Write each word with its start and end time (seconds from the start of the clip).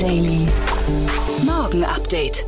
Daily. 0.00 0.46
Morgen 1.44 1.84
Update. 1.84 2.46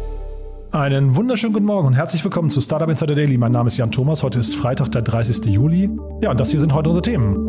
Einen 0.70 1.16
wunderschönen 1.16 1.52
guten 1.52 1.66
Morgen 1.66 1.88
und 1.88 1.92
herzlich 1.92 2.24
willkommen 2.24 2.48
zu 2.48 2.62
Startup 2.62 2.88
Insider 2.88 3.14
Daily. 3.14 3.36
Mein 3.36 3.52
Name 3.52 3.66
ist 3.66 3.76
Jan 3.76 3.90
Thomas. 3.90 4.22
Heute 4.22 4.38
ist 4.38 4.56
Freitag, 4.56 4.90
der 4.92 5.02
30. 5.02 5.44
Juli. 5.52 5.90
Ja, 6.22 6.30
und 6.30 6.40
das 6.40 6.50
hier 6.50 6.60
sind 6.60 6.72
heute 6.72 6.88
unsere 6.88 7.02
Themen. 7.02 7.46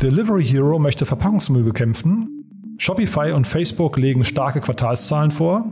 Delivery 0.00 0.42
Hero 0.42 0.78
möchte 0.78 1.04
Verpackungsmüll 1.04 1.62
bekämpfen. 1.62 2.46
Shopify 2.78 3.32
und 3.32 3.46
Facebook 3.46 3.98
legen 3.98 4.24
starke 4.24 4.62
Quartalszahlen 4.62 5.30
vor. 5.30 5.70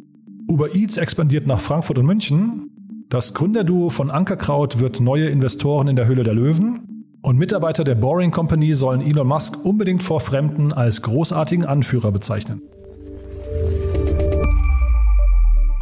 Uber 0.48 0.74
Eats 0.74 0.98
expandiert 0.98 1.46
nach 1.46 1.60
Frankfurt 1.60 1.96
und 1.96 2.04
München. 2.04 2.70
Das 3.08 3.32
Gründerduo 3.32 3.88
von 3.88 4.10
Ankerkraut 4.10 4.80
wird 4.80 5.00
neue 5.00 5.28
Investoren 5.28 5.88
in 5.88 5.96
der 5.96 6.08
Höhle 6.08 6.24
der 6.24 6.34
Löwen. 6.34 6.95
Und 7.26 7.38
Mitarbeiter 7.38 7.82
der 7.82 7.96
Boring 7.96 8.30
Company 8.30 8.72
sollen 8.74 9.00
Elon 9.00 9.26
Musk 9.26 9.58
unbedingt 9.64 10.00
vor 10.00 10.20
Fremden 10.20 10.72
als 10.72 11.02
großartigen 11.02 11.66
Anführer 11.66 12.12
bezeichnen. 12.12 12.62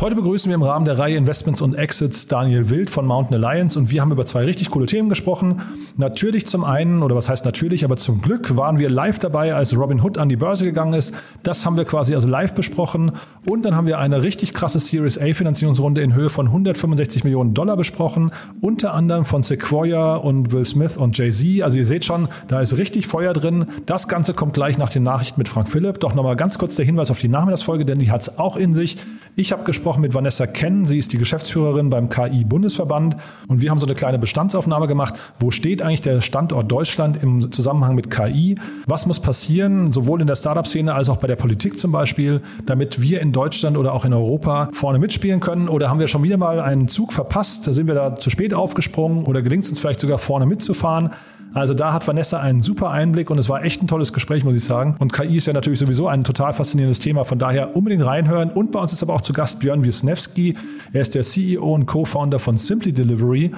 Heute 0.01 0.17
begrüßen 0.17 0.51
wir 0.51 0.57
im 0.57 0.63
Rahmen 0.65 0.87
der 0.87 0.99
Reihe 0.99 1.17
Investments 1.17 1.63
und 1.63 1.77
Exits 1.77 2.27
Daniel 2.27 2.69
Wild 2.69 2.91
von 2.91 3.07
Mountain 3.07 3.37
Alliance 3.37 3.79
und 3.79 3.93
wir 3.93 4.01
haben 4.01 4.11
über 4.11 4.27
zwei 4.27 4.45
richtig 4.45 4.71
coole 4.71 4.87
Themen 4.87 5.09
gesprochen. 5.09 5.63
Natürlich 5.97 6.47
zum 6.47 6.65
einen, 6.65 7.01
oder 7.05 7.15
was 7.15 7.29
heißt 7.29 7.45
natürlich, 7.45 7.85
aber 7.85 7.97
zum 7.97 8.21
Glück 8.21 8.57
waren 8.57 8.81
wir 8.81 8.91
live 8.91 9.21
dabei, 9.21 9.55
als 9.55 9.77
Robin 9.77 10.03
Hood 10.03 10.19
an 10.19 10.29
die 10.29 10.35
Börse 10.35 10.65
gegangen 10.65 10.95
ist. 10.95 11.15
Das 11.45 11.65
haben 11.65 11.77
wir 11.77 11.85
quasi 11.85 12.13
also 12.17 12.27
live 12.27 12.55
besprochen. 12.55 13.13
Und 13.49 13.65
dann 13.65 13.77
haben 13.77 13.87
wir 13.87 14.01
eine 14.01 14.25
richtig 14.25 14.53
krasse 14.53 14.81
Series 14.81 15.17
A 15.17 15.33
Finanzierungsrunde 15.33 16.03
in 16.03 16.13
Höhe 16.13 16.29
von 16.29 16.49
165 16.49 17.23
Millionen 17.23 17.55
Dollar 17.55 17.77
besprochen. 17.77 18.33
Unter 18.61 18.95
anderem 18.95 19.25
von 19.25 19.45
Sequoia 19.45 20.17
und 20.17 20.51
Will 20.51 20.65
Smith 20.65 20.97
und 20.97 21.17
Jay-Z. 21.17 21.63
Also 21.63 21.79
ihr 21.79 21.87
seht 21.87 22.05
schon, 22.05 22.27
da 22.49 22.61
ist 22.61 22.77
richtig 22.79 23.07
Feuer 23.07 23.33
drin. 23.33 23.67
Das 23.87 24.09
Ganze 24.09 24.35
kommt 24.35 24.55
gleich 24.55 24.77
nach 24.77 24.91
den 24.91 25.05
Nachrichten 25.05 25.39
mit 25.39 25.49
Frank 25.49 25.69
Philipp. 25.69 26.01
Doch 26.01 26.17
nochmal 26.17 26.35
ganz 26.35 26.59
kurz 26.59 26.75
der 26.75 26.85
Hinweis 26.85 27.13
auf 27.13 27.21
die 27.21 27.29
Nachmittagsfolge, 27.29 27.85
denn 27.85 28.01
die 28.01 28.11
hat 28.11 28.23
es 28.23 28.41
auch 28.41 28.57
in 28.57 28.75
sich. 28.75 28.97
Ich 29.37 29.51
habe 29.51 29.65
gesprochen 29.65 30.01
mit 30.01 30.15
Vanessa 30.15 30.47
Kenn. 30.47 30.87
Sie 30.87 30.97
ist 30.97 31.13
die 31.13 31.19
Geschäftsführerin 31.19 31.91
beim 31.91 32.09
KI-Bundesverband. 32.09 33.17
Und 33.49 33.61
wir 33.61 33.69
haben 33.71 33.81
so 33.81 33.87
eine 33.87 33.97
kleine 33.97 34.21
Bestandsaufnahme 34.21 34.87
gemacht. 34.87 35.15
Wo 35.41 35.51
steht 35.51 35.83
eigentlich 35.83 36.03
der 36.03 36.21
Standort 36.21 36.71
Deutschland 36.71 37.21
im 37.21 37.51
Zusammenhang 37.51 37.97
mit 37.97 38.13
KI? 38.13 38.55
Was 38.87 39.07
muss 39.07 39.19
passieren, 39.19 39.91
sowohl 39.91 40.21
in 40.21 40.29
der 40.29 40.37
Startup-Szene 40.37 40.95
als 40.95 41.09
auch 41.09 41.17
bei 41.17 41.27
der 41.27 41.35
Politik 41.35 41.81
zum 41.81 41.91
Beispiel, 41.91 42.43
damit 42.65 43.01
wir 43.01 43.21
in 43.21 43.33
Deutschland 43.33 43.77
oder 43.77 43.93
auch 43.93 44.05
in 44.05 44.13
Europa 44.13 44.69
vorne 44.73 45.01
mitspielen 45.01 45.41
können? 45.41 45.69
Oder 45.69 45.91
haben 45.91 45.99
wir 45.99 46.07
schon 46.07 46.23
wieder 46.23 46.37
mal 46.37 46.61
einen 46.61 46.87
Zug 46.87 47.13
verpasst? 47.13 47.65
Sind 47.65 47.89
wir 47.89 47.97
da 47.97 48.15
zu 48.15 48.31
spät 48.31 48.55
aufgesprungen 48.55 49.25
oder 49.25 49.43
gelingt 49.43 49.65
es 49.65 49.71
uns 49.71 49.81
vielleicht 49.81 49.99
sogar 49.99 50.19
vorne 50.19 50.47
mitzufahren? 50.47 51.11
Also 51.55 51.73
da 51.73 51.93
hat 51.93 52.07
Vanessa 52.07 52.41
einen 52.41 52.63
super 52.63 52.91
Einblick 52.91 53.31
und 53.31 53.39
es 53.39 53.49
war 53.49 53.65
echt 53.65 53.81
ein 53.81 53.87
tolles 53.87 54.13
Gespräch, 54.13 54.43
muss 54.45 54.55
ich 54.55 54.65
sagen. 54.65 54.97
Und 54.99 55.13
KI 55.13 55.37
ist 55.37 55.47
ja 55.47 55.53
natürlich 55.53 55.79
sowieso 55.79 56.09
ein 56.09 56.25
total 56.25 56.53
faszinierendes 56.53 56.99
Thema. 56.99 57.25
Von 57.25 57.39
daher 57.39 57.77
unbedingt 57.77 58.05
reinhören. 58.05 58.51
Und 58.51 58.73
bei 58.73 58.81
uns 58.81 58.93
ist 58.93 59.03
aber 59.05 59.15
auch 59.15 59.21
zu 59.21 59.33
Gast 59.33 59.61
Björn 59.61 59.85
Wisniewski. 59.85 60.57
Er 60.93 61.01
ist 61.01 61.15
der 61.15 61.23
CEO 61.23 61.75
und 61.75 61.87
Co-Founder 61.87 62.41
von 62.41 62.59
Simply 62.59 62.93
Delivery. 62.93 63.53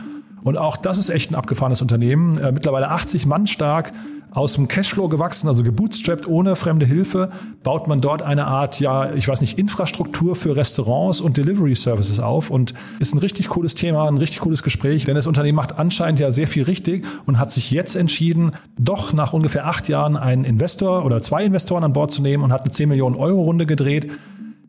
Und 0.47 0.57
auch 0.57 0.77
das 0.77 0.97
ist 0.97 1.09
echt 1.09 1.33
ein 1.33 1.35
abgefahrenes 1.35 1.83
Unternehmen. 1.83 2.39
Äh, 2.39 2.53
mittlerweile 2.53 2.91
80 2.91 3.27
Mann 3.27 3.49
stark 3.49 3.93
aus 4.31 4.53
dem 4.53 4.69
Cashflow 4.69 5.09
gewachsen, 5.09 5.49
also 5.49 5.65
gebootstrapped 5.65 6.29
ohne 6.29 6.55
fremde 6.55 6.87
Hilfe, 6.87 7.31
baut 7.65 7.89
man 7.89 8.01
dort 8.01 8.23
eine 8.23 8.47
Art, 8.47 8.79
ja, 8.79 9.13
ich 9.15 9.27
weiß 9.27 9.41
nicht, 9.41 9.59
Infrastruktur 9.59 10.37
für 10.37 10.55
Restaurants 10.55 11.21
und 11.21 11.37
Delivery 11.37 11.75
Services 11.75 12.21
auf 12.21 12.51
und 12.51 12.75
ist 13.01 13.13
ein 13.13 13.19
richtig 13.19 13.49
cooles 13.49 13.75
Thema, 13.75 14.07
ein 14.07 14.19
richtig 14.19 14.39
cooles 14.39 14.63
Gespräch, 14.63 15.05
denn 15.05 15.17
das 15.17 15.27
Unternehmen 15.27 15.57
macht 15.57 15.81
anscheinend 15.81 16.21
ja 16.21 16.31
sehr 16.31 16.47
viel 16.47 16.63
richtig 16.63 17.05
und 17.25 17.41
hat 17.41 17.51
sich 17.51 17.73
jetzt 17.73 17.97
entschieden, 17.97 18.53
doch 18.79 19.13
nach 19.13 19.33
ungefähr 19.33 19.67
acht 19.67 19.89
Jahren 19.89 20.17
einen 20.17 20.45
Investor 20.45 21.05
oder 21.05 21.23
zwei 21.23 21.45
Investoren 21.45 21.83
an 21.83 21.93
Bord 21.93 22.13
zu 22.13 22.23
nehmen 22.23 22.45
und 22.45 22.53
hat 22.53 22.61
eine 22.61 22.71
10 22.71 22.89
Millionen 22.89 23.17
Euro 23.17 23.43
Runde 23.43 23.67
gedreht. 23.67 24.13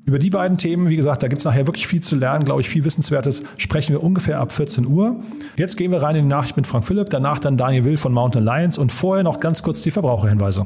Über 0.08 0.20
die 0.20 0.30
beiden 0.30 0.58
Themen, 0.58 0.88
wie 0.88 0.96
gesagt, 0.96 1.22
da 1.22 1.28
gibt 1.28 1.40
es 1.40 1.46
nachher 1.46 1.68
wirklich 1.68 1.86
viel 1.86 2.02
zu 2.02 2.16
lernen, 2.16 2.46
glaube 2.46 2.62
ich, 2.62 2.70
viel 2.70 2.86
Wissenswertes, 2.86 3.44
sprechen 3.58 3.92
wir 3.92 4.02
ungefähr 4.02 4.40
ab 4.40 4.54
14 4.54 4.88
Uhr. 4.88 5.18
Jetzt 5.58 5.76
gehen 5.76 5.92
wir 5.92 6.02
rein 6.02 6.16
in 6.16 6.30
die 6.30 6.30
Nachricht 6.30 6.56
mit 6.56 6.66
Frank 6.66 6.86
Philipp, 6.86 7.10
danach 7.10 7.40
dann 7.40 7.58
Daniel 7.58 7.84
Will 7.84 7.98
von 7.98 8.14
Mountain 8.14 8.48
Alliance 8.48 8.80
und 8.80 8.94
vorher 8.94 9.26
noch 9.26 9.42
ganz 9.42 9.64
kurz 9.64 9.82
die 9.82 9.92
Verbraucherhinweise. 9.92 10.66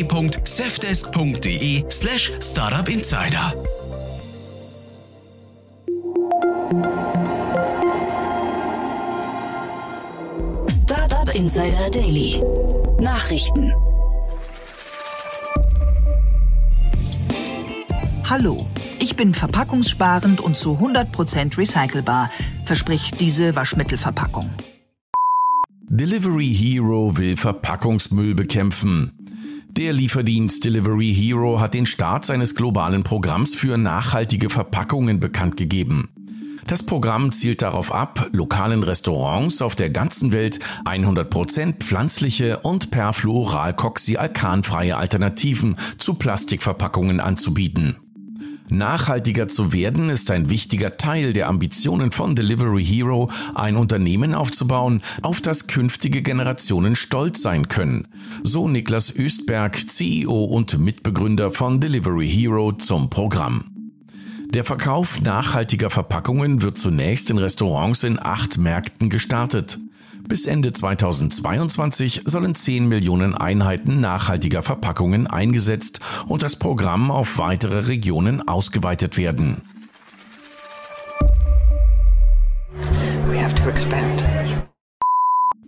www.safdesk.de 0.09 1.85
slash 1.89 2.31
startupinsider. 2.39 3.53
Startup 10.67 11.35
Insider 11.35 11.89
Daily. 11.91 12.41
Nachrichten. 12.99 13.71
Hallo, 18.29 18.65
ich 18.99 19.15
bin 19.15 19.33
verpackungssparend 19.33 20.39
und 20.39 20.55
zu 20.55 20.77
100% 20.77 21.57
recycelbar, 21.57 22.29
verspricht 22.65 23.19
diese 23.19 23.55
Waschmittelverpackung. 23.55 24.49
Delivery 25.89 26.55
Hero 26.55 27.17
will 27.17 27.35
Verpackungsmüll 27.35 28.33
bekämpfen. 28.33 29.20
Der 29.77 29.93
Lieferdienst 29.93 30.65
Delivery 30.65 31.13
Hero 31.13 31.61
hat 31.61 31.73
den 31.73 31.85
Start 31.85 32.25
seines 32.25 32.55
globalen 32.55 33.03
Programms 33.03 33.55
für 33.55 33.77
nachhaltige 33.77 34.49
Verpackungen 34.49 35.21
bekannt 35.21 35.55
gegeben. 35.55 36.09
Das 36.67 36.83
Programm 36.83 37.31
zielt 37.31 37.61
darauf 37.61 37.93
ab, 37.93 38.27
lokalen 38.33 38.83
Restaurants 38.83 39.61
auf 39.61 39.75
der 39.75 39.89
ganzen 39.89 40.33
Welt 40.33 40.59
100% 40.83 41.75
pflanzliche 41.79 42.59
und 42.59 42.91
perfluoralkoxyalkanfreie 42.91 44.97
Alternativen 44.97 45.77
zu 45.97 46.15
Plastikverpackungen 46.15 47.21
anzubieten. 47.21 47.95
Nachhaltiger 48.71 49.49
zu 49.49 49.73
werden 49.73 50.09
ist 50.09 50.31
ein 50.31 50.49
wichtiger 50.49 50.95
Teil 50.95 51.33
der 51.33 51.49
Ambitionen 51.49 52.13
von 52.13 52.35
Delivery 52.35 52.83
Hero, 52.83 53.29
ein 53.53 53.75
Unternehmen 53.75 54.33
aufzubauen, 54.33 55.01
auf 55.21 55.41
das 55.41 55.67
künftige 55.67 56.21
Generationen 56.21 56.95
stolz 56.95 57.41
sein 57.41 57.67
können. 57.67 58.07
So 58.43 58.69
Niklas 58.69 59.13
Östberg, 59.13 59.89
CEO 59.89 60.45
und 60.45 60.79
Mitbegründer 60.79 61.51
von 61.51 61.81
Delivery 61.81 62.29
Hero 62.29 62.71
zum 62.71 63.09
Programm. 63.09 63.65
Der 64.53 64.63
Verkauf 64.63 65.19
nachhaltiger 65.19 65.89
Verpackungen 65.89 66.61
wird 66.61 66.77
zunächst 66.77 67.29
in 67.29 67.37
Restaurants 67.37 68.03
in 68.03 68.19
acht 68.19 68.57
Märkten 68.57 69.09
gestartet. 69.09 69.79
Bis 70.31 70.45
Ende 70.45 70.71
2022 70.71 72.21
sollen 72.23 72.55
10 72.55 72.87
Millionen 72.87 73.35
Einheiten 73.35 73.99
nachhaltiger 73.99 74.63
Verpackungen 74.63 75.27
eingesetzt 75.27 75.99
und 76.25 76.41
das 76.41 76.55
Programm 76.55 77.11
auf 77.11 77.37
weitere 77.37 77.87
Regionen 77.87 78.47
ausgeweitet 78.47 79.17
werden. 79.17 79.57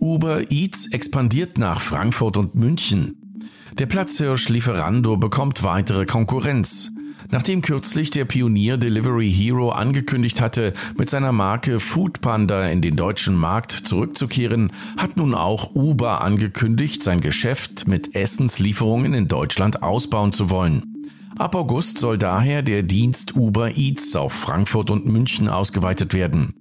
Uber 0.00 0.50
Eats 0.50 0.90
expandiert 0.92 1.58
nach 1.58 1.82
Frankfurt 1.82 2.38
und 2.38 2.54
München. 2.54 3.42
Der 3.74 3.84
Platzhirsch 3.84 4.48
Lieferando 4.48 5.18
bekommt 5.18 5.62
weitere 5.62 6.06
Konkurrenz. 6.06 6.93
Nachdem 7.34 7.62
kürzlich 7.62 8.10
der 8.10 8.26
Pionier 8.26 8.76
Delivery 8.76 9.28
Hero 9.28 9.70
angekündigt 9.70 10.40
hatte, 10.40 10.72
mit 10.96 11.10
seiner 11.10 11.32
Marke 11.32 11.80
Foodpanda 11.80 12.68
in 12.68 12.80
den 12.80 12.94
deutschen 12.94 13.34
Markt 13.34 13.72
zurückzukehren, 13.72 14.70
hat 14.96 15.16
nun 15.16 15.34
auch 15.34 15.74
Uber 15.74 16.20
angekündigt, 16.20 17.02
sein 17.02 17.20
Geschäft 17.20 17.88
mit 17.88 18.14
Essenslieferungen 18.14 19.14
in 19.14 19.26
Deutschland 19.26 19.82
ausbauen 19.82 20.32
zu 20.32 20.48
wollen. 20.48 21.08
Ab 21.36 21.56
August 21.56 21.98
soll 21.98 22.18
daher 22.18 22.62
der 22.62 22.84
Dienst 22.84 23.34
Uber 23.34 23.76
Eats 23.76 24.14
auf 24.14 24.32
Frankfurt 24.32 24.92
und 24.92 25.06
München 25.06 25.48
ausgeweitet 25.48 26.14
werden. 26.14 26.54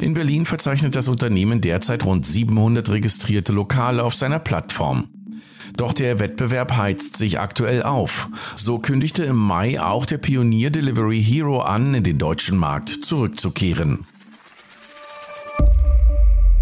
In 0.00 0.14
Berlin 0.14 0.46
verzeichnet 0.46 0.94
das 0.94 1.08
Unternehmen 1.08 1.60
derzeit 1.60 2.04
rund 2.04 2.24
700 2.24 2.88
registrierte 2.88 3.52
Lokale 3.52 4.04
auf 4.04 4.14
seiner 4.14 4.38
Plattform. 4.38 5.08
Doch 5.76 5.92
der 5.92 6.18
Wettbewerb 6.18 6.76
heizt 6.76 7.16
sich 7.16 7.38
aktuell 7.38 7.82
auf. 7.82 8.28
So 8.56 8.78
kündigte 8.78 9.24
im 9.24 9.36
Mai 9.36 9.80
auch 9.80 10.06
der 10.06 10.18
Pionier 10.18 10.70
Delivery 10.70 11.22
Hero 11.22 11.60
an, 11.60 11.94
in 11.94 12.04
den 12.04 12.18
deutschen 12.18 12.58
Markt 12.58 12.88
zurückzukehren. 12.90 14.06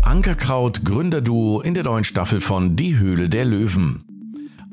Ankerkraut 0.02 0.84
Gründerduo 0.84 1.60
in 1.60 1.74
der 1.74 1.84
neuen 1.84 2.04
Staffel 2.04 2.40
von 2.40 2.76
Die 2.76 2.96
Höhle 2.96 3.28
der 3.28 3.44
Löwen. 3.44 4.07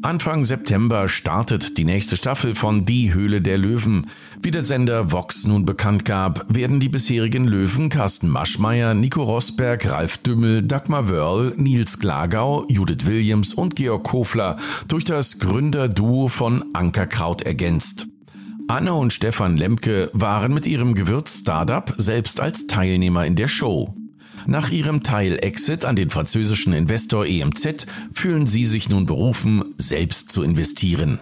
Anfang 0.01 0.43
September 0.43 1.07
startet 1.07 1.77
die 1.77 1.85
nächste 1.85 2.17
Staffel 2.17 2.53
von 2.53 2.85
Die 2.85 3.13
Höhle 3.13 3.41
der 3.41 3.57
Löwen. 3.57 4.07
Wie 4.41 4.51
der 4.51 4.63
Sender 4.63 5.11
Vox 5.11 5.45
nun 5.47 5.65
bekannt 5.65 6.05
gab, 6.05 6.45
werden 6.53 6.79
die 6.79 6.89
bisherigen 6.89 7.45
Löwen 7.45 7.89
Carsten 7.89 8.29
Maschmeyer, 8.29 8.93
Nico 8.93 9.23
Rosberg, 9.23 9.89
Ralf 9.89 10.17
Dümmel, 10.17 10.63
Dagmar 10.63 11.09
Wörl, 11.09 11.53
Nils 11.57 11.99
Glagau, 11.99 12.65
Judith 12.69 13.05
Williams 13.05 13.53
und 13.53 13.75
Georg 13.75 14.03
Kofler 14.03 14.57
durch 14.87 15.05
das 15.05 15.39
Gründerduo 15.39 16.27
von 16.27 16.65
Ankerkraut 16.73 17.41
ergänzt. 17.41 18.07
Anne 18.67 18.93
und 18.93 19.13
Stefan 19.13 19.57
Lemke 19.57 20.09
waren 20.13 20.53
mit 20.53 20.67
ihrem 20.67 20.93
Gewürz-Startup 20.93 21.93
selbst 21.97 22.39
als 22.39 22.67
Teilnehmer 22.67 23.25
in 23.25 23.35
der 23.35 23.47
Show. 23.47 23.95
Nach 24.47 24.69
ihrem 24.69 25.01
Teil-Exit 25.01 25.85
an 25.85 25.95
den 25.95 26.11
französischen 26.11 26.73
Investor 26.73 27.25
EMZ 27.25 27.87
fühlen 28.13 28.45
sie 28.45 28.65
sich 28.65 28.89
nun 28.89 29.05
berufen, 29.07 29.73
selbst 29.77 30.31
zu 30.31 30.43
investieren. 30.43 31.19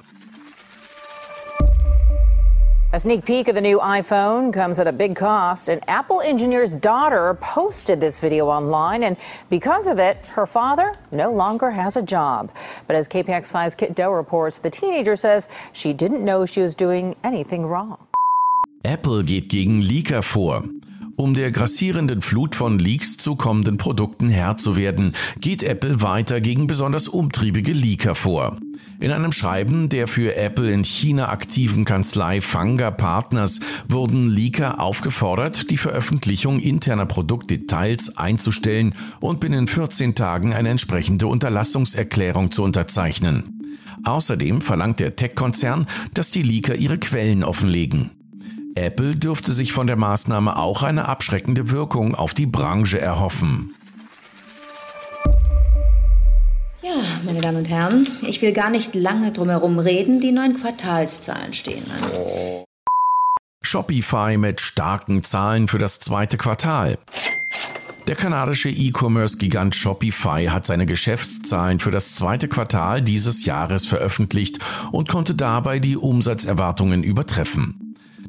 A 2.91 2.99
sneak 2.99 3.25
peek 3.25 3.47
of 3.47 3.55
the 3.55 3.61
new 3.61 3.79
iPhone 3.79 4.51
comes 4.51 4.79
at 4.79 4.87
a 4.87 4.91
big 4.91 5.15
cost. 5.15 5.67
An 5.67 5.79
Apple 5.87 6.21
engineer's 6.21 6.75
daughter 6.75 7.35
posted 7.41 7.99
this 7.99 8.19
video 8.19 8.49
online, 8.49 9.03
and 9.03 9.17
because 9.49 9.87
of 9.87 9.97
it, 9.97 10.17
her 10.35 10.45
father 10.45 10.93
no 11.11 11.31
longer 11.31 11.71
has 11.71 11.97
a 11.97 12.03
job. 12.03 12.51
But 12.85 12.95
as 12.95 13.09
KPX5's 13.09 13.73
Kit 13.73 13.95
Doe 13.95 14.11
reports, 14.11 14.59
the 14.59 14.69
teenager 14.69 15.15
says 15.15 15.49
she 15.71 15.91
didn't 15.91 16.23
know 16.23 16.45
she 16.45 16.61
was 16.61 16.75
doing 16.75 17.15
anything 17.23 17.65
wrong. 17.65 17.97
Apple 18.85 19.23
geht 19.23 19.49
gegen 19.49 19.81
Leaker 19.81 20.21
vor. 20.21 20.63
Um 21.15 21.35
der 21.35 21.51
grassierenden 21.51 22.23
Flut 22.23 22.55
von 22.55 22.79
Leaks 22.79 23.17
zu 23.17 23.35
kommenden 23.35 23.77
Produkten 23.77 24.29
Herr 24.29 24.57
zu 24.57 24.75
werden, 24.75 25.13
geht 25.39 25.61
Apple 25.61 26.01
weiter 26.01 26.41
gegen 26.41 26.65
besonders 26.65 27.07
umtriebige 27.07 27.71
Leaker 27.71 28.15
vor. 28.15 28.57
In 28.99 29.11
einem 29.11 29.31
Schreiben 29.31 29.89
der 29.89 30.07
für 30.07 30.35
Apple 30.35 30.71
in 30.71 30.83
China 30.83 31.29
aktiven 31.29 31.85
Kanzlei 31.85 32.41
Fanga 32.41 32.89
Partners 32.89 33.59
wurden 33.87 34.27
Leaker 34.27 34.79
aufgefordert, 34.79 35.69
die 35.69 35.77
Veröffentlichung 35.77 36.59
interner 36.59 37.05
Produktdetails 37.05 38.17
einzustellen 38.17 38.95
und 39.19 39.39
binnen 39.39 39.67
14 39.67 40.15
Tagen 40.15 40.53
eine 40.53 40.69
entsprechende 40.69 41.27
Unterlassungserklärung 41.27 42.49
zu 42.49 42.63
unterzeichnen. 42.63 43.61
Außerdem 44.03 44.61
verlangt 44.61 44.99
der 44.99 45.15
Tech-Konzern, 45.15 45.85
dass 46.13 46.31
die 46.31 46.43
Leaker 46.43 46.75
ihre 46.75 46.97
Quellen 46.97 47.43
offenlegen. 47.43 48.22
Apple 48.75 49.15
dürfte 49.15 49.51
sich 49.51 49.71
von 49.71 49.87
der 49.87 49.95
Maßnahme 49.95 50.57
auch 50.57 50.83
eine 50.83 51.07
abschreckende 51.07 51.69
Wirkung 51.69 52.15
auf 52.15 52.33
die 52.33 52.45
Branche 52.45 52.99
erhoffen. 52.99 53.75
Ja, 56.81 56.95
meine 57.23 57.39
Damen 57.39 57.59
und 57.59 57.69
Herren, 57.69 58.07
ich 58.27 58.41
will 58.41 58.51
gar 58.51 58.69
nicht 58.69 58.95
lange 58.95 59.31
drumherum 59.31 59.79
reden, 59.79 60.19
die 60.19 60.31
neuen 60.31 60.59
Quartalszahlen 60.59 61.53
stehen 61.53 61.85
an. 61.91 62.63
Shopify 63.61 64.37
mit 64.37 64.59
starken 64.59 65.23
Zahlen 65.23 65.67
für 65.67 65.77
das 65.77 65.99
zweite 65.99 66.37
Quartal. 66.37 66.97
Der 68.07 68.15
kanadische 68.15 68.69
E-Commerce-Gigant 68.69 69.75
Shopify 69.75 70.47
hat 70.49 70.65
seine 70.65 70.85
Geschäftszahlen 70.85 71.79
für 71.79 71.91
das 71.91 72.15
zweite 72.15 72.49
Quartal 72.49 73.01
dieses 73.01 73.45
Jahres 73.45 73.85
veröffentlicht 73.85 74.59
und 74.91 75.07
konnte 75.07 75.35
dabei 75.35 75.79
die 75.79 75.95
Umsatzerwartungen 75.95 77.01
übertreffen. 77.01 77.82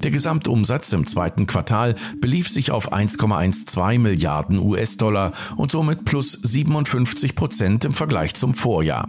Der 0.05 0.11
Gesamtumsatz 0.11 0.93
im 0.93 1.07
zweiten 1.07 1.47
Quartal 1.47 1.97
belief 2.21 2.51
sich 2.51 2.71
auf 2.71 2.93
1,12 2.93 3.99
Milliarden 3.99 4.59
US-Dollar 4.59 5.33
und 5.57 5.73
somit 5.73 6.05
plus 6.05 6.33
57 6.33 7.35
Prozent 7.35 7.87
im 7.87 7.95
Vergleich 7.95 8.35
zum 8.35 8.53
Vorjahr. 8.53 9.09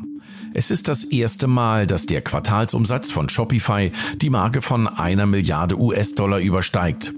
Es 0.54 0.72
ist 0.72 0.88
das 0.88 1.04
erste 1.04 1.48
Mal, 1.48 1.86
dass 1.86 2.06
der 2.06 2.22
Quartalsumsatz 2.22 3.12
von 3.12 3.28
Shopify 3.28 3.92
die 4.22 4.30
Marke 4.30 4.62
von 4.62 4.88
einer 4.88 5.26
Milliarde 5.26 5.78
US-Dollar 5.78 6.40
übersteigt. 6.40 7.12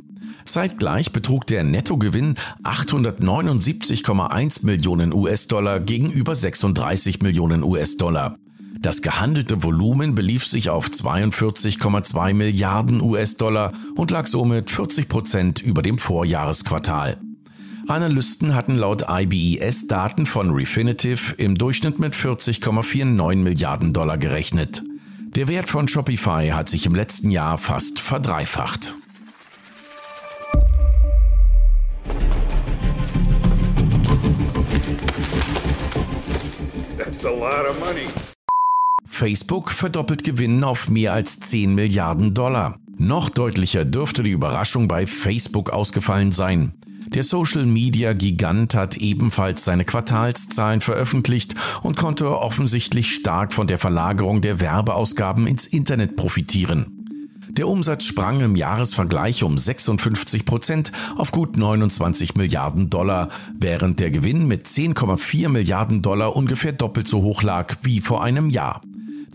Zeitgleich 0.43 1.11
betrug 1.11 1.45
der 1.45 1.63
Nettogewinn 1.63 2.33
879,1 2.63 4.65
Millionen 4.65 5.13
US-Dollar 5.13 5.81
gegenüber 5.81 6.33
36 6.33 7.21
Millionen 7.21 7.63
US-Dollar. 7.63 8.39
Das 8.81 9.01
gehandelte 9.01 9.63
Volumen 9.63 10.15
belief 10.15 10.45
sich 10.45 10.69
auf 10.69 10.87
42,2 10.87 12.33
Milliarden 12.33 13.01
US-Dollar 13.01 13.73
und 13.95 14.11
lag 14.11 14.27
somit 14.27 14.69
40 14.69 15.09
Prozent 15.09 15.61
über 15.61 15.81
dem 15.81 15.97
Vorjahresquartal. 15.97 17.17
Analysten 17.87 18.53
hatten 18.53 18.75
laut 18.75 19.05
IBES 19.09 19.87
Daten 19.87 20.25
von 20.25 20.51
Refinitiv 20.51 21.35
im 21.37 21.57
Durchschnitt 21.57 21.99
mit 21.99 22.13
40,49 22.13 23.35
Milliarden 23.37 23.93
Dollar 23.93 24.17
gerechnet. 24.17 24.83
Der 25.35 25.47
Wert 25.47 25.69
von 25.69 25.87
Shopify 25.87 26.49
hat 26.53 26.69
sich 26.69 26.85
im 26.85 26.95
letzten 26.95 27.31
Jahr 27.31 27.57
fast 27.57 27.99
verdreifacht. 27.99 28.95
That's 36.97 37.25
a 37.25 37.29
lot 37.29 37.65
of 37.65 37.79
money. 37.79 38.07
Facebook 39.17 39.71
verdoppelt 39.71 40.23
Gewinn 40.23 40.63
auf 40.63 40.91
mehr 40.91 41.11
als 41.11 41.39
10 41.39 41.73
Milliarden 41.73 42.35
Dollar. 42.35 42.77
Noch 42.99 43.31
deutlicher 43.31 43.83
dürfte 43.83 44.21
die 44.21 44.29
Überraschung 44.29 44.87
bei 44.87 45.07
Facebook 45.07 45.71
ausgefallen 45.71 46.31
sein. 46.31 46.73
Der 47.07 47.23
Social-Media-Gigant 47.23 48.75
hat 48.75 48.97
ebenfalls 48.97 49.65
seine 49.65 49.85
Quartalszahlen 49.85 50.81
veröffentlicht 50.81 51.55
und 51.81 51.97
konnte 51.97 52.29
offensichtlich 52.29 53.11
stark 53.11 53.55
von 53.55 53.65
der 53.65 53.79
Verlagerung 53.79 54.41
der 54.41 54.59
Werbeausgaben 54.61 55.47
ins 55.47 55.65
Internet 55.65 56.15
profitieren. 56.15 56.85
Der 57.49 57.67
Umsatz 57.67 58.03
sprang 58.03 58.41
im 58.41 58.55
Jahresvergleich 58.55 59.41
um 59.41 59.57
56 59.57 60.45
Prozent 60.45 60.91
auf 61.15 61.31
gut 61.31 61.57
29 61.57 62.35
Milliarden 62.35 62.91
Dollar, 62.91 63.29
während 63.57 63.99
der 63.99 64.11
Gewinn 64.11 64.47
mit 64.47 64.67
10,4 64.67 65.49
Milliarden 65.49 66.03
Dollar 66.03 66.35
ungefähr 66.35 66.71
doppelt 66.71 67.07
so 67.07 67.23
hoch 67.23 67.41
lag 67.41 67.77
wie 67.81 67.99
vor 67.99 68.23
einem 68.23 68.51
Jahr. 68.51 68.83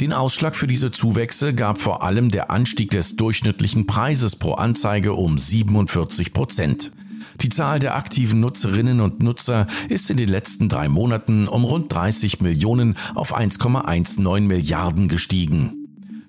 Den 0.00 0.12
Ausschlag 0.12 0.56
für 0.56 0.66
diese 0.66 0.90
Zuwächse 0.90 1.54
gab 1.54 1.78
vor 1.78 2.02
allem 2.02 2.30
der 2.30 2.50
Anstieg 2.50 2.90
des 2.90 3.16
durchschnittlichen 3.16 3.86
Preises 3.86 4.36
pro 4.36 4.54
Anzeige 4.54 5.12
um 5.12 5.38
47 5.38 6.32
Prozent. 6.32 6.92
Die 7.40 7.48
Zahl 7.48 7.78
der 7.78 7.96
aktiven 7.96 8.40
Nutzerinnen 8.40 9.00
und 9.00 9.22
Nutzer 9.22 9.66
ist 9.88 10.10
in 10.10 10.16
den 10.16 10.28
letzten 10.28 10.68
drei 10.68 10.88
Monaten 10.88 11.48
um 11.48 11.64
rund 11.64 11.92
30 11.92 12.40
Millionen 12.40 12.96
auf 13.14 13.36
1,19 13.36 14.40
Milliarden 14.40 15.08
gestiegen. 15.08 15.82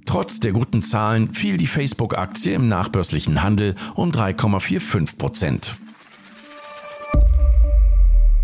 Trotz 0.05 0.39
der 0.39 0.51
guten 0.51 0.81
Zahlen 0.81 1.33
fiel 1.33 1.57
die 1.57 1.67
Facebook-Aktie 1.67 2.53
im 2.53 2.67
nachbörslichen 2.67 3.41
Handel 3.41 3.75
um 3.95 4.11
3,45 4.11 5.17
Prozent. 5.17 5.75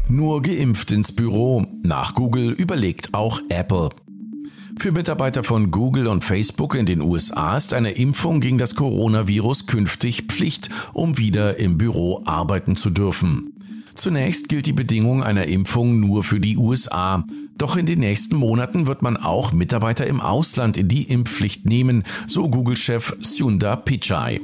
Nur 0.08 0.42
geimpft 0.42 0.92
ins 0.92 1.12
Büro. 1.12 1.66
Nach 1.84 2.16
Google 2.16 2.52
überlegt 2.52 3.14
auch 3.14 3.42
Apple. 3.50 3.90
Für 4.80 4.94
Mitarbeiter 4.94 5.44
von 5.44 5.72
Google 5.72 6.08
und 6.08 6.24
Facebook 6.24 6.74
in 6.74 6.86
den 6.86 7.02
USA 7.02 7.58
ist 7.58 7.74
eine 7.74 7.92
Impfung 7.92 8.40
gegen 8.40 8.58
das 8.58 8.76
Coronavirus 8.76 9.68
künftig 9.68 10.24
Pflicht, 10.30 10.70
um 10.94 11.18
wieder 11.18 11.60
im 11.60 11.78
Büro 11.78 12.22
arbeiten 12.24 12.78
zu 12.78 12.90
dürfen. 12.90 13.52
Zunächst 13.96 14.48
gilt 14.48 14.68
die 14.68 14.74
Bedingung 14.74 15.22
einer 15.22 15.48
Impfung 15.48 16.00
nur 16.00 16.24
für 16.24 16.40
die 16.40 16.56
USA. 16.56 17.26
Doch 17.58 17.76
in 17.76 17.88
den 17.88 18.00
nächsten 18.00 18.38
Monaten 18.38 18.88
wird 18.88 19.02
man 19.02 19.18
auch 19.18 19.52
Mitarbeiter 19.52 20.08
im 20.08 20.22
Ausland 20.22 20.78
in 20.78 20.88
die 20.88 21.04
Impfpflicht 21.04 21.66
nehmen, 21.66 22.06
so 22.26 22.48
Google-Chef 22.48 23.18
Sundar 23.20 23.76
Pichai. 23.76 24.40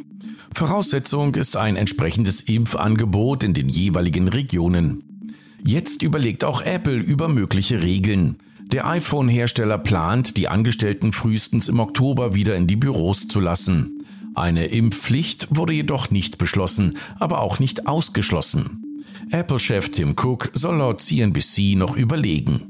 Voraussetzung 0.54 1.36
ist 1.36 1.56
ein 1.56 1.78
entsprechendes 1.78 2.42
Impfangebot 2.42 3.46
in 3.46 3.54
den 3.54 3.70
jeweiligen 3.70 4.28
Regionen. 4.28 5.32
Jetzt 5.64 6.04
überlegt 6.04 6.44
auch 6.44 6.62
Apple 6.62 6.98
über 6.98 7.30
mögliche 7.30 7.82
Regeln. 7.82 8.36
Der 8.72 8.88
iPhone-Hersteller 8.88 9.78
plant, 9.78 10.38
die 10.38 10.48
Angestellten 10.48 11.14
frühestens 11.14 11.70
im 11.70 11.80
Oktober 11.80 12.34
wieder 12.34 12.56
in 12.56 12.66
die 12.66 12.76
Büros 12.76 13.28
zu 13.28 13.40
lassen. 13.40 14.04
Eine 14.34 14.66
Impfpflicht 14.66 15.48
wurde 15.56 15.74
jedoch 15.74 16.10
nicht 16.10 16.38
beschlossen, 16.38 16.98
aber 17.20 17.40
auch 17.40 17.60
nicht 17.60 17.88
ausgeschlossen. 17.88 19.04
Apple-Chef 19.32 19.90
Tim 19.92 20.16
Cook 20.18 20.50
soll 20.54 20.78
laut 20.78 21.00
CNBC 21.02 21.76
noch 21.76 21.96
überlegen. 21.96 22.62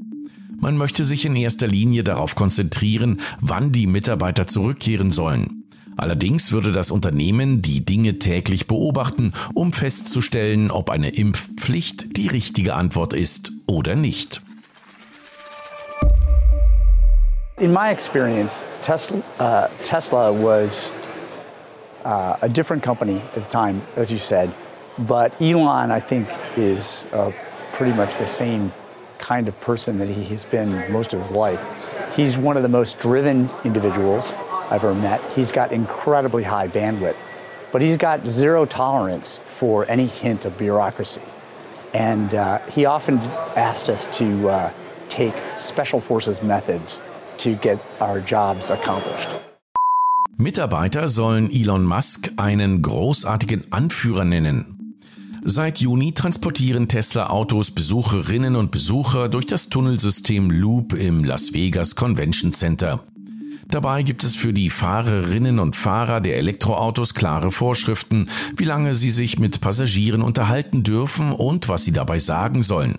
Man 0.60 0.78
möchte 0.78 1.04
sich 1.04 1.25
in 1.25 1.36
erster 1.36 1.68
Linie 1.68 2.04
darauf 2.04 2.36
konzentrieren, 2.36 3.20
wann 3.42 3.72
die 3.72 3.88
Mitarbeiter 3.88 4.48
zurückkehren 4.48 5.12
sollen. 5.12 5.64
Allerdings 5.98 6.52
würde 6.52 6.72
das 6.72 6.92
Unternehmen 6.92 7.62
die 7.62 7.86
Dinge 7.86 8.20
täglich 8.20 8.68
beobachten, 8.68 9.32
um 9.54 9.74
festzustellen, 9.74 10.72
ob 10.72 10.90
eine 10.90 11.10
Impfpflicht 11.10 12.18
die 12.18 12.28
richtige 12.28 12.75
Antwort 12.75 13.14
ist 13.14 13.54
oder 13.66 13.96
nicht. 13.96 14.45
In 17.58 17.72
my 17.72 17.92
experience, 17.92 18.66
Tesla, 18.82 19.24
uh, 19.40 19.70
Tesla 19.82 20.34
was 20.34 20.94
uh, 22.04 22.38
a 22.42 22.50
different 22.50 22.84
company 22.84 23.22
at 23.34 23.36
the 23.36 23.50
time, 23.50 23.82
as 23.96 24.12
you 24.12 24.18
said. 24.18 24.54
But 25.00 25.42
Elon, 25.42 25.90
I 25.90 26.02
think, 26.02 26.28
is 26.58 27.06
uh, 27.14 27.32
pretty 27.72 27.96
much 27.96 28.18
the 28.18 28.26
same 28.26 28.74
kind 29.20 29.48
of 29.48 29.58
person 29.62 29.98
that 30.00 30.10
he 30.10 30.26
has 30.26 30.44
been 30.44 30.92
most 30.92 31.14
of 31.14 31.22
his 31.22 31.32
life. 31.32 32.14
He's 32.14 32.36
one 32.36 32.58
of 32.58 32.64
the 32.64 32.68
most 32.68 33.00
driven 33.00 33.50
individuals 33.64 34.34
I've 34.70 34.84
ever 34.84 34.94
met. 34.94 35.22
He's 35.32 35.54
got 35.54 35.72
incredibly 35.72 36.44
high 36.44 36.68
bandwidth, 36.68 37.16
but 37.72 37.82
he's 37.82 37.96
got 37.96 38.28
zero 38.28 38.66
tolerance 38.66 39.38
for 39.38 39.90
any 39.90 40.08
hint 40.08 40.44
of 40.44 40.58
bureaucracy. 40.58 41.22
And 41.94 42.36
uh, 42.36 42.60
he 42.66 42.84
often 42.84 43.20
asked 43.56 43.88
us 43.88 44.08
to 44.18 44.50
uh, 44.50 44.74
take 45.08 45.34
special 45.56 46.02
forces 46.02 46.44
methods 46.44 47.00
to 47.38 47.51
get 47.62 47.80
our 48.01 48.20
jobs 48.20 48.72
accomplished. 48.72 49.27
Mitarbeiter 50.38 51.08
sollen 51.08 51.50
Elon 51.50 51.86
Musk 51.86 52.32
einen 52.38 52.82
großartigen 52.82 53.72
Anführer 53.72 54.25
nennen. 54.25 54.75
Seit 55.46 55.77
Juni 55.77 56.12
transportieren 56.12 56.88
Tesla-Autos 56.88 57.72
Besucherinnen 57.72 58.56
und 58.56 58.72
Besucher 58.72 59.30
durch 59.30 59.46
das 59.46 59.70
Tunnelsystem 59.70 60.50
Loop 60.50 60.94
im 60.94 61.24
Las 61.24 61.54
Vegas 61.54 61.96
Convention 61.96 62.51
Center. 62.51 63.04
Dabei 63.70 64.04
gibt 64.04 64.24
es 64.24 64.36
für 64.36 64.54
die 64.54 64.70
Fahrerinnen 64.70 65.60
und 65.60 65.75
Fahrer 65.75 66.20
der 66.20 66.38
Elektroautos 66.38 67.13
klare 67.13 67.51
Vorschriften, 67.51 68.30
wie 68.58 68.63
lange 68.65 68.94
sie 68.94 69.10
sich 69.10 69.39
mit 69.39 69.62
Passagieren 69.62 70.22
unterhalten 70.22 70.84
dürfen 70.84 71.32
und 71.32 71.70
was 71.70 71.84
sie 71.84 71.94
dabei 71.94 72.20
sagen 72.20 72.62
sollen. 72.62 72.98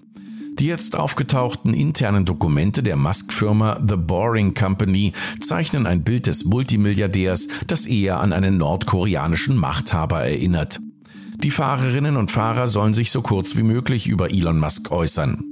Die 0.58 0.66
jetzt 0.66 0.96
aufgetauchten 0.96 1.74
internen 1.74 2.24
Dokumente 2.24 2.82
der 2.82 2.96
Musk-Firma 2.96 3.78
The 3.86 3.96
Boring 3.96 4.54
Company 4.54 5.12
zeichnen 5.38 5.86
ein 5.86 6.02
Bild 6.02 6.26
des 6.26 6.46
Multimilliardärs, 6.46 7.48
das 7.66 7.84
eher 7.84 8.20
an 8.20 8.32
einen 8.32 8.56
nordkoreanischen 8.56 9.56
Machthaber 9.56 10.22
erinnert. 10.22 10.80
Die 11.36 11.50
Fahrerinnen 11.50 12.16
und 12.16 12.30
Fahrer 12.30 12.68
sollen 12.68 12.94
sich 12.94 13.10
so 13.10 13.20
kurz 13.20 13.54
wie 13.56 13.62
möglich 13.62 14.06
über 14.06 14.30
Elon 14.30 14.58
Musk 14.58 14.90
äußern. 14.90 15.44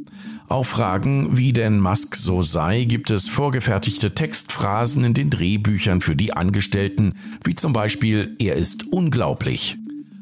Auf 0.48 0.68
Fragen, 0.68 1.36
wie 1.36 1.52
denn 1.52 1.80
Musk 1.80 2.16
so 2.16 2.40
sei, 2.40 2.84
gibt 2.84 3.10
es 3.10 3.28
vorgefertigte 3.28 4.14
Textphrasen 4.14 5.04
in 5.04 5.12
den 5.12 5.28
Drehbüchern 5.28 6.00
für 6.00 6.16
die 6.16 6.32
Angestellten, 6.32 7.12
wie 7.44 7.54
zum 7.54 7.74
Beispiel 7.74 8.36
Er 8.38 8.56
ist 8.56 8.86
unglaublich. 8.90 9.76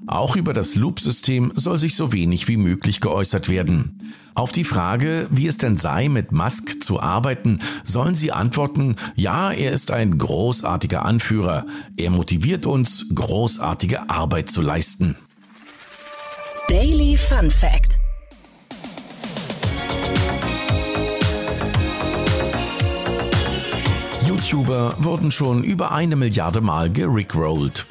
Auch 0.08 0.34
über 0.34 0.52
das 0.52 0.74
Loop-System 0.74 1.52
soll 1.54 1.78
sich 1.78 1.94
so 1.94 2.12
wenig 2.12 2.48
wie 2.48 2.56
möglich 2.56 3.00
geäußert 3.00 3.48
werden. 3.48 4.12
Auf 4.34 4.50
die 4.50 4.64
Frage, 4.64 5.26
wie 5.30 5.46
es 5.46 5.58
denn 5.58 5.76
sei, 5.76 6.08
mit 6.08 6.32
Musk 6.32 6.82
zu 6.82 7.00
arbeiten, 7.00 7.60
sollen 7.84 8.14
sie 8.14 8.32
antworten, 8.32 8.96
ja, 9.14 9.52
er 9.52 9.72
ist 9.72 9.90
ein 9.90 10.16
großartiger 10.16 11.04
Anführer. 11.04 11.66
Er 11.96 12.10
motiviert 12.10 12.64
uns, 12.64 13.06
großartige 13.14 14.08
Arbeit 14.08 14.50
zu 14.50 14.62
leisten. 14.62 15.16
Daily 16.68 17.16
Fun 17.16 17.50
Fact. 17.50 17.98
YouTuber 24.26 24.96
wurden 24.98 25.30
schon 25.30 25.62
über 25.62 25.92
eine 25.92 26.16
Milliarde 26.16 26.62
Mal 26.62 26.90
gerickrollt. 26.90 27.86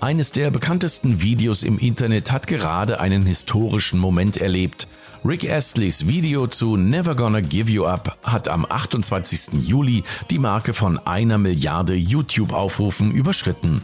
Eines 0.00 0.32
der 0.32 0.50
bekanntesten 0.50 1.20
Videos 1.20 1.62
im 1.62 1.78
Internet 1.78 2.32
hat 2.32 2.46
gerade 2.46 3.00
einen 3.00 3.26
historischen 3.26 3.98
Moment 3.98 4.36
erlebt. 4.36 4.88
Rick 5.26 5.50
Astleys 5.50 6.06
Video 6.06 6.46
zu 6.46 6.76
Never 6.76 7.16
Gonna 7.16 7.40
Give 7.40 7.68
You 7.68 7.84
Up 7.84 8.16
hat 8.22 8.46
am 8.46 8.64
28. 8.64 9.54
Juli 9.66 10.04
die 10.30 10.38
Marke 10.38 10.72
von 10.72 10.98
einer 10.98 11.36
Milliarde 11.36 11.94
YouTube-Aufrufen 11.96 13.10
überschritten. 13.10 13.82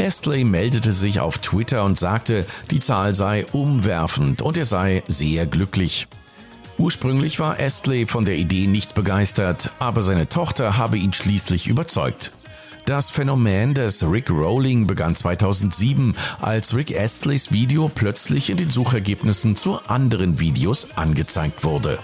Astley 0.00 0.42
meldete 0.42 0.92
sich 0.92 1.20
auf 1.20 1.38
Twitter 1.38 1.84
und 1.84 1.96
sagte, 1.96 2.44
die 2.72 2.80
Zahl 2.80 3.14
sei 3.14 3.46
umwerfend 3.52 4.42
und 4.42 4.56
er 4.56 4.64
sei 4.64 5.04
sehr 5.06 5.46
glücklich. 5.46 6.08
Ursprünglich 6.76 7.38
war 7.38 7.60
Astley 7.60 8.08
von 8.08 8.24
der 8.24 8.34
Idee 8.34 8.66
nicht 8.66 8.94
begeistert, 8.94 9.70
aber 9.78 10.02
seine 10.02 10.28
Tochter 10.28 10.76
habe 10.76 10.98
ihn 10.98 11.12
schließlich 11.12 11.68
überzeugt. 11.68 12.32
Das 12.86 13.08
Phänomen 13.08 13.72
des 13.72 14.04
Rick 14.10 14.28
Rolling 14.28 14.86
begann 14.86 15.14
2007, 15.14 16.14
als 16.42 16.76
Rick 16.76 16.94
Astleys 16.94 17.50
Video 17.50 17.90
plötzlich 17.92 18.50
in 18.50 18.58
den 18.58 18.68
Suchergebnissen 18.68 19.56
zu 19.56 19.80
anderen 19.86 20.38
Videos 20.38 20.94
angezeigt 20.94 21.64
wurde. 21.64 21.98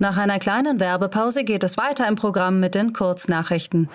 Nach 0.00 0.16
einer 0.16 0.40
kleinen 0.40 0.80
Werbepause 0.80 1.44
geht 1.44 1.62
es 1.62 1.76
weiter 1.76 2.08
im 2.08 2.16
Programm 2.16 2.58
mit 2.58 2.74
den 2.74 2.92
Kurznachrichten. 2.92 3.88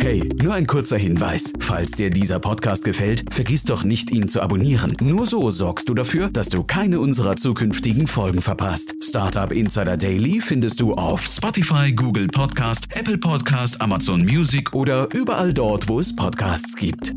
Hey, 0.00 0.28
nur 0.40 0.54
ein 0.54 0.66
kurzer 0.66 0.96
Hinweis. 0.96 1.52
Falls 1.58 1.92
dir 1.92 2.10
dieser 2.10 2.38
Podcast 2.38 2.84
gefällt, 2.84 3.24
vergiss 3.32 3.64
doch 3.64 3.84
nicht, 3.84 4.10
ihn 4.10 4.28
zu 4.28 4.40
abonnieren. 4.40 4.96
Nur 5.00 5.26
so 5.26 5.50
sorgst 5.50 5.88
du 5.88 5.94
dafür, 5.94 6.30
dass 6.30 6.48
du 6.48 6.62
keine 6.62 7.00
unserer 7.00 7.36
zukünftigen 7.36 8.06
Folgen 8.06 8.40
verpasst. 8.40 8.94
Startup 9.02 9.50
Insider 9.52 9.96
Daily 9.96 10.40
findest 10.40 10.80
du 10.80 10.94
auf 10.94 11.26
Spotify, 11.26 11.92
Google 11.92 12.28
Podcast, 12.28 12.86
Apple 12.94 13.18
Podcast, 13.18 13.80
Amazon 13.80 14.24
Music 14.24 14.72
oder 14.72 15.08
überall 15.12 15.52
dort, 15.52 15.88
wo 15.88 16.00
es 16.00 16.14
Podcasts 16.14 16.76
gibt. 16.76 17.14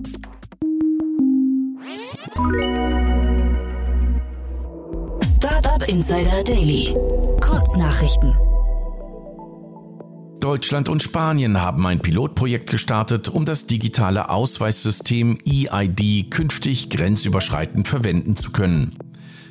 Startup 5.37 5.87
Insider 5.87 6.43
Daily. 6.43 6.95
Kurznachrichten. 7.41 8.50
Deutschland 10.41 10.89
und 10.89 11.03
Spanien 11.03 11.61
haben 11.61 11.85
ein 11.85 12.01
Pilotprojekt 12.01 12.71
gestartet, 12.71 13.29
um 13.29 13.45
das 13.45 13.67
digitale 13.67 14.31
Ausweissystem 14.31 15.37
EID 15.45 16.31
künftig 16.31 16.89
grenzüberschreitend 16.89 17.87
verwenden 17.87 18.35
zu 18.35 18.51
können. 18.51 18.95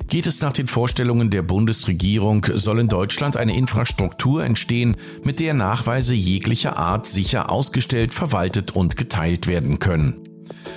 Geht 0.09 0.27
es 0.27 0.41
nach 0.41 0.51
den 0.51 0.67
Vorstellungen 0.67 1.29
der 1.29 1.43
Bundesregierung, 1.43 2.45
soll 2.55 2.79
in 2.79 2.89
Deutschland 2.89 3.37
eine 3.37 3.55
Infrastruktur 3.55 4.43
entstehen, 4.43 4.97
mit 5.23 5.39
der 5.39 5.53
Nachweise 5.53 6.13
jeglicher 6.13 6.75
Art 6.75 7.05
sicher 7.05 7.49
ausgestellt, 7.49 8.13
verwaltet 8.13 8.71
und 8.71 8.97
geteilt 8.97 9.47
werden 9.47 9.79
können. 9.79 10.30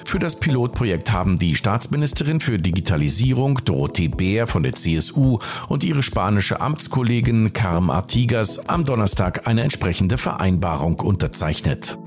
Für 0.05 0.19
das 0.19 0.39
Pilotprojekt 0.39 1.13
haben 1.13 1.39
die 1.39 1.55
Staatsministerin 1.55 2.41
für 2.41 2.59
Digitalisierung 2.59 3.61
Dorothee 3.65 4.09
Bär 4.09 4.47
von 4.47 4.63
der 4.63 4.75
CSU 4.75 5.39
und 5.69 5.83
ihre 5.83 6.03
spanische 6.03 6.61
Amtskollegin 6.61 7.53
Carm 7.53 7.91
Artigas 7.91 8.69
am 8.69 8.85
Donnerstag 8.85 9.47
eine 9.47 9.63
entsprechende 9.63 10.19
Vereinbarung 10.19 11.01
unterzeichnet. 11.01 11.99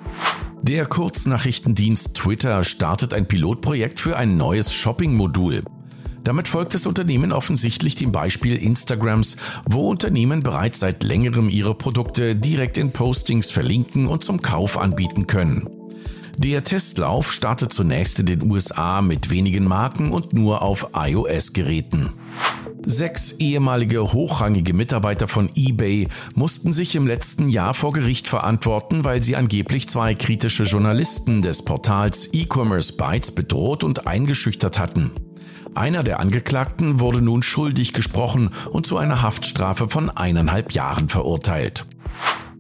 Der 0.62 0.86
Kurznachrichtendienst 0.86 2.16
Twitter 2.16 2.64
startet 2.64 3.14
ein 3.14 3.28
Pilotprojekt 3.28 4.00
für 4.00 4.18
ein 4.18 4.38
neues 4.38 4.74
Shopping-Modul. 4.74 5.64
Damit 6.24 6.50
folgt 6.50 6.74
das 6.74 6.86
Unternehmen 6.86 7.32
offensichtlich 7.32 7.96
dem 7.96 8.12
Beispiel 8.12 8.58
Instagrams, 8.58 9.38
wo 9.66 9.90
Unternehmen 9.90 10.44
bereits 10.44 10.80
seit 10.80 11.04
längerem 11.04 11.50
ihre 11.50 11.74
Produkte 11.74 12.36
direkt 12.36 12.78
in 12.78 12.92
Postings 12.92 13.50
verlinken 13.50 14.08
und 14.08 14.24
zum 14.26 14.42
Kauf 14.42 14.78
anbieten 14.78 15.28
können. 15.28 15.77
Der 16.38 16.64
Testlauf 16.64 17.34
startet 17.34 17.74
zunächst 17.74 18.20
in 18.20 18.28
den 18.28 18.44
USA 18.44 19.02
mit 19.02 19.32
wenigen 19.32 19.66
Marken 19.66 20.12
und 20.12 20.34
nur 20.34 20.62
auf 20.62 20.90
iOS-Geräten. 20.94 22.12
Sechs 22.86 23.32
ehemalige 23.40 24.14
hochrangige 24.14 24.74
Mitarbeiter 24.74 25.28
von 25.28 25.50
eBay 25.56 26.08
mussten 26.36 26.74
sich 26.74 26.96
im 26.96 27.08
letzten 27.08 27.50
Jahr 27.50 27.74
vor 27.74 27.92
Gericht 27.92 28.28
verantworten, 28.28 29.04
weil 29.04 29.24
sie 29.24 29.36
angeblich 29.36 29.90
zwei 29.90 30.14
kritische 30.14 30.64
Journalisten 30.66 31.42
des 31.42 31.66
Portals 31.66 32.30
E-Commerce 32.34 32.94
Bytes 32.96 33.32
bedroht 33.32 33.84
und 33.84 34.06
eingeschüchtert 34.06 34.78
hatten. 34.78 35.10
Einer 35.74 36.04
der 36.04 36.20
Angeklagten 36.20 37.00
wurde 37.00 37.22
nun 37.22 37.42
schuldig 37.42 37.94
gesprochen 37.94 38.52
und 38.72 38.86
zu 38.86 38.98
einer 38.98 39.24
Haftstrafe 39.24 39.90
von 39.90 40.12
eineinhalb 40.12 40.72
Jahren 40.72 41.10
verurteilt. 41.10 41.86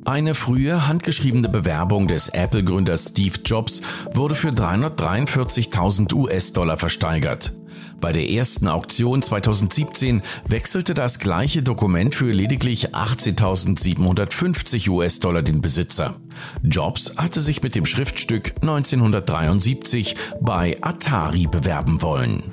Eine 0.07 0.35
frühe 0.35 0.87
handgeschriebene 0.87 1.49
Bewerbung 1.49 2.07
des 2.07 2.29
Apple-Gründers 2.29 3.09
Steve 3.09 3.39
Jobs 3.43 3.81
wurde 4.13 4.35
für 4.35 4.51
343.000 4.51 6.13
US-Dollar 6.13 6.77
versteigert. 6.77 7.51
Bei 7.99 8.13
der 8.13 8.29
ersten 8.29 8.69
Auktion 8.69 9.21
2017 9.21 10.21
wechselte 10.47 10.93
das 10.93 11.19
gleiche 11.19 11.61
Dokument 11.61 12.15
für 12.15 12.31
lediglich 12.31 12.95
18.750 12.95 14.87
US-Dollar 14.89 15.41
den 15.41 15.59
Besitzer. 15.59 16.15
Jobs 16.63 17.17
hatte 17.17 17.41
sich 17.41 17.61
mit 17.61 17.75
dem 17.75 17.85
Schriftstück 17.85 18.53
1973 18.61 20.15
bei 20.39 20.77
Atari 20.81 21.47
bewerben 21.47 22.01
wollen. 22.01 22.43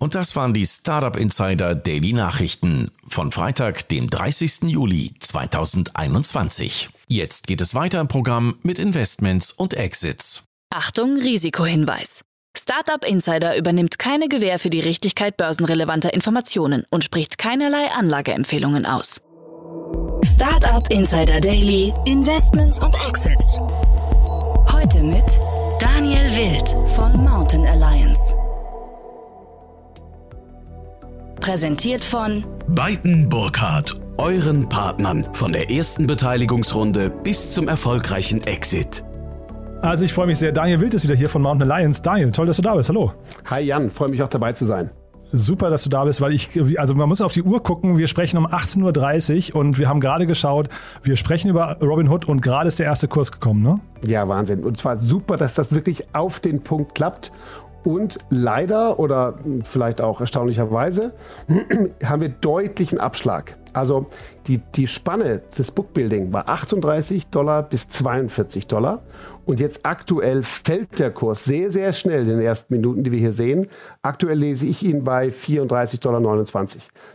Und 0.00 0.14
das 0.14 0.34
waren 0.34 0.54
die 0.54 0.64
Startup 0.64 1.14
Insider 1.14 1.74
Daily 1.74 2.14
Nachrichten 2.14 2.90
von 3.06 3.30
Freitag, 3.30 3.86
dem 3.90 4.08
30. 4.08 4.62
Juli 4.62 5.14
2021. 5.20 6.88
Jetzt 7.06 7.46
geht 7.46 7.60
es 7.60 7.74
weiter 7.74 8.00
im 8.00 8.08
Programm 8.08 8.56
mit 8.62 8.78
Investments 8.78 9.52
und 9.52 9.74
Exits. 9.74 10.44
Achtung, 10.72 11.18
Risikohinweis. 11.18 12.22
Startup 12.56 13.04
Insider 13.04 13.58
übernimmt 13.58 13.98
keine 13.98 14.28
Gewähr 14.28 14.58
für 14.58 14.70
die 14.70 14.80
Richtigkeit 14.80 15.36
börsenrelevanter 15.36 16.14
Informationen 16.14 16.84
und 16.90 17.04
spricht 17.04 17.36
keinerlei 17.36 17.90
Anlageempfehlungen 17.90 18.86
aus. 18.86 19.20
Startup 20.24 20.90
Insider 20.90 21.40
Daily, 21.42 21.92
Investments 22.06 22.80
und 22.80 22.94
Exits. 23.06 23.60
Heute 24.72 25.02
mit 25.02 25.26
Daniel 25.78 26.34
Wild 26.34 26.68
von 26.96 27.22
Mountain 27.22 27.66
Alliance. 27.66 28.34
Präsentiert 31.40 32.04
von 32.04 32.44
Beiten 32.68 33.26
Burkhardt, 33.26 33.98
euren 34.18 34.68
Partnern 34.68 35.26
von 35.32 35.52
der 35.52 35.70
ersten 35.70 36.06
Beteiligungsrunde 36.06 37.08
bis 37.08 37.52
zum 37.52 37.66
erfolgreichen 37.66 38.42
Exit. 38.42 39.02
Also 39.80 40.04
ich 40.04 40.12
freue 40.12 40.26
mich 40.26 40.38
sehr. 40.38 40.52
Daniel 40.52 40.82
Wild 40.82 40.92
ist 40.92 41.04
wieder 41.04 41.16
hier 41.16 41.30
von 41.30 41.40
Mountain 41.40 41.70
Alliance. 41.70 42.02
Daniel, 42.02 42.30
toll, 42.30 42.46
dass 42.46 42.58
du 42.58 42.62
da 42.62 42.74
bist. 42.74 42.90
Hallo. 42.90 43.14
Hi 43.46 43.62
Jan, 43.62 43.90
freue 43.90 44.10
mich 44.10 44.22
auch 44.22 44.28
dabei 44.28 44.52
zu 44.52 44.66
sein. 44.66 44.90
Super, 45.32 45.70
dass 45.70 45.84
du 45.84 45.90
da 45.90 46.04
bist, 46.04 46.20
weil 46.20 46.32
ich, 46.32 46.50
also 46.78 46.94
man 46.94 47.08
muss 47.08 47.22
auf 47.22 47.32
die 47.32 47.42
Uhr 47.42 47.62
gucken. 47.62 47.96
Wir 47.96 48.06
sprechen 48.06 48.36
um 48.36 48.46
18.30 48.46 49.54
Uhr 49.54 49.60
und 49.60 49.78
wir 49.78 49.88
haben 49.88 50.00
gerade 50.00 50.26
geschaut, 50.26 50.68
wir 51.04 51.16
sprechen 51.16 51.48
über 51.48 51.78
Robin 51.80 52.08
Hood 52.08 52.26
und 52.26 52.42
gerade 52.42 52.68
ist 52.68 52.80
der 52.80 52.86
erste 52.86 53.08
Kurs 53.08 53.32
gekommen, 53.32 53.62
ne? 53.62 53.76
Ja, 54.04 54.28
Wahnsinn. 54.28 54.62
Und 54.62 54.76
zwar 54.76 54.98
super, 54.98 55.38
dass 55.38 55.54
das 55.54 55.72
wirklich 55.72 56.04
auf 56.14 56.40
den 56.40 56.62
Punkt 56.62 56.94
klappt. 56.94 57.32
Und 57.84 58.18
leider 58.28 58.98
oder 58.98 59.34
vielleicht 59.64 60.00
auch 60.00 60.20
erstaunlicherweise 60.20 61.12
haben 62.04 62.20
wir 62.20 62.28
deutlichen 62.28 63.00
Abschlag. 63.00 63.56
Also 63.72 64.06
die, 64.46 64.58
die 64.74 64.86
Spanne 64.86 65.42
des 65.56 65.70
Bookbuilding 65.70 66.32
war 66.32 66.48
38 66.48 67.28
Dollar 67.28 67.62
bis 67.62 67.88
42 67.88 68.66
Dollar. 68.66 69.02
Und 69.46 69.60
jetzt 69.60 69.86
aktuell 69.86 70.42
fällt 70.42 70.98
der 70.98 71.10
Kurs 71.10 71.44
sehr, 71.44 71.70
sehr 71.70 71.92
schnell 71.92 72.22
in 72.22 72.28
den 72.28 72.40
ersten 72.40 72.74
Minuten, 72.74 73.04
die 73.04 73.12
wir 73.12 73.18
hier 73.18 73.32
sehen. 73.32 73.68
Aktuell 74.02 74.38
lese 74.38 74.66
ich 74.66 74.82
ihn 74.82 75.04
bei 75.04 75.28
34,29 75.28 76.00
Dollar. 76.00 76.44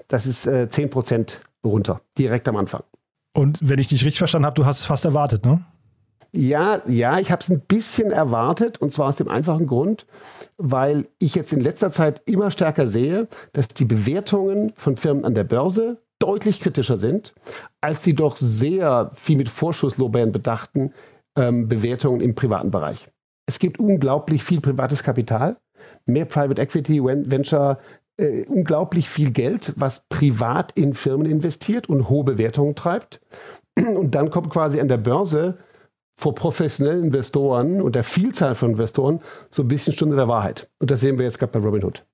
Das 0.07 0.25
ist 0.25 0.47
äh, 0.47 0.69
10 0.69 0.89
Prozent 0.89 1.41
runter, 1.63 2.01
direkt 2.17 2.47
am 2.47 2.55
Anfang. 2.55 2.83
Und 3.33 3.59
wenn 3.61 3.79
ich 3.79 3.87
dich 3.87 4.03
richtig 4.03 4.19
verstanden 4.19 4.45
habe, 4.45 4.55
du 4.55 4.65
hast 4.65 4.79
es 4.79 4.85
fast 4.85 5.05
erwartet, 5.05 5.45
ne? 5.45 5.65
Ja, 6.35 6.81
ja, 6.85 7.17
ich 7.19 7.31
habe 7.31 7.41
es 7.41 7.49
ein 7.49 7.61
bisschen 7.61 8.11
erwartet 8.11 8.81
und 8.81 8.91
zwar 8.91 9.07
aus 9.07 9.15
dem 9.15 9.29
einfachen 9.29 9.67
Grund, 9.67 10.05
weil 10.57 11.07
ich 11.17 11.33
jetzt 11.33 11.53
in 11.53 11.61
letzter 11.61 11.91
Zeit 11.91 12.21
immer 12.25 12.51
stärker 12.51 12.87
sehe, 12.89 13.29
dass 13.53 13.69
die 13.69 13.85
Bewertungen 13.85 14.73
von 14.75 14.97
Firmen 14.97 15.23
an 15.23 15.33
der 15.33 15.45
Börse 15.45 16.01
deutlich 16.19 16.59
kritischer 16.59 16.97
sind, 16.97 17.33
als 17.79 18.01
die 18.01 18.15
doch 18.15 18.35
sehr 18.35 19.11
viel 19.13 19.37
mit 19.37 19.47
Vorschusslorbeeren 19.47 20.33
bedachten 20.33 20.93
ähm, 21.37 21.69
Bewertungen 21.69 22.19
im 22.19 22.35
privaten 22.35 22.69
Bereich. 22.69 23.09
Es 23.45 23.57
gibt 23.57 23.79
unglaublich 23.79 24.43
viel 24.43 24.59
privates 24.59 25.03
Kapital, 25.03 25.55
mehr 26.05 26.25
Private 26.25 26.61
Equity, 26.61 27.01
Venture, 27.01 27.79
äh, 28.17 28.43
unglaublich 28.47 29.07
viel 29.07 29.31
Geld, 29.31 29.73
was 29.77 30.03
privat 30.09 30.73
in 30.73 30.95
Firmen 30.95 31.31
investiert 31.31 31.87
und 31.87 32.09
hohe 32.09 32.25
Bewertungen 32.25 32.75
treibt. 32.75 33.21
Und 33.77 34.15
dann 34.15 34.29
kommt 34.31 34.49
quasi 34.49 34.81
an 34.81 34.89
der 34.89 34.97
Börse 34.97 35.59
vor 36.17 36.35
professionellen 36.35 37.05
Investoren 37.05 37.81
und 37.81 37.95
der 37.95 38.03
Vielzahl 38.03 38.55
von 38.55 38.71
Investoren 38.71 39.21
so 39.49 39.63
ein 39.63 39.67
bisschen 39.67 39.93
Stunde 39.93 40.15
der 40.15 40.27
Wahrheit. 40.27 40.69
Und 40.79 40.91
das 40.91 41.01
sehen 41.01 41.17
wir 41.17 41.25
jetzt 41.25 41.39
gerade 41.39 41.51
bei 41.51 41.59
Robinhood. 41.59 42.05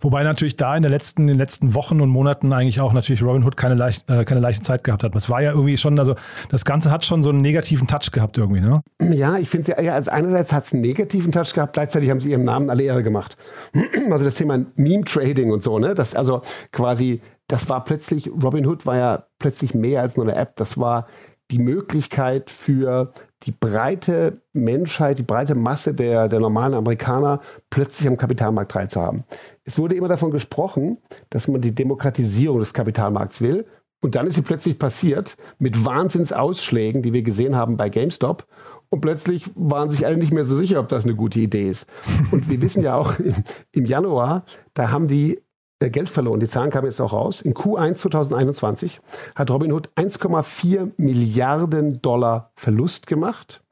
Wobei 0.00 0.22
natürlich 0.22 0.56
da 0.56 0.76
in, 0.76 0.82
der 0.82 0.90
letzten, 0.90 1.22
in 1.22 1.26
den 1.28 1.38
letzten 1.38 1.74
Wochen 1.74 2.00
und 2.00 2.08
Monaten 2.08 2.52
eigentlich 2.52 2.80
auch 2.80 2.92
natürlich 2.92 3.22
Robinhood 3.22 3.56
keine, 3.56 3.74
leicht, 3.74 4.08
äh, 4.10 4.24
keine 4.24 4.40
leichte 4.40 4.62
Zeit 4.62 4.82
gehabt 4.84 5.04
hat. 5.04 5.14
Das 5.14 5.28
war 5.28 5.42
ja 5.42 5.50
irgendwie 5.50 5.76
schon, 5.76 5.98
also 5.98 6.14
das 6.50 6.64
Ganze 6.64 6.90
hat 6.90 7.04
schon 7.04 7.22
so 7.22 7.30
einen 7.30 7.40
negativen 7.40 7.86
Touch 7.86 8.10
gehabt 8.12 8.38
irgendwie, 8.38 8.60
ne? 8.60 8.82
Ja, 9.00 9.36
ich 9.36 9.50
finde 9.50 9.76
ja, 9.82 9.94
also 9.94 10.10
einerseits 10.10 10.52
hat 10.52 10.64
es 10.64 10.72
einen 10.72 10.82
negativen 10.82 11.32
Touch 11.32 11.52
gehabt, 11.54 11.74
gleichzeitig 11.74 12.08
haben 12.10 12.20
sie 12.20 12.30
ihrem 12.30 12.44
Namen 12.44 12.70
alle 12.70 12.82
Ehre 12.82 13.02
gemacht. 13.02 13.36
Also 14.10 14.24
das 14.24 14.36
Thema 14.36 14.64
Meme-Trading 14.76 15.50
und 15.52 15.62
so, 15.62 15.78
ne? 15.78 15.94
Das 15.94 16.14
also 16.14 16.40
quasi, 16.72 17.20
das 17.46 17.68
war 17.68 17.84
plötzlich, 17.84 18.30
Robinhood 18.30 18.86
war 18.86 18.96
ja 18.96 19.26
plötzlich 19.38 19.74
mehr 19.74 20.00
als 20.00 20.16
nur 20.16 20.26
eine 20.26 20.34
App, 20.34 20.56
das 20.56 20.78
war 20.78 21.06
die 21.50 21.58
Möglichkeit 21.58 22.50
für 22.50 23.12
die 23.44 23.52
breite 23.52 24.42
Menschheit, 24.52 25.18
die 25.18 25.24
breite 25.24 25.54
Masse 25.54 25.94
der, 25.94 26.28
der 26.28 26.40
normalen 26.40 26.74
Amerikaner 26.74 27.40
plötzlich 27.70 28.08
am 28.08 28.16
Kapitalmarkt 28.16 28.72
teilzuhaben. 28.72 29.24
Es 29.64 29.78
wurde 29.78 29.94
immer 29.94 30.08
davon 30.08 30.30
gesprochen, 30.30 30.98
dass 31.30 31.48
man 31.48 31.60
die 31.60 31.74
Demokratisierung 31.74 32.58
des 32.58 32.72
Kapitalmarkts 32.72 33.40
will. 33.40 33.66
Und 34.00 34.14
dann 34.14 34.26
ist 34.26 34.34
sie 34.34 34.42
plötzlich 34.42 34.78
passiert 34.78 35.36
mit 35.58 35.84
Wahnsinnsausschlägen, 35.84 37.02
die 37.02 37.12
wir 37.12 37.22
gesehen 37.22 37.56
haben 37.56 37.76
bei 37.76 37.88
GameStop. 37.88 38.46
Und 38.90 39.00
plötzlich 39.00 39.50
waren 39.54 39.90
sich 39.90 40.06
alle 40.06 40.16
nicht 40.16 40.32
mehr 40.32 40.44
so 40.44 40.56
sicher, 40.56 40.80
ob 40.80 40.88
das 40.88 41.04
eine 41.04 41.14
gute 41.14 41.40
Idee 41.40 41.68
ist. 41.68 41.86
Und 42.30 42.48
wir 42.48 42.60
wissen 42.62 42.82
ja 42.82 42.94
auch, 42.96 43.14
im, 43.72 43.84
Januar, 43.84 44.44
da 44.74 44.90
haben 44.90 45.08
die 45.08 45.40
Geld 45.80 46.10
verloren. 46.10 46.40
Die 46.40 46.48
Zahlen 46.48 46.70
kamen 46.70 46.86
jetzt 46.86 47.00
auch 47.00 47.12
raus. 47.12 47.40
In 47.40 47.54
Q1 47.54 47.94
2021 47.94 49.00
hat 49.36 49.50
Robinhood 49.50 49.90
1,4 49.94 50.92
Milliarden 50.96 52.02
Dollar 52.02 52.50
Verlust 52.56 53.06
gemacht, 53.06 53.62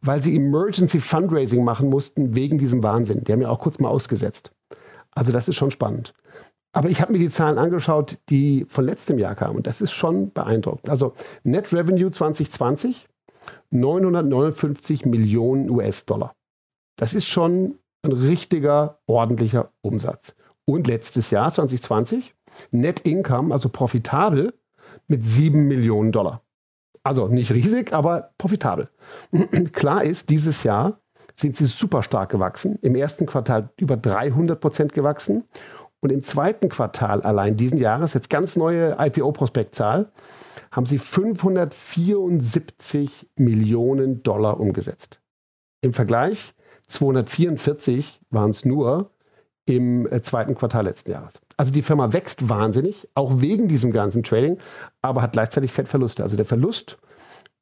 weil 0.00 0.22
sie 0.22 0.34
Emergency 0.34 0.98
Fundraising 0.98 1.62
machen 1.62 1.90
mussten 1.90 2.34
wegen 2.34 2.56
diesem 2.56 2.82
Wahnsinn. 2.82 3.24
Die 3.24 3.32
haben 3.32 3.42
ja 3.42 3.50
auch 3.50 3.58
kurz 3.58 3.78
mal 3.78 3.90
ausgesetzt. 3.90 4.52
Also 5.10 5.30
das 5.30 5.46
ist 5.46 5.56
schon 5.56 5.70
spannend. 5.70 6.14
Aber 6.74 6.88
ich 6.88 7.02
habe 7.02 7.12
mir 7.12 7.18
die 7.18 7.28
Zahlen 7.28 7.58
angeschaut, 7.58 8.16
die 8.30 8.64
von 8.66 8.86
letztem 8.86 9.18
Jahr 9.18 9.34
kamen. 9.34 9.56
Und 9.56 9.66
das 9.66 9.82
ist 9.82 9.92
schon 9.92 10.32
beeindruckend. 10.32 10.88
Also 10.88 11.12
Net 11.44 11.70
Revenue 11.74 12.10
2020 12.10 13.08
959 13.70 15.04
Millionen 15.04 15.68
US-Dollar. 15.68 16.34
Das 16.96 17.12
ist 17.12 17.26
schon 17.26 17.78
ein 18.02 18.12
richtiger, 18.12 19.00
ordentlicher 19.06 19.70
Umsatz 19.82 20.34
und 20.64 20.86
letztes 20.86 21.30
Jahr 21.30 21.52
2020 21.52 22.34
Net 22.70 23.00
Income, 23.00 23.52
also 23.52 23.68
profitabel, 23.68 24.54
mit 25.08 25.24
7 25.24 25.66
Millionen 25.66 26.12
Dollar. 26.12 26.42
Also 27.02 27.26
nicht 27.28 27.52
riesig, 27.52 27.92
aber 27.92 28.30
profitabel. 28.38 28.88
Klar 29.72 30.04
ist, 30.04 30.30
dieses 30.30 30.62
Jahr 30.62 31.00
sind 31.34 31.56
sie 31.56 31.66
super 31.66 32.02
stark 32.02 32.30
gewachsen. 32.30 32.78
Im 32.82 32.94
ersten 32.94 33.26
Quartal 33.26 33.70
über 33.76 33.96
300 33.96 34.60
Prozent 34.60 34.92
gewachsen. 34.92 35.44
Und 36.00 36.10
im 36.10 36.22
zweiten 36.22 36.68
Quartal 36.68 37.22
allein 37.22 37.56
diesen 37.56 37.78
Jahres, 37.78 38.12
jetzt 38.14 38.28
ganz 38.28 38.56
neue 38.56 38.96
IPO-Prospektzahl, 38.98 40.10
haben 40.70 40.86
sie 40.86 40.98
574 40.98 43.30
Millionen 43.36 44.22
Dollar 44.22 44.58
umgesetzt. 44.58 45.20
Im 45.80 45.92
Vergleich 45.92 46.54
244 46.88 48.20
waren 48.30 48.50
es 48.50 48.64
nur 48.64 49.11
im 49.64 50.10
äh, 50.10 50.22
zweiten 50.22 50.54
Quartal 50.54 50.84
letzten 50.84 51.12
Jahres. 51.12 51.32
Also 51.56 51.72
die 51.72 51.82
Firma 51.82 52.12
wächst 52.12 52.48
wahnsinnig, 52.48 53.08
auch 53.14 53.40
wegen 53.40 53.68
diesem 53.68 53.92
ganzen 53.92 54.22
Trading, 54.22 54.58
aber 55.02 55.22
hat 55.22 55.32
gleichzeitig 55.32 55.72
Fettverluste. 55.72 56.22
Also 56.22 56.36
der 56.36 56.46
Verlust 56.46 56.98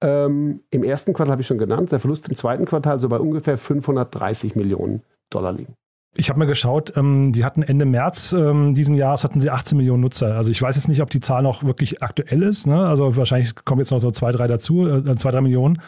ähm, 0.00 0.60
im 0.70 0.82
ersten 0.82 1.12
Quartal 1.12 1.32
habe 1.32 1.42
ich 1.42 1.46
schon 1.46 1.58
genannt, 1.58 1.92
der 1.92 2.00
Verlust 2.00 2.28
im 2.28 2.34
zweiten 2.34 2.64
Quartal 2.64 3.00
so 3.00 3.08
bei 3.08 3.18
ungefähr 3.18 3.58
530 3.58 4.56
Millionen 4.56 5.02
Dollar 5.28 5.52
liegen. 5.52 5.74
Ich 6.16 6.28
habe 6.28 6.38
mal 6.38 6.46
geschaut, 6.46 6.96
ähm, 6.96 7.32
die 7.32 7.44
hatten 7.44 7.62
Ende 7.62 7.84
März 7.84 8.32
ähm, 8.32 8.74
diesen 8.74 8.96
Jahres 8.96 9.22
hatten 9.22 9.40
sie 9.40 9.50
18 9.50 9.78
Millionen 9.78 10.02
Nutzer. 10.02 10.34
Also 10.36 10.50
ich 10.50 10.60
weiß 10.60 10.74
jetzt 10.74 10.88
nicht, 10.88 11.02
ob 11.02 11.10
die 11.10 11.20
Zahl 11.20 11.42
noch 11.42 11.62
wirklich 11.62 12.02
aktuell 12.02 12.42
ist. 12.42 12.66
Ne? 12.66 12.84
Also 12.86 13.16
wahrscheinlich 13.16 13.54
kommen 13.64 13.80
jetzt 13.80 13.92
noch 13.92 14.00
so 14.00 14.10
zwei, 14.10 14.32
drei 14.32 14.48
dazu, 14.48 14.88
äh, 14.88 15.14
zwei, 15.16 15.30
drei 15.30 15.40
Millionen. 15.40 15.80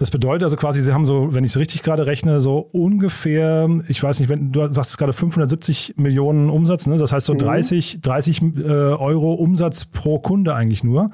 Das 0.00 0.10
bedeutet 0.10 0.44
also 0.44 0.56
quasi, 0.56 0.82
sie 0.82 0.94
haben 0.94 1.04
so, 1.04 1.34
wenn 1.34 1.44
ich 1.44 1.50
es 1.50 1.58
richtig 1.58 1.82
gerade 1.82 2.06
rechne, 2.06 2.40
so 2.40 2.70
ungefähr, 2.72 3.68
ich 3.86 4.02
weiß 4.02 4.18
nicht, 4.18 4.30
wenn 4.30 4.50
du 4.50 4.66
sagst 4.72 4.96
gerade 4.96 5.12
570 5.12 5.96
Millionen 5.98 6.48
Umsatz, 6.48 6.86
ne? 6.86 6.96
das 6.96 7.12
heißt 7.12 7.26
so 7.26 7.34
30, 7.34 7.96
mhm. 7.96 8.00
30 8.00 8.42
äh, 8.42 8.62
Euro 8.62 9.34
Umsatz 9.34 9.84
pro 9.84 10.18
Kunde 10.18 10.54
eigentlich 10.54 10.84
nur. 10.84 11.10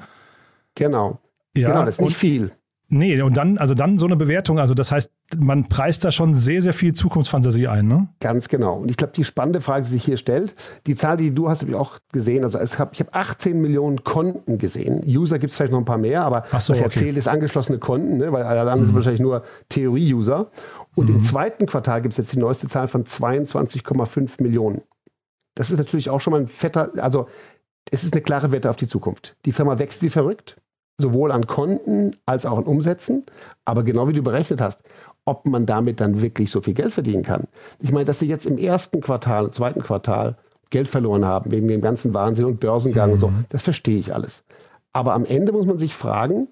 Genau. 0.75 1.19
Ja, 1.53 1.67
genau, 1.67 1.83
das 1.83 1.95
ist 1.95 2.01
nicht 2.01 2.15
viel. 2.15 2.53
Nee, 2.89 3.21
und 3.21 3.35
dann, 3.35 3.57
also 3.57 3.73
dann 3.73 3.97
so 3.97 4.05
eine 4.05 4.15
Bewertung, 4.15 4.59
also 4.59 4.73
das 4.73 4.93
heißt, 4.93 5.11
man 5.43 5.67
preist 5.67 6.05
da 6.05 6.11
schon 6.11 6.35
sehr, 6.35 6.61
sehr 6.61 6.73
viel 6.73 6.93
Zukunftsfantasie 6.93 7.67
ein, 7.67 7.85
ne? 7.85 8.07
Ganz 8.21 8.47
genau. 8.47 8.77
Und 8.77 8.89
ich 8.89 8.95
glaube, 8.95 9.11
die 9.13 9.25
spannende 9.25 9.59
Frage, 9.59 9.83
die 9.83 9.91
sich 9.91 10.05
hier 10.05 10.15
stellt, 10.15 10.55
die 10.85 10.95
Zahl, 10.95 11.17
die 11.17 11.31
du 11.31 11.49
hast, 11.49 11.61
habe 11.61 11.71
ich 11.71 11.77
auch 11.77 11.99
gesehen. 12.13 12.45
Also 12.45 12.61
ich 12.61 12.79
habe 12.79 12.95
hab 12.97 13.15
18 13.15 13.59
Millionen 13.59 14.05
Konten 14.05 14.57
gesehen. 14.57 15.03
User 15.05 15.37
gibt 15.37 15.51
es 15.51 15.57
vielleicht 15.57 15.73
noch 15.73 15.79
ein 15.79 15.85
paar 15.85 15.97
mehr, 15.97 16.23
aber 16.23 16.45
so, 16.51 16.55
was 16.55 16.69
okay. 16.69 16.83
erzählt, 16.83 17.17
ist 17.17 17.27
angeschlossene 17.27 17.77
Konten, 17.77 18.17
ne? 18.17 18.31
weil 18.31 18.43
alle 18.43 18.61
anderen 18.61 18.81
mhm. 18.81 18.85
sind 18.85 18.95
wahrscheinlich 18.95 19.21
nur 19.21 19.43
Theorie-User. 19.67 20.49
Und 20.95 21.09
mhm. 21.09 21.17
im 21.17 21.23
zweiten 21.23 21.65
Quartal 21.65 22.01
gibt 22.01 22.13
es 22.13 22.17
jetzt 22.17 22.31
die 22.31 22.39
neueste 22.39 22.67
Zahl 22.67 22.87
von 22.87 23.03
22,5 23.03 24.41
Millionen. 24.41 24.81
Das 25.55 25.71
ist 25.71 25.77
natürlich 25.77 26.09
auch 26.09 26.21
schon 26.21 26.31
mal 26.31 26.39
ein 26.39 26.47
fetter, 26.47 26.91
also 26.97 27.27
es 27.91 28.05
ist 28.05 28.13
eine 28.13 28.21
klare 28.21 28.53
Wette 28.53 28.69
auf 28.69 28.75
die 28.77 28.87
Zukunft. 28.87 29.35
Die 29.45 29.51
Firma 29.51 29.77
wächst 29.77 30.01
wie 30.01 30.09
verrückt 30.09 30.57
sowohl 30.97 31.31
an 31.31 31.47
Konten 31.47 32.15
als 32.25 32.45
auch 32.45 32.57
an 32.57 32.65
Umsätzen. 32.65 33.25
Aber 33.65 33.83
genau 33.83 34.07
wie 34.07 34.13
du 34.13 34.23
berechnet 34.23 34.61
hast, 34.61 34.81
ob 35.25 35.45
man 35.45 35.65
damit 35.65 35.99
dann 35.99 36.21
wirklich 36.21 36.51
so 36.51 36.61
viel 36.61 36.73
Geld 36.73 36.93
verdienen 36.93 37.23
kann. 37.23 37.47
Ich 37.79 37.91
meine, 37.91 38.05
dass 38.05 38.19
sie 38.19 38.27
jetzt 38.27 38.45
im 38.45 38.57
ersten 38.57 39.01
Quartal, 39.01 39.45
im 39.45 39.51
zweiten 39.51 39.81
Quartal 39.81 40.37
Geld 40.69 40.87
verloren 40.87 41.25
haben 41.25 41.51
wegen 41.51 41.67
dem 41.67 41.81
ganzen 41.81 42.13
Wahnsinn 42.13 42.45
und 42.45 42.59
Börsengang 42.59 43.09
mhm. 43.09 43.13
und 43.13 43.19
so, 43.19 43.27
mhm. 43.29 43.45
das 43.49 43.61
verstehe 43.61 43.99
ich 43.99 44.13
alles. 44.13 44.43
Aber 44.93 45.13
am 45.13 45.25
Ende 45.25 45.51
muss 45.51 45.65
man 45.65 45.77
sich 45.77 45.93
fragen, 45.93 46.47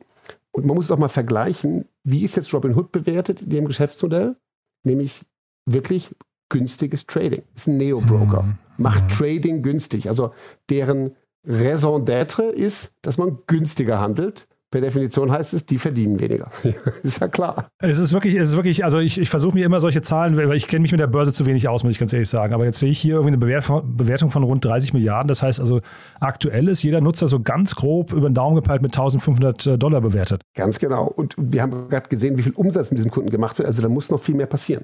und 0.55 0.65
man 0.65 0.75
muss 0.75 0.85
es 0.85 0.91
auch 0.91 0.97
mal 0.97 1.09
vergleichen, 1.09 1.85
wie 2.05 2.23
ist 2.23 2.37
jetzt 2.37 2.53
Robinhood 2.53 2.93
bewertet 2.93 3.41
in 3.41 3.49
dem 3.49 3.65
Geschäftsmodell? 3.65 4.37
Nämlich 4.83 5.25
wirklich 5.65 6.15
günstiges 6.47 7.07
Trading. 7.07 7.41
Ist 7.55 7.67
ein 7.67 7.75
Neo-Broker. 7.75 8.43
Mhm. 8.43 8.57
Macht 8.77 9.03
mhm. 9.03 9.09
Trading 9.09 9.63
günstig. 9.63 10.07
Also 10.07 10.31
deren 10.69 11.15
Raison 11.47 12.03
d'être 12.03 12.49
ist, 12.49 12.93
dass 13.01 13.17
man 13.17 13.39
günstiger 13.47 13.99
handelt 13.99 14.47
per 14.75 14.81
Definition 14.81 15.31
heißt 15.31 15.53
es, 15.53 15.65
die 15.65 15.77
verdienen 15.77 16.19
weniger. 16.19 16.49
ist 17.03 17.21
ja 17.21 17.29
klar. 17.29 17.69
Es 17.79 17.97
ist 17.97 18.11
wirklich, 18.11 18.35
es 18.35 18.49
ist 18.49 18.55
wirklich, 18.57 18.83
also 18.83 18.99
ich, 18.99 19.17
ich 19.17 19.29
versuche 19.29 19.53
mir 19.53 19.65
immer 19.65 19.79
solche 19.79 20.01
Zahlen, 20.01 20.35
weil 20.35 20.51
ich 20.57 20.67
kenne 20.67 20.81
mich 20.81 20.91
mit 20.91 20.99
der 20.99 21.07
Börse 21.07 21.31
zu 21.31 21.45
wenig 21.45 21.69
aus, 21.69 21.83
muss 21.83 21.93
ich 21.93 21.99
ganz 21.99 22.11
ehrlich 22.11 22.27
sagen. 22.27 22.53
Aber 22.53 22.65
jetzt 22.65 22.79
sehe 22.79 22.91
ich 22.91 22.99
hier 22.99 23.15
irgendwie 23.15 23.47
eine 23.47 23.81
Bewertung 23.85 24.31
von 24.31 24.43
rund 24.43 24.65
30 24.65 24.91
Milliarden. 24.91 25.29
Das 25.29 25.41
heißt 25.41 25.61
also, 25.61 25.79
aktuell 26.19 26.67
ist 26.67 26.83
jeder 26.83 26.99
Nutzer 26.99 27.29
so 27.29 27.39
ganz 27.39 27.75
grob 27.75 28.11
über 28.11 28.27
den 28.27 28.33
Daumen 28.33 28.57
gepeilt 28.57 28.81
mit 28.81 28.91
1500 28.91 29.65
äh, 29.65 29.77
Dollar 29.77 30.01
bewertet. 30.01 30.41
Ganz 30.55 30.77
genau. 30.77 31.05
Und 31.05 31.35
wir 31.37 31.61
haben 31.61 31.87
gerade 31.87 32.09
gesehen, 32.09 32.37
wie 32.37 32.43
viel 32.43 32.53
Umsatz 32.53 32.91
mit 32.91 32.97
diesem 32.97 33.11
Kunden 33.11 33.29
gemacht 33.29 33.57
wird. 33.57 33.67
Also 33.67 33.81
da 33.81 33.87
muss 33.87 34.09
noch 34.09 34.21
viel 34.21 34.35
mehr 34.35 34.47
passieren. 34.47 34.83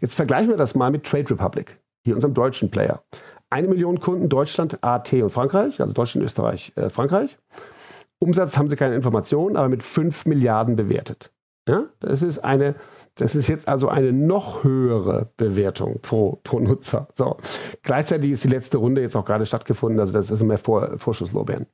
Jetzt 0.00 0.16
vergleichen 0.16 0.48
wir 0.48 0.56
das 0.56 0.74
mal 0.74 0.90
mit 0.90 1.04
Trade 1.04 1.30
Republic, 1.30 1.78
hier 2.04 2.16
unserem 2.16 2.34
deutschen 2.34 2.72
Player. 2.72 3.04
Eine 3.50 3.68
Million 3.68 4.00
Kunden 4.00 4.28
Deutschland, 4.28 4.82
AT 4.82 5.12
und 5.14 5.30
Frankreich, 5.30 5.80
also 5.80 5.92
Deutschland, 5.92 6.24
Österreich, 6.24 6.72
äh, 6.76 6.90
Frankreich. 6.90 7.38
Umsatz 8.18 8.58
haben 8.58 8.68
sie 8.68 8.76
keine 8.76 8.94
Informationen, 8.94 9.56
aber 9.56 9.68
mit 9.68 9.82
5 9.82 10.26
Milliarden 10.26 10.76
bewertet. 10.76 11.32
Ja? 11.68 11.86
Das 12.00 12.22
ist 12.22 12.40
eine, 12.40 12.74
das 13.14 13.34
ist 13.34 13.48
jetzt 13.48 13.68
also 13.68 13.88
eine 13.88 14.12
noch 14.12 14.64
höhere 14.64 15.30
Bewertung 15.36 16.00
pro, 16.00 16.40
pro 16.42 16.58
Nutzer. 16.58 17.08
So. 17.14 17.36
Gleichzeitig 17.82 18.32
ist 18.32 18.44
die 18.44 18.48
letzte 18.48 18.78
Runde 18.78 19.02
jetzt 19.02 19.16
auch 19.16 19.24
gerade 19.24 19.46
stattgefunden, 19.46 20.00
also 20.00 20.12
das 20.12 20.30
ist 20.30 20.42
mehr 20.42 20.58
Vor, 20.58 20.98
Vorschusslorbeeren. 20.98 21.66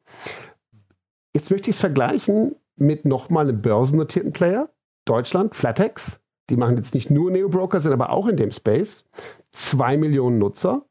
Jetzt 1.34 1.50
möchte 1.50 1.70
ich 1.70 1.76
es 1.76 1.80
vergleichen 1.80 2.56
mit 2.76 3.04
nochmal 3.04 3.48
einem 3.48 3.62
börsennotierten 3.62 4.32
Player, 4.32 4.68
Deutschland, 5.04 5.54
Flatex. 5.54 6.20
Die 6.50 6.56
machen 6.56 6.76
jetzt 6.76 6.94
nicht 6.94 7.10
nur 7.10 7.30
Neo-Broker, 7.30 7.80
sind 7.80 7.92
aber 7.92 8.10
auch 8.10 8.26
in 8.26 8.36
dem 8.36 8.50
Space. 8.50 9.04
Zwei 9.52 9.96
Millionen 9.96 10.38
Nutzer, 10.38 10.84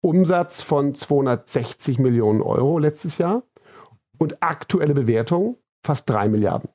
Umsatz 0.00 0.62
von 0.62 0.94
260 0.94 1.98
Millionen 1.98 2.42
Euro 2.42 2.78
letztes 2.78 3.18
Jahr 3.18 3.42
und 4.18 4.42
aktuelle 4.42 4.94
Bewertung 4.94 5.56
fast 5.84 6.08
drei 6.08 6.28
Milliarden. 6.28 6.70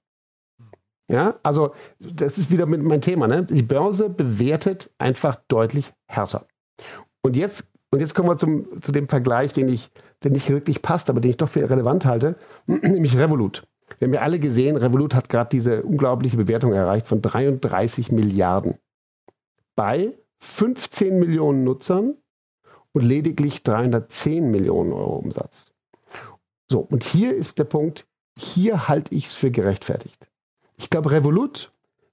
Ja, 1.10 1.36
also 1.44 1.74
das 2.00 2.38
ist 2.38 2.50
wieder 2.50 2.66
mein 2.66 3.02
Thema. 3.02 3.28
Ne? 3.28 3.44
Die 3.44 3.62
Börse 3.62 4.10
bewertet 4.10 4.90
einfach 4.98 5.36
deutlich 5.48 5.94
härter. 6.08 6.48
Und 7.22 7.36
jetzt, 7.36 7.70
und 7.92 8.00
jetzt 8.00 8.16
kommen 8.16 8.30
wir 8.30 8.38
zum, 8.38 8.82
zu 8.82 8.92
dem 8.92 9.08
Vergleich, 9.08 9.54
den 9.54 9.68
ich, 9.68 9.92
der 10.24 10.32
nicht 10.32 10.50
wirklich 10.50 10.82
passt, 10.82 11.10
aber 11.10 11.20
den 11.20 11.32
ich 11.32 11.38
doch 11.38 11.50
für 11.50 11.70
relevant 11.70 12.06
halte, 12.06 12.36
nämlich 12.68 13.18
Revolut. 13.18 13.68
Wir 14.00 14.08
haben 14.08 14.14
ja 14.14 14.22
alle 14.22 14.40
gesehen, 14.40 14.78
Revolut 14.78 15.14
hat 15.14 15.30
gerade 15.30 15.50
diese 15.50 15.84
unglaubliche 15.84 16.38
Bewertung 16.38 16.74
erreicht 16.74 17.08
von 17.08 17.22
33 17.22 18.12
Milliarden. 18.12 18.76
Bei 19.76 20.14
15 20.40 21.20
Millionen 21.20 21.64
Nutzern 21.64 22.16
und 22.94 23.02
lediglich 23.02 23.64
310 23.64 24.50
Millionen 24.50 24.94
Euro 24.94 25.18
Umsatz. 25.18 25.72
So, 26.72 26.80
und 26.80 27.04
hier 27.04 27.36
ist 27.36 27.60
der 27.60 27.66
Punkt, 27.66 28.06
hier 28.38 28.88
halte 28.88 29.14
ich 29.14 29.28
es 29.28 29.34
für 29.34 29.52
gerechtfertigt. 29.52 30.28
Ich 30.78 30.90
glaube, 30.90 31.12
Revolut 31.12 31.72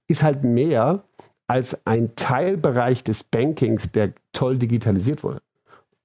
ist 0.09 0.23
halt 0.23 0.45
mehr 0.45 1.05
als 1.47 1.87
ein 1.87 2.15
Teilbereich 2.17 3.05
des 3.05 3.25
Bankings, 3.25 3.91
der 3.93 4.13
toll 4.33 4.59
digitalisiert 4.59 5.23
wurde. 5.23 5.41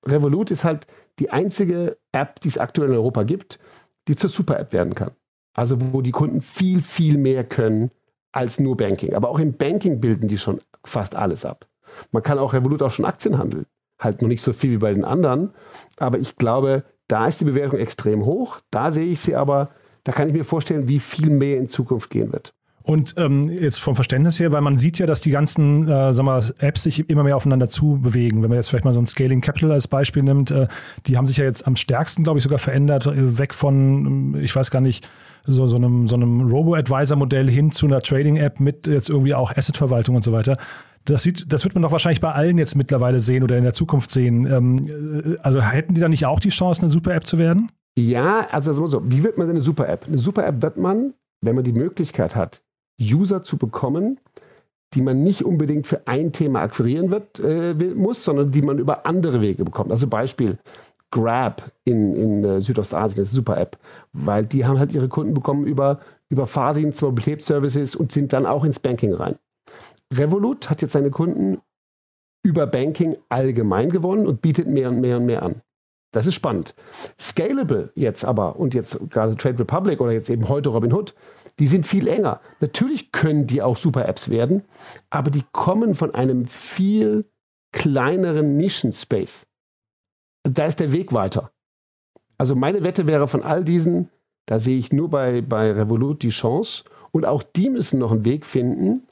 Revolut 0.06 0.52
ist 0.52 0.64
halt 0.64 0.88
die 1.20 1.30
einzige 1.32 1.98
App, 2.12 2.40
die 2.42 2.48
es 2.48 2.58
aktuell 2.58 2.90
in 2.90 2.96
Europa 2.96 3.24
gibt, 3.24 3.60
die 4.08 4.16
zur 4.16 4.30
Super-App 4.30 4.74
werden 4.74 4.96
kann. 4.96 5.12
Also 5.54 5.94
wo 5.94 6.02
die 6.02 6.12
Kunden 6.12 6.42
viel, 6.42 6.82
viel 6.82 7.18
mehr 7.18 7.44
können 7.44 7.92
als 8.32 8.60
nur 8.60 8.76
Banking. 8.76 9.14
Aber 9.14 9.30
auch 9.30 9.40
im 9.40 9.54
Banking 9.54 10.02
bilden 10.02 10.28
die 10.28 10.38
schon 10.38 10.62
fast 10.84 11.16
alles 11.16 11.46
ab. 11.46 11.68
Man 12.12 12.24
kann 12.24 12.40
auch 12.40 12.54
Revolut 12.54 12.82
auch 12.82 12.92
schon 12.92 13.06
Aktien 13.06 13.38
handeln. 13.38 13.66
Halt 14.00 14.22
noch 14.22 14.30
nicht 14.30 14.42
so 14.42 14.54
viel 14.54 14.72
wie 14.72 14.78
bei 14.78 14.94
den 14.94 15.06
anderen. 15.06 15.52
Aber 15.98 16.20
ich 16.20 16.36
glaube, 16.36 16.84
da 17.08 17.28
ist 17.28 17.42
die 17.42 17.46
Bewertung 17.46 17.80
extrem 17.80 18.26
hoch. 18.26 18.60
Da 18.72 18.92
sehe 18.92 19.06
ich 19.06 19.20
sie 19.20 19.36
aber, 19.36 19.70
da 20.04 20.12
kann 20.12 20.28
ich 20.28 20.34
mir 20.34 20.46
vorstellen, 20.46 20.88
wie 20.88 21.00
viel 21.00 21.30
mehr 21.30 21.58
in 21.58 21.68
Zukunft 21.68 22.10
gehen 22.10 22.32
wird. 22.34 22.54
Und 22.86 23.16
ähm, 23.18 23.50
jetzt 23.50 23.80
vom 23.80 23.96
Verständnis 23.96 24.40
her, 24.40 24.52
weil 24.52 24.62
man 24.62 24.78
sieht 24.78 25.00
ja, 25.00 25.08
dass 25.08 25.20
die 25.20 25.32
ganzen 25.32 25.88
äh, 25.88 26.14
sagen 26.14 26.28
wir, 26.28 26.44
Apps 26.60 26.84
sich 26.84 27.10
immer 27.10 27.24
mehr 27.24 27.36
aufeinander 27.36 27.68
zu 27.68 28.00
bewegen. 28.00 28.44
Wenn 28.44 28.50
man 28.50 28.58
jetzt 28.58 28.70
vielleicht 28.70 28.86
mal 28.86 28.94
so 28.94 29.00
ein 29.00 29.08
Scaling 29.08 29.42
Capital 29.42 29.72
als 29.72 29.88
Beispiel 29.88 30.22
nimmt, 30.22 30.52
äh, 30.52 30.68
die 31.08 31.18
haben 31.18 31.26
sich 31.26 31.38
ja 31.38 31.46
jetzt 31.46 31.66
am 31.66 31.78
stärksten, 31.78 32.24
glaube 32.24 32.38
ich, 32.38 32.44
sogar 32.44 32.60
verändert, 32.60 33.08
äh, 33.08 33.40
weg 33.40 33.56
von, 33.56 34.40
ich 34.40 34.56
weiß 34.56 34.70
gar 34.70 34.82
nicht, 34.82 35.10
so, 35.46 35.66
so 35.66 35.78
einem, 35.78 36.08
so 36.08 36.16
einem 36.16 36.42
Robo-Advisor-Modell 36.42 37.50
hin 37.50 37.72
zu 37.72 37.88
einer 37.88 38.02
Trading-App 38.02 38.60
mit 38.60 38.86
jetzt 38.86 39.10
irgendwie 39.10 39.34
auch 39.34 39.56
Asset-Verwaltung 39.56 40.16
und 40.16 40.24
so 40.24 40.32
weiter. 40.32 40.58
Das, 41.06 41.24
sieht, 41.24 41.52
das 41.54 41.64
wird 41.64 41.76
man 41.76 41.84
doch 41.84 41.92
wahrscheinlich 41.92 42.22
bei 42.22 42.32
allen 42.32 42.58
jetzt 42.58 42.76
mittlerweile 42.76 43.20
sehen 43.20 43.44
oder 43.44 43.58
in 43.58 43.64
der 43.64 43.74
Zukunft 43.74 44.10
sehen. 44.10 44.46
Ähm, 44.46 45.38
also 45.42 45.62
hätten 45.62 45.94
die 45.94 46.02
da 46.02 46.10
nicht 46.10 46.26
auch 46.26 46.40
die 46.40 46.50
Chance, 46.50 46.82
eine 46.82 46.92
Super-App 46.92 47.26
zu 47.26 47.38
werden? 47.38 47.72
Ja, 47.98 48.48
also 48.50 48.88
so, 48.88 49.10
wie 49.10 49.24
wird 49.24 49.38
man 49.38 49.48
denn 49.48 49.56
eine 49.56 49.64
Super-App? 49.64 50.06
Eine 50.08 50.18
Super-App 50.18 50.62
wird 50.62 50.78
man, 50.78 51.14
wenn 51.42 51.56
man 51.56 51.64
die 51.64 51.72
Möglichkeit 51.72 52.36
hat, 52.36 52.62
User 53.00 53.44
zu 53.44 53.58
bekommen, 53.58 54.20
die 54.94 55.02
man 55.02 55.24
nicht 55.24 55.44
unbedingt 55.44 55.88
für 55.88 56.08
ein 56.08 56.32
Thema 56.32 56.62
akquirieren 56.62 57.12
wird, 57.12 57.40
äh, 57.40 57.74
muss, 57.74 58.24
sondern 58.24 58.52
die 58.52 58.62
man 58.62 58.80
über 58.80 59.06
andere 59.06 59.42
Wege 59.42 59.64
bekommt. 59.64 59.92
Also 59.92 60.08
Beispiel 60.08 60.58
Grab 61.12 61.72
in, 61.84 62.14
in 62.14 62.44
äh, 62.44 62.62
Südostasien, 62.62 63.22
ist 63.22 63.30
eine 63.30 63.36
super 63.36 63.58
App, 63.58 63.78
weil 64.14 64.46
die 64.46 64.66
haben 64.66 64.80
halt 64.80 64.92
ihre 64.94 65.08
Kunden 65.08 65.34
bekommen 65.34 65.66
über, 65.66 66.00
über 66.30 66.48
Fahrdienst, 66.48 67.02
Mobilitätsservices 67.02 67.96
und 67.96 68.12
sind 68.12 68.34
dann 68.34 68.46
auch 68.46 68.64
ins 68.64 68.80
Banking 68.80 69.14
rein. 69.14 69.36
Revolut 70.18 70.70
hat 70.70 70.82
jetzt 70.82 70.94
seine 70.94 71.12
Kunden 71.12 71.62
über 72.44 72.68
Banking 72.68 73.18
allgemein 73.30 73.90
gewonnen 73.90 74.28
und 74.28 74.42
bietet 74.42 74.68
mehr 74.68 74.90
und 74.90 75.02
mehr 75.02 75.18
und 75.18 75.26
mehr 75.26 75.44
an. 75.44 75.62
Das 76.12 76.28
ist 76.28 76.36
spannend. 76.36 76.76
Scalable 77.20 77.92
jetzt 77.96 78.24
aber 78.24 78.56
und 78.58 78.74
jetzt 78.74 78.98
gerade 79.10 79.36
Trade 79.36 79.60
Republic 79.60 80.00
oder 80.00 80.12
jetzt 80.12 80.30
eben 80.30 80.48
heute 80.48 80.70
Robinhood, 80.70 81.14
die 81.60 81.68
sind 81.68 81.86
viel 81.86 82.08
enger. 82.08 82.40
Natürlich 82.62 83.12
können 83.12 83.48
die 83.48 83.62
auch 83.62 83.76
super 83.76 84.08
Apps 84.08 84.30
werden, 84.30 84.64
aber 85.10 85.32
die 85.32 85.44
kommen 85.52 85.96
von 85.96 86.14
einem 86.16 86.46
viel 86.46 87.26
kleineren 87.74 88.56
Nischen-Space. 88.56 89.46
Da 90.44 90.66
ist 90.66 90.80
der 90.80 90.94
Weg 90.94 91.12
weiter. 91.12 91.52
Also 92.38 92.56
meine 92.56 92.84
Wette 92.84 93.08
wäre 93.08 93.28
von 93.28 93.44
all 93.44 93.64
diesen, 93.64 94.10
da 94.46 94.60
sehe 94.60 94.78
ich 94.78 94.94
nur 94.94 95.10
bei, 95.10 95.42
bei 95.42 95.72
Revolut 95.72 96.22
die 96.24 96.30
Chance 96.30 96.84
und 97.12 97.26
auch 97.26 97.44
die 97.44 97.70
müssen 97.70 98.00
noch 98.00 98.12
einen 98.12 98.26
Weg 98.26 98.46
finden, 98.46 99.05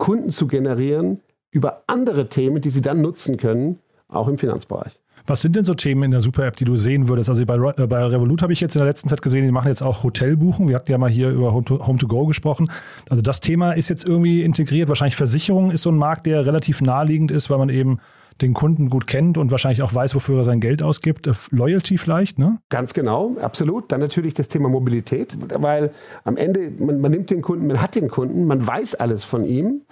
Kunden 0.00 0.30
zu 0.30 0.48
generieren 0.48 1.20
über 1.52 1.84
andere 1.86 2.28
Themen, 2.28 2.60
die 2.60 2.70
sie 2.70 2.80
dann 2.80 3.00
nutzen 3.00 3.36
können, 3.36 3.78
auch 4.08 4.26
im 4.26 4.38
Finanzbereich. 4.38 4.98
Was 5.26 5.42
sind 5.42 5.54
denn 5.54 5.64
so 5.64 5.74
Themen 5.74 6.02
in 6.04 6.10
der 6.10 6.20
Super-App, 6.20 6.56
die 6.56 6.64
du 6.64 6.76
sehen 6.76 7.06
würdest? 7.06 7.28
Also 7.28 7.44
bei, 7.44 7.54
äh, 7.54 7.86
bei 7.86 8.04
Revolut 8.04 8.42
habe 8.42 8.52
ich 8.52 8.60
jetzt 8.60 8.74
in 8.74 8.80
der 8.80 8.88
letzten 8.88 9.08
Zeit 9.08 9.22
gesehen, 9.22 9.44
die 9.44 9.52
machen 9.52 9.68
jetzt 9.68 9.82
auch 9.82 10.02
Hotelbuchen. 10.02 10.68
Wir 10.68 10.76
hatten 10.76 10.90
ja 10.90 10.98
mal 10.98 11.10
hier 11.10 11.30
über 11.30 11.52
Home-to-Go 11.52 12.26
gesprochen. 12.26 12.70
Also 13.08 13.22
das 13.22 13.40
Thema 13.40 13.72
ist 13.72 13.90
jetzt 13.90 14.04
irgendwie 14.04 14.42
integriert. 14.42 14.88
Wahrscheinlich 14.88 15.16
Versicherung 15.16 15.70
ist 15.70 15.82
so 15.82 15.90
ein 15.90 15.98
Markt, 15.98 16.26
der 16.26 16.46
relativ 16.46 16.80
naheliegend 16.80 17.30
ist, 17.30 17.50
weil 17.50 17.58
man 17.58 17.68
eben 17.68 17.98
den 18.42 18.54
Kunden 18.54 18.90
gut 18.90 19.06
kennt 19.06 19.38
und 19.38 19.50
wahrscheinlich 19.50 19.82
auch 19.82 19.94
weiß, 19.94 20.14
wofür 20.14 20.38
er 20.38 20.44
sein 20.44 20.60
Geld 20.60 20.82
ausgibt. 20.82 21.26
Äh, 21.26 21.32
Loyalty 21.50 21.98
vielleicht, 21.98 22.38
ne? 22.38 22.58
Ganz 22.68 22.94
genau, 22.94 23.36
absolut. 23.40 23.90
Dann 23.92 24.00
natürlich 24.00 24.34
das 24.34 24.48
Thema 24.48 24.68
Mobilität, 24.68 25.36
weil 25.60 25.92
am 26.24 26.36
Ende, 26.36 26.70
man, 26.78 27.00
man 27.00 27.10
nimmt 27.10 27.30
den 27.30 27.42
Kunden, 27.42 27.66
man 27.66 27.80
hat 27.80 27.94
den 27.94 28.08
Kunden, 28.08 28.46
man 28.46 28.66
weiß 28.66 28.96
alles 28.96 29.24
von 29.24 29.44
ihm, 29.44 29.82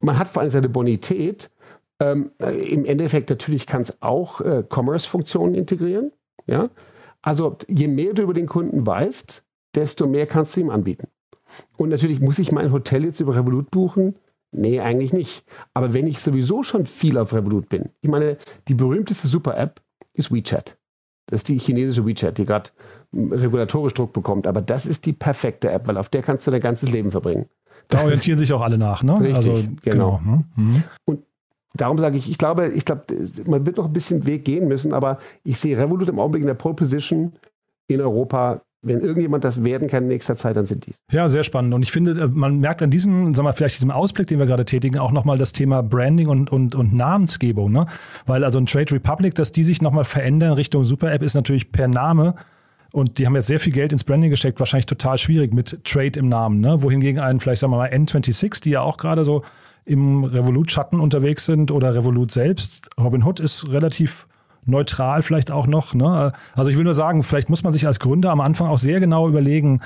man 0.00 0.18
hat 0.18 0.28
vor 0.28 0.42
allem 0.42 0.50
seine 0.50 0.68
Bonität. 0.68 1.50
Ähm, 2.00 2.30
äh, 2.40 2.56
Im 2.72 2.84
Endeffekt 2.84 3.30
natürlich 3.30 3.66
kann 3.66 3.82
es 3.82 4.02
auch 4.02 4.40
äh, 4.40 4.64
Commerce-Funktionen 4.68 5.54
integrieren. 5.54 6.12
Ja? 6.46 6.70
Also 7.22 7.58
je 7.68 7.88
mehr 7.88 8.14
du 8.14 8.22
über 8.22 8.34
den 8.34 8.46
Kunden 8.46 8.86
weißt, 8.86 9.44
desto 9.74 10.06
mehr 10.06 10.26
kannst 10.26 10.56
du 10.56 10.60
ihm 10.60 10.70
anbieten. 10.70 11.08
Und 11.76 11.90
natürlich 11.90 12.20
muss 12.20 12.38
ich 12.38 12.52
mein 12.52 12.72
Hotel 12.72 13.04
jetzt 13.04 13.20
über 13.20 13.36
Revolut 13.36 13.70
buchen. 13.70 14.16
Nee, 14.52 14.80
eigentlich 14.80 15.12
nicht. 15.12 15.44
Aber 15.74 15.92
wenn 15.92 16.06
ich 16.06 16.18
sowieso 16.18 16.62
schon 16.62 16.86
viel 16.86 17.18
auf 17.18 17.32
Revolut 17.32 17.68
bin, 17.68 17.90
ich 18.00 18.10
meine, 18.10 18.36
die 18.68 18.74
berühmteste 18.74 19.28
Super-App 19.28 19.80
ist 20.12 20.32
WeChat. 20.32 20.76
Das 21.26 21.40
ist 21.40 21.48
die 21.48 21.58
chinesische 21.58 22.04
WeChat, 22.04 22.38
die 22.38 22.44
gerade 22.44 22.70
regulatorisch 23.12 23.94
Druck 23.94 24.12
bekommt. 24.12 24.46
Aber 24.46 24.60
das 24.60 24.86
ist 24.86 25.06
die 25.06 25.12
perfekte 25.12 25.70
App, 25.70 25.86
weil 25.86 25.96
auf 25.96 26.08
der 26.08 26.22
kannst 26.22 26.46
du 26.46 26.50
dein 26.50 26.60
ganzes 26.60 26.90
Leben 26.90 27.10
verbringen. 27.12 27.46
Da 27.88 28.02
orientieren 28.02 28.38
sich 28.38 28.52
auch 28.52 28.62
alle 28.62 28.78
nach, 28.78 29.02
ne? 29.02 29.20
Richtig, 29.20 29.36
also, 29.36 29.52
genau. 29.52 29.74
genau. 29.82 30.20
Ne? 30.24 30.44
Mhm. 30.56 30.82
Und 31.04 31.24
darum 31.74 31.98
sage 31.98 32.16
ich, 32.16 32.30
ich 32.30 32.38
glaube, 32.38 32.68
ich 32.68 32.84
glaube, 32.84 33.04
man 33.46 33.66
wird 33.66 33.76
noch 33.76 33.86
ein 33.86 33.92
bisschen 33.92 34.26
Weg 34.26 34.44
gehen 34.44 34.68
müssen, 34.68 34.92
aber 34.92 35.18
ich 35.44 35.58
sehe 35.58 35.78
Revolut 35.78 36.08
im 36.08 36.18
Augenblick 36.18 36.42
in 36.42 36.48
der 36.48 36.54
Pole 36.54 36.74
Position 36.74 37.32
in 37.86 38.00
Europa 38.00 38.62
wenn 38.82 39.00
irgendjemand 39.00 39.44
das 39.44 39.62
werden 39.62 39.88
kann 39.88 40.04
in 40.04 40.08
nächster 40.08 40.36
Zeit, 40.36 40.56
dann 40.56 40.64
sind 40.64 40.86
die. 40.86 40.94
Ja, 41.12 41.28
sehr 41.28 41.44
spannend. 41.44 41.74
Und 41.74 41.82
ich 41.82 41.92
finde, 41.92 42.12
äh, 42.12 42.26
man 42.28 42.60
merkt 42.60 42.82
an 42.82 42.90
diesem, 42.90 43.34
sagen 43.34 43.46
wir, 43.46 43.52
vielleicht 43.52 43.76
diesem 43.76 43.90
Ausblick, 43.90 44.26
den 44.26 44.38
wir 44.38 44.46
gerade 44.46 44.64
tätigen, 44.64 44.98
auch 44.98 45.12
nochmal 45.12 45.36
das 45.36 45.52
Thema 45.52 45.82
Branding 45.82 46.28
und, 46.28 46.50
und, 46.50 46.74
und 46.74 46.94
Namensgebung. 46.94 47.70
Ne? 47.72 47.86
Weil 48.26 48.42
also 48.42 48.58
ein 48.58 48.66
Trade 48.66 48.94
Republic, 48.94 49.34
dass 49.34 49.52
die 49.52 49.64
sich 49.64 49.82
nochmal 49.82 50.04
verändern 50.04 50.54
Richtung 50.54 50.84
Super 50.84 51.12
App, 51.12 51.22
ist 51.22 51.34
natürlich 51.34 51.72
per 51.72 51.88
Name 51.88 52.34
und 52.92 53.18
die 53.18 53.26
haben 53.26 53.34
ja 53.34 53.42
sehr 53.42 53.60
viel 53.60 53.72
Geld 53.72 53.92
ins 53.92 54.04
Branding 54.04 54.30
gesteckt, 54.30 54.58
wahrscheinlich 54.58 54.86
total 54.86 55.18
schwierig 55.18 55.52
mit 55.54 55.84
Trade 55.84 56.18
im 56.18 56.28
Namen. 56.28 56.60
Ne? 56.60 56.82
Wohingegen 56.82 57.20
einen, 57.20 57.40
vielleicht 57.40 57.60
sagen 57.60 57.72
wir 57.72 57.76
mal 57.76 57.90
N26, 57.90 58.62
die 58.62 58.70
ja 58.70 58.80
auch 58.80 58.96
gerade 58.96 59.24
so 59.24 59.42
im 59.84 60.24
Revolut-Schatten 60.24 61.00
unterwegs 61.00 61.46
sind 61.46 61.70
oder 61.70 61.94
Revolut 61.94 62.30
selbst. 62.30 62.88
Robinhood 62.98 63.40
ist 63.40 63.68
relativ 63.68 64.26
neutral 64.66 65.22
vielleicht 65.22 65.50
auch 65.50 65.66
noch. 65.66 65.94
Ne? 65.94 66.32
Also 66.54 66.70
ich 66.70 66.76
will 66.76 66.84
nur 66.84 66.94
sagen, 66.94 67.22
vielleicht 67.22 67.50
muss 67.50 67.62
man 67.62 67.72
sich 67.72 67.86
als 67.86 68.00
Gründer 68.00 68.30
am 68.30 68.40
Anfang 68.40 68.68
auch 68.68 68.78
sehr 68.78 69.00
genau 69.00 69.28
überlegen, 69.28 69.80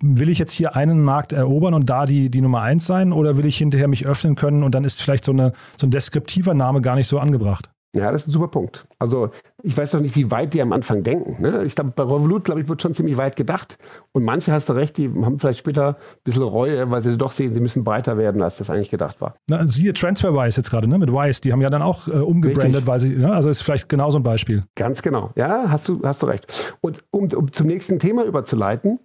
will 0.00 0.28
ich 0.28 0.38
jetzt 0.38 0.52
hier 0.52 0.76
einen 0.76 1.02
Markt 1.02 1.32
erobern 1.32 1.74
und 1.74 1.90
da 1.90 2.04
die, 2.04 2.30
die 2.30 2.40
Nummer 2.40 2.62
eins 2.62 2.86
sein 2.86 3.12
oder 3.12 3.36
will 3.36 3.46
ich 3.46 3.58
hinterher 3.58 3.88
mich 3.88 4.06
öffnen 4.06 4.36
können 4.36 4.62
und 4.62 4.74
dann 4.74 4.84
ist 4.84 5.02
vielleicht 5.02 5.24
so, 5.24 5.32
eine, 5.32 5.52
so 5.76 5.86
ein 5.86 5.90
deskriptiver 5.90 6.54
Name 6.54 6.80
gar 6.80 6.94
nicht 6.94 7.08
so 7.08 7.18
angebracht? 7.18 7.73
Ja, 7.94 8.10
das 8.10 8.22
ist 8.22 8.28
ein 8.28 8.32
super 8.32 8.48
Punkt. 8.48 8.86
Also 8.98 9.30
ich 9.62 9.76
weiß 9.76 9.92
doch 9.92 10.00
nicht, 10.00 10.16
wie 10.16 10.30
weit 10.30 10.52
die 10.52 10.60
am 10.60 10.72
Anfang 10.72 11.04
denken. 11.04 11.40
Ne? 11.40 11.64
Ich 11.64 11.76
glaube, 11.76 11.92
bei 11.94 12.02
Revolut, 12.02 12.44
glaube 12.44 12.60
ich, 12.60 12.68
wird 12.68 12.82
schon 12.82 12.92
ziemlich 12.92 13.16
weit 13.16 13.36
gedacht. 13.36 13.78
Und 14.12 14.24
manche, 14.24 14.52
hast 14.52 14.68
du 14.68 14.72
recht, 14.72 14.96
die 14.96 15.08
haben 15.08 15.38
vielleicht 15.38 15.60
später 15.60 15.90
ein 15.90 15.96
bisschen 16.24 16.42
Reue, 16.42 16.90
weil 16.90 17.02
sie 17.02 17.16
doch 17.16 17.30
sehen, 17.30 17.54
sie 17.54 17.60
müssen 17.60 17.84
breiter 17.84 18.18
werden, 18.18 18.42
als 18.42 18.58
das 18.58 18.68
eigentlich 18.68 18.90
gedacht 18.90 19.20
war. 19.20 19.36
Na, 19.48 19.64
siehe 19.66 19.92
TransferWise 19.92 20.60
jetzt 20.60 20.70
gerade, 20.70 20.88
ne? 20.88 20.98
mit 20.98 21.12
Wise, 21.12 21.40
die 21.40 21.52
haben 21.52 21.60
ja 21.60 21.70
dann 21.70 21.82
auch 21.82 22.08
äh, 22.08 22.12
umgebrandet, 22.12 22.86
weil 22.86 22.98
sie, 22.98 23.10
ne? 23.10 23.32
also 23.32 23.48
ist 23.48 23.62
vielleicht 23.62 23.88
genau 23.88 24.10
so 24.10 24.18
ein 24.18 24.24
Beispiel. 24.24 24.64
Ganz 24.74 25.00
genau, 25.00 25.30
ja, 25.36 25.66
hast 25.68 25.88
du, 25.88 26.02
hast 26.02 26.22
du 26.22 26.26
recht. 26.26 26.76
Und 26.80 27.04
um, 27.10 27.28
um 27.34 27.52
zum 27.52 27.68
nächsten 27.68 28.00
Thema 28.00 28.24
überzuleiten, 28.24 28.98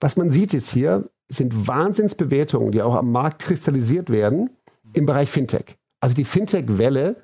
was 0.00 0.16
man 0.16 0.30
sieht 0.30 0.52
jetzt 0.52 0.70
hier, 0.70 1.08
sind 1.28 1.66
Wahnsinnsbewertungen, 1.66 2.72
die 2.72 2.82
auch 2.82 2.94
am 2.94 3.10
Markt 3.10 3.42
kristallisiert 3.42 4.10
werden 4.10 4.50
im 4.92 5.06
Bereich 5.06 5.30
Fintech. 5.30 5.76
Also 6.00 6.14
die 6.14 6.24
Fintech-Welle 6.24 7.16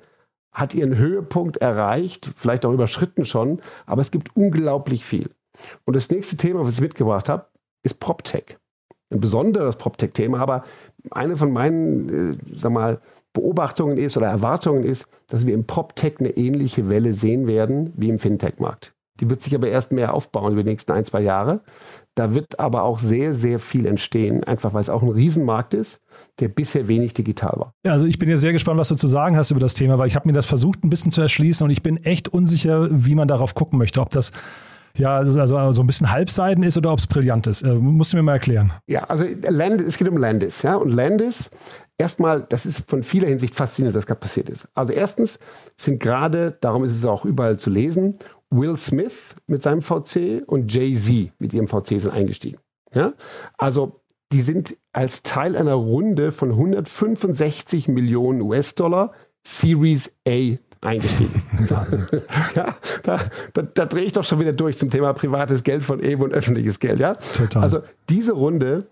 hat 0.51 0.73
ihren 0.73 0.97
Höhepunkt 0.97 1.57
erreicht, 1.57 2.31
vielleicht 2.35 2.65
auch 2.65 2.73
überschritten 2.73 3.25
schon, 3.25 3.61
aber 3.85 4.01
es 4.01 4.11
gibt 4.11 4.35
unglaublich 4.35 5.05
viel. 5.05 5.29
Und 5.85 5.95
das 5.95 6.09
nächste 6.09 6.37
Thema, 6.37 6.65
was 6.65 6.75
ich 6.75 6.81
mitgebracht 6.81 7.29
habe, 7.29 7.45
ist 7.83 7.99
PropTech. 7.99 8.57
Ein 9.09 9.19
besonderes 9.19 9.75
PropTech-Thema, 9.75 10.39
aber 10.39 10.63
eine 11.09 11.35
von 11.35 11.51
meinen, 11.51 12.33
äh, 12.33 12.37
sag 12.57 12.71
mal, 12.71 13.01
Beobachtungen 13.33 13.97
ist 13.97 14.17
oder 14.17 14.27
Erwartungen 14.27 14.83
ist, 14.83 15.07
dass 15.27 15.45
wir 15.45 15.53
im 15.53 15.65
PropTech 15.65 16.19
eine 16.19 16.31
ähnliche 16.31 16.89
Welle 16.89 17.13
sehen 17.13 17.47
werden 17.47 17.93
wie 17.95 18.09
im 18.09 18.19
Fintech-Markt. 18.19 18.93
Die 19.19 19.29
wird 19.29 19.41
sich 19.41 19.55
aber 19.55 19.67
erst 19.67 19.91
mehr 19.91 20.13
aufbauen 20.13 20.53
über 20.53 20.63
die 20.63 20.69
nächsten 20.69 20.91
ein, 20.91 21.05
zwei 21.05 21.21
Jahre. 21.21 21.61
Da 22.15 22.33
wird 22.33 22.59
aber 22.59 22.83
auch 22.83 22.99
sehr, 22.99 23.33
sehr 23.33 23.59
viel 23.59 23.85
entstehen, 23.85 24.43
einfach 24.43 24.73
weil 24.73 24.81
es 24.81 24.89
auch 24.89 25.01
ein 25.01 25.09
Riesenmarkt 25.09 25.73
ist, 25.73 26.01
der 26.39 26.49
bisher 26.49 26.87
wenig 26.87 27.13
digital 27.13 27.53
war. 27.55 27.73
Ja, 27.85 27.93
also 27.93 28.05
ich 28.05 28.19
bin 28.19 28.29
ja 28.29 28.35
sehr 28.35 28.51
gespannt, 28.51 28.79
was 28.79 28.89
du 28.89 28.95
zu 28.95 29.07
sagen 29.07 29.37
hast 29.37 29.51
über 29.51 29.61
das 29.61 29.73
Thema, 29.73 29.97
weil 29.97 30.07
ich 30.07 30.15
habe 30.15 30.27
mir 30.27 30.33
das 30.33 30.45
versucht, 30.45 30.83
ein 30.83 30.89
bisschen 30.89 31.11
zu 31.11 31.21
erschließen 31.21 31.63
und 31.63 31.71
ich 31.71 31.81
bin 31.81 32.03
echt 32.03 32.27
unsicher, 32.27 32.89
wie 32.91 33.15
man 33.15 33.27
darauf 33.27 33.55
gucken 33.55 33.79
möchte. 33.79 34.01
Ob 34.01 34.09
das 34.09 34.31
ja, 34.97 35.17
also, 35.17 35.39
also 35.39 35.71
so 35.71 35.81
ein 35.83 35.87
bisschen 35.87 36.11
Halbseiden 36.11 36.63
ist 36.63 36.77
oder 36.77 36.91
ob 36.91 36.99
es 36.99 37.07
brillant 37.07 37.47
ist. 37.47 37.61
Äh, 37.61 37.75
musst 37.75 38.11
du 38.11 38.17
mir 38.17 38.23
mal 38.23 38.33
erklären. 38.33 38.73
Ja, 38.87 39.05
also 39.05 39.25
Land, 39.47 39.81
es 39.81 39.97
geht 39.97 40.09
um 40.09 40.17
Landis, 40.17 40.63
ja. 40.63 40.75
Und 40.75 40.91
Landis, 40.91 41.49
erstmal, 41.97 42.41
das 42.41 42.65
ist 42.65 42.89
von 42.89 43.03
vieler 43.03 43.27
Hinsicht 43.27 43.55
faszinierend, 43.55 43.97
was 43.97 44.05
gerade 44.05 44.19
passiert 44.19 44.49
ist. 44.49 44.67
Also 44.73 44.91
erstens 44.91 45.39
sind 45.77 46.01
gerade, 46.01 46.57
darum 46.59 46.83
ist 46.83 46.95
es 46.95 47.05
auch 47.05 47.25
überall 47.25 47.57
zu 47.57 47.69
lesen, 47.69 48.19
Will 48.51 48.77
Smith 48.77 49.35
mit 49.47 49.63
seinem 49.63 49.81
VC 49.81 50.43
und 50.45 50.71
Jay-Z 50.73 51.31
mit 51.39 51.53
ihrem 51.53 51.67
VC 51.67 51.99
sind 51.99 52.11
eingestiegen. 52.11 52.59
Ja? 52.93 53.13
Also 53.57 54.01
die 54.31 54.41
sind 54.41 54.77
als 54.93 55.23
Teil 55.23 55.55
einer 55.55 55.73
Runde 55.73 56.31
von 56.31 56.51
165 56.51 57.87
Millionen 57.87 58.41
US-Dollar 58.41 59.13
Series 59.45 60.15
A 60.27 60.57
eingestiegen. 60.81 61.43
ja, 62.55 62.75
da, 63.03 63.19
da, 63.53 63.61
da 63.61 63.85
drehe 63.85 64.03
ich 64.03 64.13
doch 64.13 64.23
schon 64.23 64.39
wieder 64.39 64.53
durch 64.53 64.77
zum 64.77 64.89
Thema 64.89 65.13
privates 65.13 65.63
Geld 65.63 65.83
von 65.83 66.01
Evo 66.01 66.23
und 66.23 66.33
öffentliches 66.33 66.79
Geld. 66.79 66.99
Ja? 66.99 67.15
Total. 67.15 67.63
Also 67.63 67.79
diese 68.09 68.33
Runde, 68.33 68.87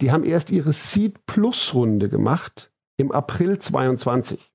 die 0.00 0.12
haben 0.12 0.24
erst 0.24 0.50
ihre 0.50 0.72
Seed 0.72 1.26
Plus 1.26 1.74
Runde 1.74 2.08
gemacht 2.08 2.70
im 2.96 3.12
April 3.12 3.58
22. 3.58 4.50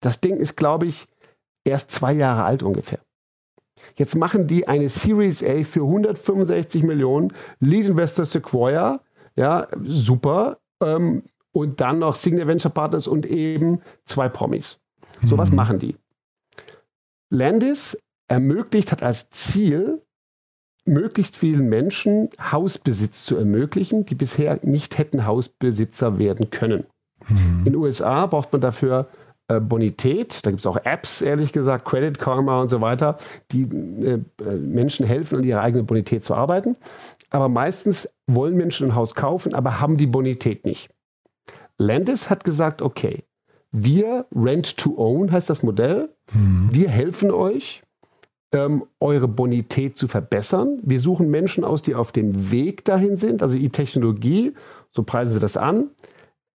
Das 0.00 0.20
Ding 0.20 0.36
ist, 0.36 0.56
glaube 0.56 0.86
ich, 0.86 1.06
erst 1.64 1.90
zwei 1.90 2.12
Jahre 2.12 2.44
alt 2.44 2.62
ungefähr. 2.62 3.00
Jetzt 3.96 4.16
machen 4.16 4.46
die 4.46 4.68
eine 4.68 4.88
Series 4.88 5.42
A 5.42 5.62
für 5.64 5.82
165 5.82 6.82
Millionen, 6.82 7.32
Lead 7.60 7.86
Investor 7.86 8.24
Sequoia, 8.24 9.00
ja, 9.36 9.68
super. 9.82 10.58
Ähm, 10.82 11.22
und 11.52 11.80
dann 11.80 12.00
noch 12.00 12.16
Signal 12.16 12.48
Venture 12.48 12.72
Partners 12.72 13.06
und 13.06 13.26
eben 13.26 13.80
zwei 14.04 14.28
Promis. 14.28 14.78
So, 15.24 15.38
was 15.38 15.50
mhm. 15.50 15.56
machen 15.56 15.78
die? 15.78 15.96
Landis 17.30 17.96
ermöglicht, 18.28 18.90
hat 18.90 19.02
als 19.02 19.30
Ziel, 19.30 20.02
möglichst 20.84 21.36
vielen 21.36 21.68
Menschen 21.68 22.28
Hausbesitz 22.40 23.24
zu 23.24 23.36
ermöglichen, 23.36 24.04
die 24.04 24.14
bisher 24.14 24.58
nicht 24.62 24.98
hätten 24.98 25.26
Hausbesitzer 25.26 26.18
werden 26.18 26.50
können. 26.50 26.86
Mhm. 27.28 27.58
In 27.58 27.64
den 27.64 27.76
USA 27.76 28.26
braucht 28.26 28.52
man 28.52 28.60
dafür 28.60 29.08
äh, 29.48 29.60
Bonität. 29.60 30.40
Da 30.44 30.50
gibt 30.50 30.60
es 30.60 30.66
auch 30.66 30.78
Apps, 30.84 31.20
ehrlich 31.20 31.52
gesagt, 31.52 31.84
Credit 31.84 32.18
Karma 32.18 32.62
und 32.62 32.68
so 32.68 32.80
weiter, 32.80 33.18
die 33.52 33.62
äh, 33.62 34.20
äh, 34.40 34.54
Menschen 34.56 35.06
helfen, 35.06 35.38
an 35.38 35.44
ihrer 35.44 35.60
eigenen 35.60 35.86
Bonität 35.86 36.24
zu 36.24 36.34
arbeiten. 36.34 36.76
Aber 37.30 37.48
meistens 37.48 38.08
wollen 38.26 38.56
Menschen 38.56 38.88
ein 38.88 38.94
Haus 38.94 39.14
kaufen, 39.14 39.54
aber 39.54 39.80
haben 39.80 39.96
die 39.96 40.06
Bonität 40.06 40.64
nicht. 40.64 40.88
Landis 41.76 42.30
hat 42.30 42.44
gesagt, 42.44 42.80
okay, 42.80 43.24
wir 43.70 44.26
Rent 44.34 44.76
to 44.76 44.94
Own 44.96 45.32
heißt 45.32 45.50
das 45.50 45.62
Modell. 45.62 46.10
Mhm. 46.32 46.68
Wir 46.70 46.88
helfen 46.88 47.30
euch, 47.32 47.82
ähm, 48.52 48.84
eure 49.00 49.26
Bonität 49.26 49.98
zu 49.98 50.06
verbessern. 50.06 50.78
Wir 50.82 51.00
suchen 51.00 51.28
Menschen 51.30 51.64
aus, 51.64 51.82
die 51.82 51.96
auf 51.96 52.12
dem 52.12 52.52
Weg 52.52 52.84
dahin 52.84 53.16
sind, 53.16 53.42
also 53.42 53.56
die 53.56 53.70
Technologie, 53.70 54.54
so 54.92 55.02
preisen 55.02 55.34
sie 55.34 55.40
das 55.40 55.56
an, 55.56 55.90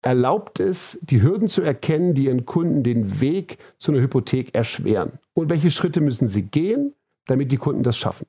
erlaubt 0.06 0.60
es, 0.60 1.00
die 1.02 1.20
Hürden 1.20 1.48
zu 1.48 1.62
erkennen, 1.62 2.14
die 2.14 2.26
ihren 2.26 2.46
Kunden 2.46 2.84
den 2.84 3.20
Weg 3.20 3.58
zu 3.80 3.90
einer 3.90 4.00
Hypothek 4.00 4.54
erschweren. 4.54 5.18
Und 5.34 5.50
welche 5.50 5.72
Schritte 5.72 6.00
müssen 6.00 6.28
sie 6.28 6.42
gehen, 6.42 6.94
damit 7.26 7.50
die 7.50 7.56
Kunden 7.56 7.82
das 7.82 7.96
schaffen. 7.96 8.28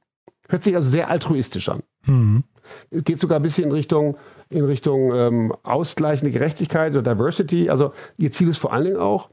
Hört 0.50 0.64
sich 0.64 0.74
also 0.74 0.90
sehr 0.90 1.08
altruistisch 1.08 1.70
an. 1.70 1.84
Mhm. 2.08 2.46
Geht 2.90 3.20
sogar 3.20 3.38
ein 3.38 3.44
bisschen 3.44 3.66
in 3.66 3.72
Richtung, 3.72 4.18
in 4.50 4.66
Richtung 4.66 5.14
ähm, 5.14 5.54
ausgleichende 5.62 6.32
Gerechtigkeit 6.32 6.96
oder 6.96 7.14
Diversity. 7.14 7.70
Also 7.70 7.92
ihr 8.18 8.32
Ziel 8.32 8.50
ist 8.50 8.58
vor 8.58 8.74
allen 8.74 8.86
Dingen 8.86 8.98
auch, 8.98 9.30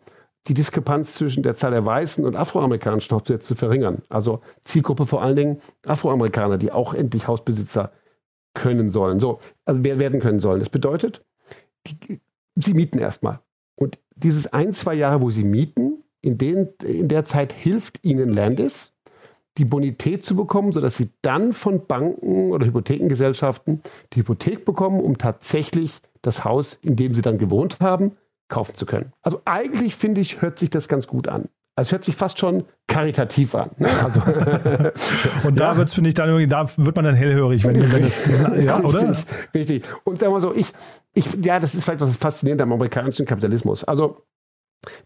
die 0.47 0.53
Diskrepanz 0.53 1.15
zwischen 1.15 1.43
der 1.43 1.55
Zahl 1.55 1.71
der 1.71 1.87
weißen 1.87 2.27
und 2.27 2.37
afroamerikanischen 2.37 3.17
Hausbesitzer 3.17 3.47
zu 3.47 3.55
verringern. 3.55 4.03
Also 4.11 4.43
Zielgruppe 4.65 5.07
vor 5.07 5.23
allen 5.23 5.37
Dingen 5.37 5.63
Afroamerikaner, 5.87 6.59
die 6.59 6.73
auch 6.73 6.93
endlich 6.93 7.27
Hausbesitzer 7.27 7.91
können 8.53 8.91
sollen. 8.91 9.19
So, 9.19 9.41
also 9.65 9.83
werden 9.83 10.21
können 10.21 10.41
sollen. 10.41 10.61
Das 10.61 10.69
bedeutet, 10.69 11.25
die, 11.87 12.21
sie 12.57 12.75
mieten 12.75 12.99
erstmal. 12.99 13.41
Und 13.77 13.99
dieses 14.17 14.53
ein, 14.53 14.73
zwei 14.73 14.95
Jahre, 14.95 15.21
wo 15.21 15.31
sie 15.31 15.45
mieten, 15.45 16.05
in, 16.21 16.39
den, 16.39 16.69
in 16.83 17.09
der 17.09 17.25
Zeit 17.25 17.53
hilft 17.53 18.05
ihnen 18.05 18.29
Landis, 18.29 18.93
die 19.59 19.65
Bonität 19.65 20.25
zu 20.25 20.35
bekommen, 20.35 20.73
sodass 20.73 20.97
sie 20.97 21.11
dann 21.23 21.53
von 21.53 21.87
Banken 21.87 22.51
oder 22.51 22.67
Hypothekengesellschaften 22.67 23.83
die 24.13 24.21
Hypothek 24.21 24.65
bekommen, 24.65 25.01
um 25.01 25.19
tatsächlich 25.19 26.01
das 26.23 26.45
Haus, 26.45 26.79
in 26.83 26.97
dem 26.97 27.15
sie 27.15 27.23
dann 27.23 27.39
gewohnt 27.39 27.79
haben, 27.81 28.13
kaufen 28.49 28.75
zu 28.75 28.87
können. 28.87 29.13
Also 29.23 29.43
eigentlich 29.45 29.97
finde 29.97 30.21
ich, 30.21 30.41
hört 30.41 30.59
sich 30.59 30.71
das 30.71 30.89
ganz 30.89 31.07
gut 31.07 31.29
an. 31.29 31.49
Also 31.77 31.93
hört 31.93 32.05
sich 32.05 32.15
fast 32.15 32.39
schon 32.39 32.65
karitativ 32.87 33.55
an. 33.55 33.71
Ne? 33.79 33.89
Also 34.03 34.21
und 35.49 35.59
da 35.59 35.73
ja. 35.73 35.77
wird's, 35.77 35.95
finde 35.95 36.09
ich, 36.09 36.15
dann 36.15 36.29
irgendwie, 36.29 36.47
da 36.47 36.69
wird 36.77 36.95
man 36.95 37.05
dann 37.05 37.17
hellhörig, 37.17 37.65
wenn, 37.65 37.93
wenn 37.93 38.03
das 38.03 38.23
diesen, 38.23 38.63
ja, 38.63 38.77
richtig, 38.77 38.95
oder? 38.95 39.17
Richtig. 39.55 39.85
Und 40.05 40.21
sagen 40.21 40.33
wir 40.33 40.41
so, 40.41 40.55
ich, 40.55 40.73
ich, 41.15 41.33
ja, 41.45 41.61
das 41.61 41.75
ist 41.75 41.85
vielleicht 41.85 42.01
das 42.01 42.17
Faszinierende 42.17 42.65
am 42.65 42.73
amerikanischen 42.73 43.27
Kapitalismus. 43.27 43.85
Also 43.85 44.25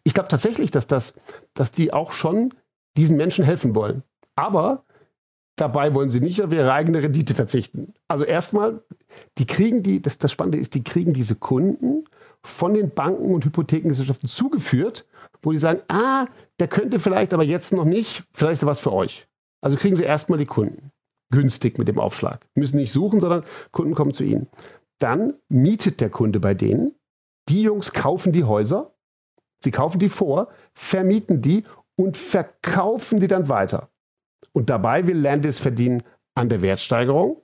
ich 0.04 0.14
glaube 0.14 0.28
tatsächlich, 0.28 0.70
dass 0.70 0.86
das, 0.86 1.14
dass 1.54 1.72
die 1.72 1.92
auch 1.92 2.12
schon 2.12 2.54
diesen 2.96 3.16
Menschen 3.16 3.44
helfen 3.44 3.74
wollen. 3.74 4.02
Aber 4.34 4.84
dabei 5.56 5.94
wollen 5.94 6.10
sie 6.10 6.20
nicht 6.20 6.42
auf 6.42 6.52
ihre 6.52 6.72
eigene 6.72 7.02
Rendite 7.02 7.34
verzichten. 7.34 7.94
Also 8.08 8.24
erstmal, 8.24 8.82
die 9.38 9.46
kriegen 9.46 9.82
die, 9.82 10.00
das, 10.00 10.18
das 10.18 10.32
Spannende 10.32 10.58
ist, 10.58 10.74
die 10.74 10.84
kriegen 10.84 11.12
diese 11.12 11.34
Kunden 11.34 12.04
von 12.42 12.74
den 12.74 12.90
Banken 12.90 13.34
und 13.34 13.44
Hypothekengesellschaften 13.44 14.28
zugeführt, 14.28 15.04
wo 15.42 15.52
die 15.52 15.58
sagen, 15.58 15.80
ah, 15.88 16.26
der 16.60 16.68
könnte 16.68 16.98
vielleicht, 16.98 17.34
aber 17.34 17.44
jetzt 17.44 17.72
noch 17.72 17.84
nicht, 17.84 18.24
vielleicht 18.32 18.62
ist 18.62 18.66
was 18.66 18.80
für 18.80 18.92
euch. 18.92 19.26
Also 19.60 19.76
kriegen 19.76 19.96
sie 19.96 20.04
erstmal 20.04 20.38
die 20.38 20.46
Kunden. 20.46 20.90
Günstig 21.30 21.76
mit 21.78 21.88
dem 21.88 21.98
Aufschlag. 21.98 22.46
Müssen 22.54 22.78
nicht 22.78 22.92
suchen, 22.92 23.20
sondern 23.20 23.44
Kunden 23.70 23.94
kommen 23.94 24.14
zu 24.14 24.24
ihnen. 24.24 24.46
Dann 24.98 25.34
mietet 25.48 26.00
der 26.00 26.10
Kunde 26.10 26.40
bei 26.40 26.54
denen. 26.54 26.92
Die 27.48 27.62
Jungs 27.62 27.92
kaufen 27.92 28.32
die 28.32 28.44
Häuser. 28.44 28.94
Sie 29.62 29.70
kaufen 29.70 29.98
die 29.98 30.08
vor, 30.08 30.48
vermieten 30.74 31.42
die 31.42 31.64
und 31.96 32.16
verkaufen 32.16 33.20
die 33.20 33.26
dann 33.26 33.48
weiter. 33.48 33.90
Und 34.52 34.70
dabei 34.70 35.06
will 35.06 35.18
Landis 35.18 35.58
verdienen 35.58 36.02
an 36.34 36.48
der 36.48 36.62
Wertsteigerung, 36.62 37.42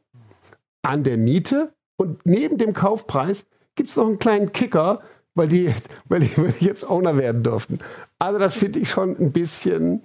an 0.82 1.02
der 1.02 1.16
Miete 1.16 1.74
und 1.96 2.24
neben 2.24 2.58
dem 2.58 2.72
Kaufpreis 2.72 3.46
gibt 3.74 3.90
es 3.90 3.96
noch 3.96 4.06
einen 4.06 4.18
kleinen 4.18 4.52
Kicker, 4.52 5.00
weil 5.34 5.48
die, 5.48 5.74
weil, 6.08 6.20
die, 6.20 6.64
jetzt 6.64 6.88
Owner 6.88 7.16
werden 7.16 7.42
durften. 7.42 7.78
Also 8.18 8.38
das 8.38 8.54
finde 8.54 8.78
ich 8.78 8.90
schon 8.90 9.16
ein 9.18 9.32
bisschen 9.32 10.02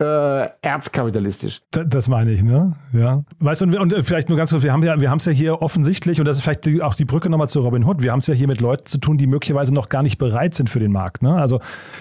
äh, 0.00 0.48
erzkapitalistisch. 0.62 1.60
Das, 1.70 2.08
meine 2.08 2.30
ich, 2.30 2.42
ne? 2.42 2.76
Ja. 2.92 3.24
Weißt 3.40 3.62
du, 3.62 3.66
und, 3.66 3.94
und 3.94 4.04
vielleicht 4.04 4.28
nur 4.28 4.38
ganz 4.38 4.50
kurz, 4.50 4.62
wir 4.62 4.72
haben 4.72 4.82
ja, 4.84 5.00
wir 5.00 5.10
haben 5.10 5.18
es 5.18 5.24
ja 5.24 5.32
hier 5.32 5.60
offensichtlich, 5.60 6.20
und 6.20 6.26
das 6.26 6.36
ist 6.36 6.42
vielleicht 6.44 6.66
die, 6.66 6.82
auch 6.82 6.94
die 6.94 7.04
Brücke 7.04 7.28
nochmal 7.28 7.48
zu 7.48 7.60
Robin 7.60 7.84
Hood, 7.84 8.02
wir 8.02 8.12
haben 8.12 8.20
es 8.20 8.28
ja 8.28 8.34
hier 8.34 8.46
mit 8.46 8.60
Leuten 8.60 8.86
zu 8.86 8.98
tun, 8.98 9.18
die 9.18 9.26
möglicherweise 9.26 9.74
noch 9.74 9.88
gar 9.88 10.02
nicht 10.02 10.18
bereit 10.18 10.54
sind 10.54 10.70
für 10.70 10.78
den 10.78 10.92
Markt. 10.92 11.22
Ne? 11.22 11.34
Also 11.34 11.58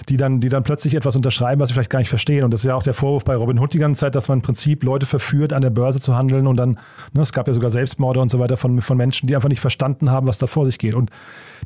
die 0.09 0.17
dann, 0.17 0.39
die 0.39 0.49
dann 0.49 0.63
plötzlich 0.63 0.93
etwas 0.93 1.15
unterschreiben, 1.15 1.59
was 1.59 1.69
sie 1.69 1.73
vielleicht 1.73 1.89
gar 1.89 1.99
nicht 1.99 2.09
verstehen. 2.09 2.43
Und 2.43 2.51
das 2.51 2.61
ist 2.61 2.67
ja 2.67 2.75
auch 2.75 2.83
der 2.83 2.93
Vorwurf 2.93 3.23
bei 3.23 3.35
Robin 3.35 3.57
Hood 3.59 3.73
die 3.73 3.79
ganze 3.79 4.01
Zeit, 4.01 4.13
dass 4.13 4.27
man 4.27 4.39
im 4.39 4.41
Prinzip 4.43 4.83
Leute 4.83 5.05
verführt, 5.05 5.51
an 5.53 5.63
der 5.63 5.71
Börse 5.71 5.99
zu 5.99 6.15
handeln 6.15 6.45
und 6.45 6.57
dann, 6.57 6.79
ne, 7.13 7.21
es 7.21 7.33
gab 7.33 7.47
ja 7.47 7.53
sogar 7.53 7.71
Selbstmorde 7.71 8.19
und 8.19 8.29
so 8.29 8.39
weiter 8.39 8.57
von, 8.57 8.81
von 8.81 8.97
Menschen, 8.97 9.27
die 9.27 9.35
einfach 9.35 9.49
nicht 9.49 9.61
verstanden 9.61 10.11
haben, 10.11 10.27
was 10.27 10.37
da 10.37 10.45
vor 10.45 10.65
sich 10.65 10.77
geht. 10.77 10.93
Und 10.93 11.09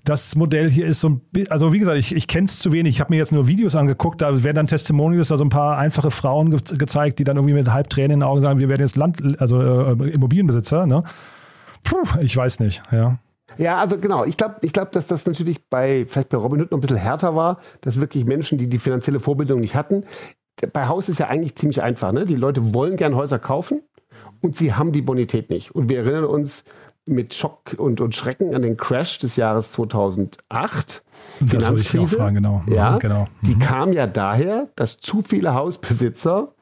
das 0.06 0.36
Modell 0.36 0.70
hier 0.70 0.88
ist 0.88 1.02
so 1.02 1.10
ein 1.10 1.22
also 1.50 1.74
wie 1.74 1.80
gesagt, 1.80 1.98
ich, 1.98 2.16
ich 2.16 2.28
kenne 2.28 2.46
es 2.46 2.60
zu 2.60 2.72
wenig. 2.72 2.96
Ich 2.96 3.02
habe 3.02 3.14
mir 3.14 3.18
jetzt 3.18 3.32
nur 3.32 3.48
Videos 3.48 3.76
angeguckt, 3.76 4.22
da 4.22 4.44
werden 4.44 4.56
dann 4.56 4.68
Testimonials, 4.68 5.30
da 5.30 5.38
so 5.38 5.44
ein 5.44 5.50
paar 5.50 5.78
einfache 5.78 6.12
Frauen 6.22 6.52
ge 6.52 6.60
gezeigt, 6.78 7.20
die 7.20 7.24
dann 7.24 7.38
irgendwie 7.38 7.54
mit 7.54 7.72
halb 7.72 7.90
Tränen 7.90 8.12
in 8.12 8.20
den 8.20 8.28
Augen 8.28 8.42
sagen, 8.42 8.60
wir 8.60 8.70
werden 8.70 8.82
jetzt 8.82 8.96
Land, 8.96 9.42
also 9.42 9.62
äh, 9.62 10.10
Immobilienbesitzer. 10.10 10.86
Ne? 10.86 11.04
Puh, 11.84 12.04
ich 12.22 12.36
weiß 12.36 12.60
nicht, 12.60 12.82
ja. 12.92 13.18
Ja, 13.58 13.80
also 13.80 13.98
genau. 13.98 14.24
Ich 14.24 14.38
glaube, 14.38 14.56
ich 14.62 14.72
glaub, 14.72 14.92
dass 14.92 15.08
das 15.08 15.26
natürlich 15.26 15.68
bei, 15.70 16.06
vielleicht 16.08 16.30
bei 16.30 16.38
Robin 16.38 16.62
Hood 16.62 16.72
noch 16.72 16.78
ein 16.78 16.82
bisschen 16.82 16.98
härter 16.98 17.36
war, 17.36 17.60
dass 17.82 18.00
wirklich 18.00 18.26
Menschen, 18.26 18.58
die 18.58 18.68
die 18.68 18.80
finanzielle 18.80 19.20
Vorbildung 19.20 19.60
nicht 19.60 19.76
hatten. 19.76 20.06
Bei 20.74 20.88
Haus 20.88 21.10
ist 21.10 21.20
ja 21.20 21.28
eigentlich 21.28 21.56
ziemlich 21.56 21.82
einfach. 21.82 22.12
Ne? 22.12 22.26
Die 22.26 22.36
Leute 22.36 22.74
wollen 22.74 22.96
gern 22.96 23.16
Häuser 23.16 23.40
kaufen 23.40 23.82
und 24.42 24.56
sie 24.56 24.74
haben 24.74 24.92
die 24.92 25.02
Bonität 25.02 25.50
nicht. 25.50 25.76
Und 25.76 25.90
wir 25.90 26.00
erinnern 26.00 26.26
uns 26.26 26.64
mit 27.06 27.34
Schock 27.34 27.76
und, 27.78 28.00
und 28.02 28.16
Schrecken 28.16 28.56
an 28.56 28.62
den 28.62 28.78
Crash 28.78 29.20
des 29.20 29.36
Jahres 29.36 29.72
2008. 29.74 31.04
Das 31.40 31.70
wollte 31.70 31.82
ich 31.82 32.00
auch 32.00 32.08
fragen, 32.08 32.36
genau. 32.36 32.64
Ja, 32.68 32.98
genau. 32.98 33.28
Die 33.42 33.56
mhm. 33.56 33.60
kam 33.60 33.94
ja 33.94 34.08
daher, 34.08 34.70
dass 34.76 34.98
zu 35.00 35.22
viele 35.22 35.54
Hausbesitzer 35.54 36.54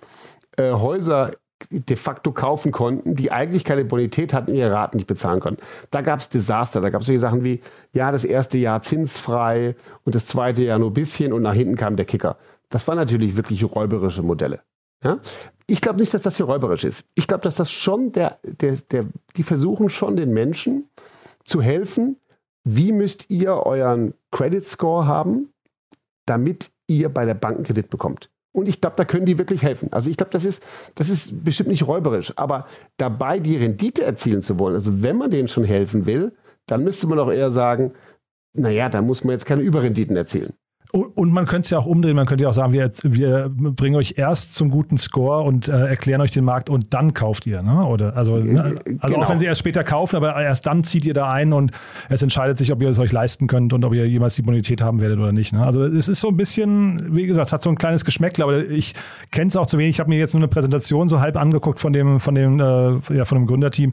äh, 0.57 0.71
Häuser 0.71 1.31
de 1.69 1.97
facto 1.97 2.31
kaufen 2.31 2.71
konnten, 2.71 3.15
die 3.15 3.31
eigentlich 3.31 3.65
keine 3.65 3.83
Bonität 3.83 4.33
hatten, 4.33 4.53
ihre 4.53 4.71
Raten 4.71 4.97
nicht 4.97 5.07
bezahlen 5.07 5.41
konnten. 5.41 5.61
Da 5.91 6.01
gab 6.01 6.19
es 6.19 6.29
Desaster, 6.29 6.79
da 6.79 6.89
gab 6.89 7.01
es 7.01 7.07
solche 7.07 7.19
Sachen 7.19 7.43
wie, 7.43 7.61
ja, 7.91 8.11
das 8.11 8.23
erste 8.23 8.57
Jahr 8.57 8.81
zinsfrei 8.81 9.75
und 10.05 10.15
das 10.15 10.25
zweite 10.25 10.63
Jahr 10.63 10.79
nur 10.79 10.91
ein 10.91 10.93
bisschen 10.93 11.33
und 11.33 11.41
nach 11.41 11.53
hinten 11.53 11.75
kam 11.75 11.97
der 11.97 12.05
Kicker. 12.05 12.37
Das 12.69 12.87
waren 12.87 12.97
natürlich 12.97 13.35
wirklich 13.35 13.63
räuberische 13.63 14.23
Modelle. 14.23 14.61
Ja? 15.03 15.19
Ich 15.69 15.81
glaube 15.81 15.99
nicht, 15.99 16.13
dass 16.13 16.23
das 16.23 16.37
hier 16.37 16.47
räuberisch 16.47 16.83
ist. 16.83 17.05
Ich 17.15 17.27
glaube, 17.27 17.43
dass 17.43 17.55
das 17.55 17.71
schon 17.71 18.11
der, 18.11 18.39
der, 18.43 18.77
der, 18.91 19.05
die 19.35 19.43
versuchen 19.43 19.89
schon 19.89 20.15
den 20.15 20.31
Menschen 20.31 20.89
zu 21.43 21.61
helfen, 21.61 22.17
wie 22.63 22.91
müsst 22.91 23.29
ihr 23.29 23.53
euren 23.53 24.13
Credit 24.31 24.65
Score 24.65 25.05
haben, 25.05 25.53
damit 26.25 26.71
ihr 26.87 27.09
bei 27.09 27.25
der 27.25 27.35
Bank 27.35 27.65
Kredit 27.65 27.89
bekommt. 27.89 28.29
Und 28.51 28.67
ich 28.67 28.81
glaube, 28.81 28.95
da 28.95 29.05
können 29.05 29.25
die 29.25 29.37
wirklich 29.37 29.61
helfen. 29.61 29.93
Also 29.93 30.09
ich 30.09 30.17
glaube, 30.17 30.31
das 30.31 30.43
ist, 30.43 30.63
das 30.95 31.09
ist 31.09 31.43
bestimmt 31.43 31.69
nicht 31.69 31.85
räuberisch. 31.85 32.33
Aber 32.35 32.65
dabei 32.97 33.39
die 33.39 33.57
Rendite 33.57 34.03
erzielen 34.03 34.41
zu 34.41 34.57
wollen, 34.57 34.75
also 34.75 35.03
wenn 35.03 35.17
man 35.17 35.29
denen 35.29 35.47
schon 35.47 35.63
helfen 35.63 36.05
will, 36.05 36.33
dann 36.65 36.83
müsste 36.83 37.07
man 37.07 37.19
auch 37.19 37.31
eher 37.31 37.51
sagen, 37.51 37.93
naja, 38.53 38.89
da 38.89 39.01
muss 39.01 39.23
man 39.23 39.33
jetzt 39.33 39.45
keine 39.45 39.61
Überrenditen 39.61 40.15
erzielen. 40.15 40.53
Und 40.91 41.31
man 41.31 41.45
könnte 41.45 41.65
es 41.65 41.69
ja 41.69 41.77
auch 41.77 41.85
umdrehen, 41.85 42.15
man 42.15 42.25
könnte 42.25 42.45
ja 42.45 42.49
auch 42.49 42.53
sagen, 42.53 42.73
wir, 42.73 42.89
wir 43.03 43.49
bringen 43.53 43.95
euch 43.95 44.15
erst 44.17 44.55
zum 44.55 44.71
guten 44.71 44.97
Score 44.97 45.43
und 45.43 45.67
äh, 45.67 45.85
erklären 45.85 46.19
euch 46.19 46.31
den 46.31 46.43
Markt 46.43 46.67
und 46.67 46.95
dann 46.95 47.13
kauft 47.13 47.45
ihr. 47.45 47.61
Ne? 47.61 47.85
Oder, 47.85 48.17
also 48.17 48.37
ne? 48.37 48.59
also 48.99 49.13
genau. 49.13 49.23
auch 49.23 49.29
wenn 49.29 49.37
sie 49.37 49.45
erst 49.45 49.59
später 49.59 49.83
kaufen, 49.83 50.15
aber 50.15 50.41
erst 50.41 50.65
dann 50.65 50.83
zieht 50.83 51.05
ihr 51.05 51.13
da 51.13 51.29
ein 51.29 51.53
und 51.53 51.73
es 52.09 52.23
entscheidet 52.23 52.57
sich, 52.57 52.71
ob 52.71 52.81
ihr 52.81 52.89
es 52.89 52.97
euch 52.97 53.11
leisten 53.11 53.45
könnt 53.45 53.71
und 53.71 53.85
ob 53.85 53.93
ihr 53.93 54.07
jemals 54.07 54.35
die 54.35 54.41
Bonität 54.41 54.81
haben 54.81 54.99
werdet 54.99 55.19
oder 55.19 55.31
nicht. 55.31 55.53
Ne? 55.53 55.63
Also 55.63 55.83
es 55.83 56.07
ist 56.07 56.21
so 56.21 56.29
ein 56.29 56.37
bisschen, 56.37 57.15
wie 57.15 57.27
gesagt, 57.27 57.45
es 57.45 57.53
hat 57.53 57.61
so 57.61 57.69
ein 57.69 57.77
kleines 57.77 58.03
Geschmäckle, 58.03 58.43
aber 58.43 58.71
ich 58.71 58.93
kenne 59.29 59.49
es 59.49 59.55
auch 59.57 59.67
zu 59.67 59.77
wenig. 59.77 59.91
Ich 59.91 59.99
habe 59.99 60.09
mir 60.09 60.17
jetzt 60.17 60.33
nur 60.33 60.41
eine 60.41 60.47
Präsentation 60.47 61.07
so 61.07 61.19
halb 61.19 61.37
angeguckt 61.37 61.79
von 61.79 61.93
dem, 61.93 62.19
von 62.19 62.33
dem, 62.33 62.59
äh, 62.59 63.15
ja, 63.15 63.25
von 63.25 63.37
dem 63.37 63.45
Gründerteam. 63.45 63.91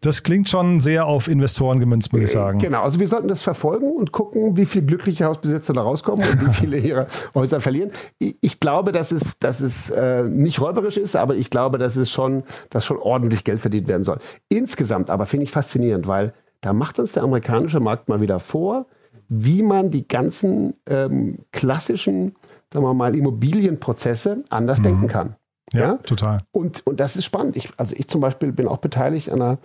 Das 0.00 0.22
klingt 0.22 0.48
schon 0.48 0.80
sehr 0.80 1.06
auf 1.06 1.28
Investoren 1.28 1.78
gemünzt, 1.78 2.12
muss 2.12 2.22
ich 2.22 2.30
sagen. 2.30 2.58
Genau, 2.58 2.82
also 2.82 2.98
wir 2.98 3.06
sollten 3.06 3.28
das 3.28 3.42
verfolgen 3.42 3.92
und 3.92 4.12
gucken, 4.12 4.56
wie 4.56 4.64
viele 4.64 4.86
glückliche 4.86 5.26
Hausbesitzer 5.26 5.74
da 5.74 5.82
rauskommen 5.82 6.26
und 6.26 6.40
wie 6.40 6.52
viele 6.58 6.78
ihre 6.78 7.06
Häuser 7.34 7.60
verlieren. 7.60 7.90
Ich 8.18 8.60
glaube, 8.60 8.92
dass 8.92 9.12
es, 9.12 9.38
dass 9.40 9.60
es 9.60 9.90
äh, 9.90 10.22
nicht 10.22 10.60
räuberisch 10.60 10.96
ist, 10.96 11.16
aber 11.16 11.36
ich 11.36 11.50
glaube, 11.50 11.76
dass 11.76 11.96
es 11.96 12.10
schon, 12.10 12.44
dass 12.70 12.86
schon 12.86 12.96
ordentlich 12.96 13.44
Geld 13.44 13.60
verdient 13.60 13.88
werden 13.88 14.02
soll. 14.02 14.18
Insgesamt 14.48 15.10
aber 15.10 15.26
finde 15.26 15.44
ich 15.44 15.50
faszinierend, 15.50 16.06
weil 16.06 16.32
da 16.62 16.72
macht 16.72 16.98
uns 16.98 17.12
der 17.12 17.22
amerikanische 17.22 17.80
Markt 17.80 18.08
mal 18.08 18.22
wieder 18.22 18.38
vor, 18.38 18.86
wie 19.28 19.62
man 19.62 19.90
die 19.90 20.08
ganzen 20.08 20.74
ähm, 20.86 21.38
klassischen, 21.52 22.34
sagen 22.72 22.84
wir 22.84 22.94
mal, 22.94 23.14
Immobilienprozesse 23.14 24.44
anders 24.48 24.78
mhm. 24.78 24.84
denken 24.84 25.06
kann. 25.08 25.36
Ja, 25.72 25.80
ja, 25.80 25.94
total. 25.98 26.40
Und, 26.50 26.86
und 26.86 26.98
das 26.98 27.16
ist 27.16 27.24
spannend. 27.24 27.56
Ich, 27.56 27.70
also 27.76 27.94
ich 27.96 28.08
zum 28.08 28.20
Beispiel 28.20 28.50
bin 28.50 28.66
auch 28.66 28.78
beteiligt 28.78 29.30
an 29.30 29.40
einer 29.40 29.58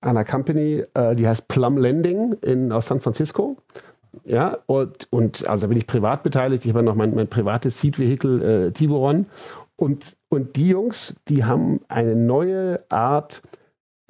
einer 0.00 0.24
Company, 0.24 0.84
äh, 0.94 1.14
die 1.14 1.26
heißt 1.26 1.48
Plum 1.48 1.76
Lending 1.76 2.34
in, 2.42 2.72
aus 2.72 2.86
San 2.86 3.00
Francisco. 3.00 3.56
Ja, 4.24 4.58
und, 4.66 5.06
und 5.10 5.46
also 5.48 5.68
bin 5.68 5.78
ich 5.78 5.86
privat 5.86 6.22
beteiligt. 6.22 6.64
Ich 6.64 6.72
habe 6.72 6.82
noch 6.82 6.94
mein, 6.96 7.14
mein 7.14 7.28
privates 7.28 7.80
Seed-Vehikel 7.80 8.42
äh, 8.42 8.72
Tiburon. 8.72 9.26
Und, 9.76 10.16
und 10.28 10.56
die 10.56 10.68
Jungs, 10.68 11.16
die 11.28 11.44
haben 11.44 11.80
eine 11.88 12.16
neue 12.16 12.84
Art, 12.90 13.42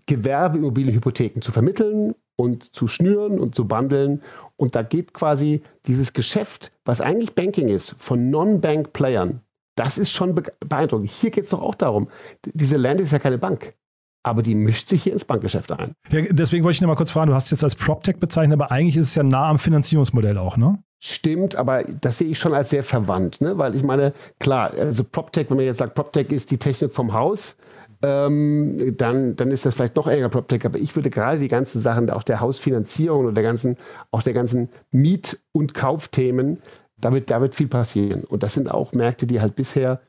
Gewerbeimmobilienhypotheken 0.06 1.40
zu 1.40 1.52
vermitteln 1.52 2.14
und 2.34 2.74
zu 2.74 2.88
schnüren 2.88 3.38
und 3.38 3.54
zu 3.54 3.68
bundeln. 3.68 4.22
Und 4.56 4.74
da 4.74 4.82
geht 4.82 5.14
quasi 5.14 5.62
dieses 5.86 6.12
Geschäft, 6.12 6.72
was 6.84 7.00
eigentlich 7.00 7.34
Banking 7.34 7.68
ist, 7.68 7.94
von 7.98 8.30
Non-Bank-Playern, 8.30 9.40
das 9.76 9.96
ist 9.96 10.10
schon 10.10 10.34
beeindruckend. 10.34 11.10
Hier 11.10 11.30
geht 11.30 11.44
es 11.44 11.50
doch 11.50 11.62
auch 11.62 11.74
darum, 11.74 12.08
diese 12.44 12.76
Land 12.76 13.00
ist 13.00 13.12
ja 13.12 13.18
keine 13.18 13.38
Bank 13.38 13.74
aber 14.22 14.42
die 14.42 14.54
mischt 14.54 14.88
sich 14.88 15.04
hier 15.04 15.12
ins 15.12 15.24
Bankgeschäft 15.24 15.72
ein. 15.72 15.94
Ja, 16.10 16.22
deswegen 16.30 16.64
wollte 16.64 16.76
ich 16.76 16.80
noch 16.80 16.88
mal 16.88 16.96
kurz 16.96 17.10
fragen, 17.10 17.28
du 17.28 17.34
hast 17.34 17.46
es 17.46 17.50
jetzt 17.52 17.64
als 17.64 17.74
PropTech 17.74 18.18
bezeichnet, 18.18 18.60
aber 18.60 18.70
eigentlich 18.70 18.96
ist 18.96 19.08
es 19.08 19.14
ja 19.14 19.22
nah 19.22 19.48
am 19.48 19.58
Finanzierungsmodell 19.58 20.38
auch, 20.38 20.56
ne? 20.56 20.78
Stimmt, 21.02 21.56
aber 21.56 21.84
das 21.84 22.18
sehe 22.18 22.28
ich 22.28 22.38
schon 22.38 22.52
als 22.52 22.68
sehr 22.68 22.82
verwandt, 22.82 23.40
ne? 23.40 23.56
weil 23.56 23.74
ich 23.74 23.82
meine, 23.82 24.12
klar, 24.38 24.72
also 24.74 25.02
PropTech, 25.02 25.48
wenn 25.48 25.56
man 25.56 25.64
jetzt 25.64 25.78
sagt, 25.78 25.94
PropTech 25.94 26.30
ist 26.30 26.50
die 26.50 26.58
Technik 26.58 26.92
vom 26.92 27.14
Haus, 27.14 27.56
ähm, 28.02 28.96
dann, 28.98 29.34
dann 29.34 29.50
ist 29.50 29.64
das 29.64 29.74
vielleicht 29.74 29.96
noch 29.96 30.06
enger 30.06 30.28
PropTech, 30.28 30.66
aber 30.66 30.78
ich 30.78 30.94
würde 30.96 31.08
gerade 31.08 31.38
die 31.38 31.48
ganzen 31.48 31.80
Sachen, 31.80 32.10
auch 32.10 32.22
der 32.22 32.40
Hausfinanzierung 32.40 33.26
und 33.26 33.34
der 33.34 33.44
ganzen, 33.44 33.78
auch 34.10 34.22
der 34.22 34.34
ganzen 34.34 34.68
Miet- 34.90 35.40
und 35.52 35.72
Kaufthemen, 35.72 36.58
da 36.98 37.12
wird, 37.12 37.30
da 37.30 37.40
wird 37.40 37.54
viel 37.54 37.68
passieren. 37.68 38.24
Und 38.24 38.42
das 38.42 38.52
sind 38.52 38.70
auch 38.70 38.92
Märkte, 38.92 39.26
die 39.26 39.40
halt 39.40 39.56
bisher 39.56 40.00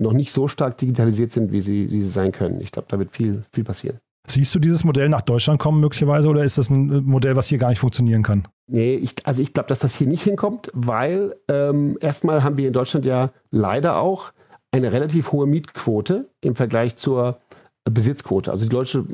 noch 0.00 0.12
nicht 0.12 0.32
so 0.32 0.48
stark 0.48 0.78
digitalisiert 0.78 1.30
sind, 1.32 1.52
wie 1.52 1.60
sie, 1.60 1.90
wie 1.90 2.02
sie 2.02 2.10
sein 2.10 2.32
können. 2.32 2.60
Ich 2.60 2.72
glaube, 2.72 2.88
da 2.90 2.98
wird 2.98 3.12
viel, 3.12 3.44
viel 3.52 3.64
passieren. 3.64 3.98
Siehst 4.26 4.54
du 4.54 4.58
dieses 4.58 4.84
Modell 4.84 5.08
nach 5.08 5.22
Deutschland 5.22 5.60
kommen 5.60 5.80
möglicherweise 5.80 6.28
oder 6.28 6.44
ist 6.44 6.58
das 6.58 6.70
ein 6.70 7.04
Modell, 7.04 7.36
was 7.36 7.48
hier 7.48 7.58
gar 7.58 7.70
nicht 7.70 7.80
funktionieren 7.80 8.22
kann? 8.22 8.46
Nee, 8.66 8.94
ich, 8.94 9.14
also 9.24 9.42
ich 9.42 9.52
glaube, 9.52 9.68
dass 9.68 9.80
das 9.80 9.94
hier 9.94 10.06
nicht 10.06 10.22
hinkommt, 10.22 10.70
weil 10.72 11.36
ähm, 11.48 11.98
erstmal 12.00 12.42
haben 12.42 12.56
wir 12.56 12.66
in 12.66 12.72
Deutschland 12.72 13.04
ja 13.04 13.30
leider 13.50 13.98
auch 13.98 14.32
eine 14.70 14.92
relativ 14.92 15.32
hohe 15.32 15.46
Mietquote 15.46 16.28
im 16.40 16.54
Vergleich 16.54 16.96
zur 16.96 17.40
Besitzquote. 17.84 18.50
Also 18.50 18.68
die 18.68 18.74
Leute, 18.74 19.04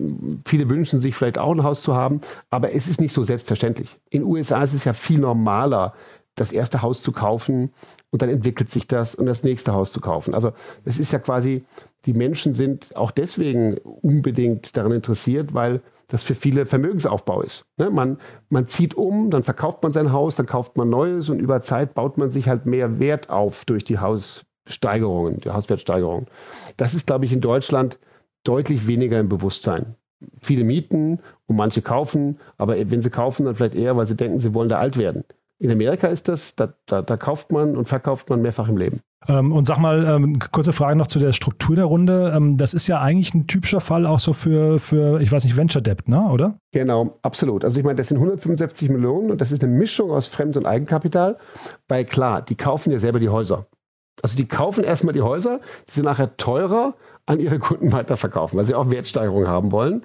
viele 0.44 0.68
wünschen 0.68 1.00
sich 1.00 1.14
vielleicht 1.14 1.38
auch 1.38 1.52
ein 1.52 1.62
Haus 1.62 1.82
zu 1.82 1.94
haben, 1.94 2.20
aber 2.50 2.72
es 2.74 2.88
ist 2.88 3.00
nicht 3.00 3.14
so 3.14 3.22
selbstverständlich. 3.22 3.96
In 4.10 4.22
den 4.22 4.30
USA 4.30 4.62
ist 4.62 4.74
es 4.74 4.84
ja 4.84 4.92
viel 4.92 5.18
normaler, 5.18 5.94
das 6.34 6.52
erste 6.52 6.82
Haus 6.82 7.00
zu 7.00 7.12
kaufen 7.12 7.72
und 8.16 8.22
dann 8.22 8.30
entwickelt 8.30 8.70
sich 8.70 8.86
das 8.86 9.14
und 9.14 9.26
das 9.26 9.42
nächste 9.42 9.74
Haus 9.74 9.92
zu 9.92 10.00
kaufen. 10.00 10.32
Also 10.32 10.52
es 10.86 10.98
ist 10.98 11.12
ja 11.12 11.18
quasi, 11.18 11.66
die 12.06 12.14
Menschen 12.14 12.54
sind 12.54 12.96
auch 12.96 13.10
deswegen 13.10 13.76
unbedingt 13.76 14.74
daran 14.74 14.92
interessiert, 14.92 15.52
weil 15.52 15.82
das 16.08 16.22
für 16.22 16.34
viele 16.34 16.64
Vermögensaufbau 16.64 17.42
ist. 17.42 17.66
Ne? 17.76 17.90
Man, 17.90 18.16
man 18.48 18.68
zieht 18.68 18.94
um, 18.94 19.28
dann 19.28 19.42
verkauft 19.42 19.82
man 19.82 19.92
sein 19.92 20.12
Haus, 20.12 20.34
dann 20.34 20.46
kauft 20.46 20.78
man 20.78 20.88
Neues 20.88 21.28
und 21.28 21.40
über 21.40 21.60
Zeit 21.60 21.92
baut 21.92 22.16
man 22.16 22.30
sich 22.30 22.48
halt 22.48 22.64
mehr 22.64 22.98
Wert 22.98 23.28
auf 23.28 23.66
durch 23.66 23.84
die 23.84 23.98
Haussteigerungen, 23.98 25.40
die 25.40 25.50
Hauswertsteigerungen. 25.50 26.24
Das 26.78 26.94
ist, 26.94 27.06
glaube 27.06 27.26
ich, 27.26 27.34
in 27.34 27.42
Deutschland 27.42 27.98
deutlich 28.44 28.86
weniger 28.86 29.20
im 29.20 29.28
Bewusstsein. 29.28 29.94
Viele 30.40 30.64
mieten 30.64 31.20
und 31.44 31.56
manche 31.56 31.82
kaufen, 31.82 32.38
aber 32.56 32.76
wenn 32.90 33.02
sie 33.02 33.10
kaufen, 33.10 33.44
dann 33.44 33.56
vielleicht 33.56 33.74
eher, 33.74 33.94
weil 33.98 34.06
sie 34.06 34.16
denken, 34.16 34.38
sie 34.38 34.54
wollen 34.54 34.70
da 34.70 34.78
alt 34.78 34.96
werden. 34.96 35.24
In 35.58 35.70
Amerika 35.70 36.08
ist 36.08 36.28
das, 36.28 36.54
da, 36.54 36.74
da, 36.86 37.02
da 37.02 37.16
kauft 37.16 37.50
man 37.50 37.76
und 37.76 37.88
verkauft 37.88 38.28
man 38.28 38.42
mehrfach 38.42 38.68
im 38.68 38.76
Leben. 38.76 39.00
Ähm, 39.28 39.52
und 39.52 39.66
sag 39.66 39.78
mal, 39.78 40.06
ähm, 40.06 40.38
kurze 40.38 40.72
Frage 40.72 40.96
noch 40.96 41.06
zu 41.06 41.18
der 41.18 41.32
Struktur 41.32 41.74
der 41.74 41.86
Runde. 41.86 42.32
Ähm, 42.36 42.56
das 42.58 42.74
ist 42.74 42.86
ja 42.86 43.00
eigentlich 43.00 43.34
ein 43.34 43.46
typischer 43.46 43.80
Fall 43.80 44.06
auch 44.06 44.18
so 44.18 44.32
für, 44.32 44.78
für 44.78 45.20
ich 45.20 45.32
weiß 45.32 45.44
nicht, 45.44 45.56
Venture 45.56 45.82
Debt, 45.82 46.08
ne? 46.08 46.28
oder? 46.30 46.58
Genau, 46.72 47.18
absolut. 47.22 47.64
Also 47.64 47.78
ich 47.78 47.84
meine, 47.84 47.96
das 47.96 48.08
sind 48.08 48.18
165 48.18 48.90
Millionen 48.90 49.30
und 49.30 49.40
das 49.40 49.50
ist 49.50 49.64
eine 49.64 49.72
Mischung 49.72 50.10
aus 50.10 50.26
Fremd- 50.26 50.56
und 50.56 50.66
Eigenkapital. 50.66 51.38
Weil 51.88 52.04
klar, 52.04 52.42
die 52.42 52.54
kaufen 52.54 52.92
ja 52.92 52.98
selber 52.98 53.18
die 53.18 53.30
Häuser. 53.30 53.66
Also 54.22 54.36
die 54.36 54.46
kaufen 54.46 54.84
erstmal 54.84 55.12
die 55.12 55.22
Häuser, 55.22 55.60
die 55.88 55.92
sind 55.92 56.04
nachher 56.04 56.36
teurer 56.36 56.94
an 57.26 57.40
ihre 57.40 57.58
Kunden 57.58 57.92
weiterverkaufen, 57.92 58.56
weil 58.56 58.64
sie 58.64 58.74
auch 58.74 58.90
Wertsteigerungen 58.90 59.48
haben 59.48 59.72
wollen. 59.72 60.02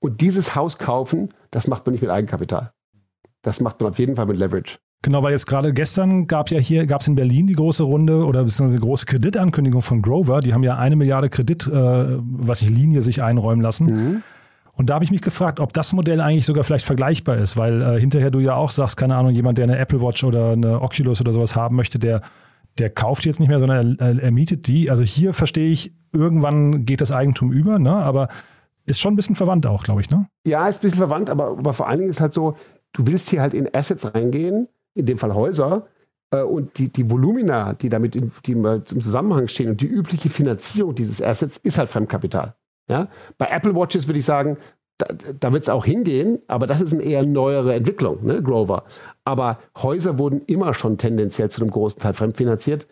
Und 0.00 0.20
dieses 0.20 0.56
Haus 0.56 0.78
kaufen, 0.78 1.32
das 1.50 1.68
macht 1.68 1.86
man 1.86 1.92
nicht 1.92 2.02
mit 2.02 2.10
Eigenkapital. 2.10 2.72
Das 3.42 3.60
macht 3.60 3.80
man 3.80 3.90
auf 3.90 3.98
jeden 3.98 4.16
Fall 4.16 4.26
mit 4.26 4.36
Leverage. 4.36 4.78
Genau, 5.02 5.22
weil 5.24 5.32
jetzt 5.32 5.46
gerade 5.46 5.72
gestern 5.72 6.28
gab 6.28 6.50
ja 6.50 6.60
hier, 6.60 6.86
gab 6.86 7.00
es 7.00 7.08
in 7.08 7.16
Berlin 7.16 7.48
die 7.48 7.54
große 7.54 7.82
Runde 7.82 8.24
oder 8.24 8.44
beziehungsweise 8.44 8.78
die 8.78 8.84
große 8.84 9.06
Kreditankündigung 9.06 9.82
von 9.82 10.00
Grover. 10.00 10.38
Die 10.38 10.54
haben 10.54 10.62
ja 10.62 10.76
eine 10.76 10.94
Milliarde 10.94 11.28
Kredit, 11.28 11.66
äh, 11.66 11.72
was 12.20 12.60
sich 12.60 12.70
Linie 12.70 13.02
sich 13.02 13.20
einräumen 13.22 13.62
lassen. 13.62 13.86
Mhm. 13.86 14.22
Und 14.74 14.88
da 14.88 14.94
habe 14.94 15.04
ich 15.04 15.10
mich 15.10 15.20
gefragt, 15.20 15.60
ob 15.60 15.72
das 15.72 15.92
Modell 15.92 16.20
eigentlich 16.20 16.46
sogar 16.46 16.64
vielleicht 16.64 16.86
vergleichbar 16.86 17.36
ist, 17.36 17.56
weil 17.56 17.82
äh, 17.82 18.00
hinterher 18.00 18.30
du 18.30 18.38
ja 18.38 18.54
auch 18.54 18.70
sagst, 18.70 18.96
keine 18.96 19.16
Ahnung, 19.16 19.32
jemand, 19.32 19.58
der 19.58 19.64
eine 19.64 19.76
Apple 19.76 20.00
Watch 20.00 20.22
oder 20.24 20.52
eine 20.52 20.80
Oculus 20.80 21.20
oder 21.20 21.32
sowas 21.32 21.56
haben 21.56 21.76
möchte, 21.76 21.98
der, 21.98 22.22
der 22.78 22.88
kauft 22.88 23.26
jetzt 23.26 23.40
nicht 23.40 23.48
mehr, 23.48 23.58
sondern 23.58 23.98
er, 23.98 24.22
er 24.22 24.30
mietet 24.30 24.68
die. 24.68 24.88
Also 24.88 25.02
hier 25.02 25.34
verstehe 25.34 25.70
ich, 25.70 25.92
irgendwann 26.12 26.86
geht 26.86 27.00
das 27.00 27.12
Eigentum 27.12 27.52
über, 27.52 27.78
ne? 27.78 27.92
aber 27.92 28.28
ist 28.86 29.00
schon 29.00 29.12
ein 29.12 29.16
bisschen 29.16 29.36
verwandt 29.36 29.66
auch, 29.66 29.84
glaube 29.84 30.00
ich, 30.00 30.10
ne? 30.10 30.26
Ja, 30.44 30.66
ist 30.66 30.78
ein 30.78 30.82
bisschen 30.82 30.98
verwandt, 30.98 31.28
aber, 31.28 31.48
aber 31.48 31.72
vor 31.72 31.88
allen 31.88 31.98
Dingen 31.98 32.10
ist 32.10 32.20
halt 32.20 32.32
so, 32.32 32.56
du 32.92 33.06
willst 33.06 33.30
hier 33.30 33.40
halt 33.40 33.54
in 33.54 33.72
Assets 33.72 34.14
reingehen, 34.14 34.68
in 34.94 35.06
dem 35.06 35.18
Fall 35.18 35.34
Häuser, 35.34 35.86
äh, 36.32 36.42
und 36.42 36.78
die, 36.78 36.88
die 36.88 37.08
Volumina, 37.08 37.74
die 37.74 37.88
damit 37.88 38.16
in, 38.16 38.32
die 38.44 38.52
im 38.52 38.84
Zusammenhang 38.84 39.48
stehen 39.48 39.70
und 39.70 39.80
die 39.80 39.86
übliche 39.86 40.30
Finanzierung 40.30 40.94
dieses 40.94 41.22
Assets 41.22 41.58
ist 41.58 41.78
halt 41.78 41.90
Fremdkapital. 41.90 42.54
Ja? 42.88 43.08
Bei 43.38 43.46
Apple 43.46 43.74
Watches 43.74 44.08
würde 44.08 44.18
ich 44.18 44.24
sagen, 44.24 44.56
da, 44.98 45.06
da 45.38 45.52
wird 45.52 45.64
es 45.64 45.68
auch 45.68 45.84
hingehen, 45.84 46.40
aber 46.48 46.66
das 46.66 46.80
ist 46.80 46.92
eine 46.92 47.02
eher 47.02 47.24
neuere 47.24 47.74
Entwicklung, 47.74 48.24
ne, 48.24 48.42
Grover. 48.42 48.84
Aber 49.24 49.58
Häuser 49.80 50.18
wurden 50.18 50.42
immer 50.46 50.74
schon 50.74 50.98
tendenziell 50.98 51.50
zu 51.50 51.60
einem 51.60 51.70
großen 51.70 52.00
Teil 52.00 52.14
fremdfinanziert. 52.14 52.86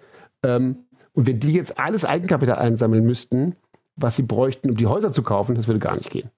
Ähm, 0.45 0.85
und 1.13 1.27
wenn 1.27 1.41
die 1.41 1.53
jetzt 1.53 1.79
alles 1.79 2.05
Eigenkapital 2.05 2.59
einsammeln 2.59 3.05
müssten, 3.05 3.57
was 3.97 4.17
sie 4.17 4.23
bräuchten, 4.23 4.71
um 4.71 4.77
die 4.77 4.87
Häuser 4.87 5.13
zu 5.13 5.23
kaufen, 5.23 5.55
das 5.55 5.67
würde 5.67 5.81
gar 5.81 5.97
nicht 5.97 6.11
gehen. 6.11 6.31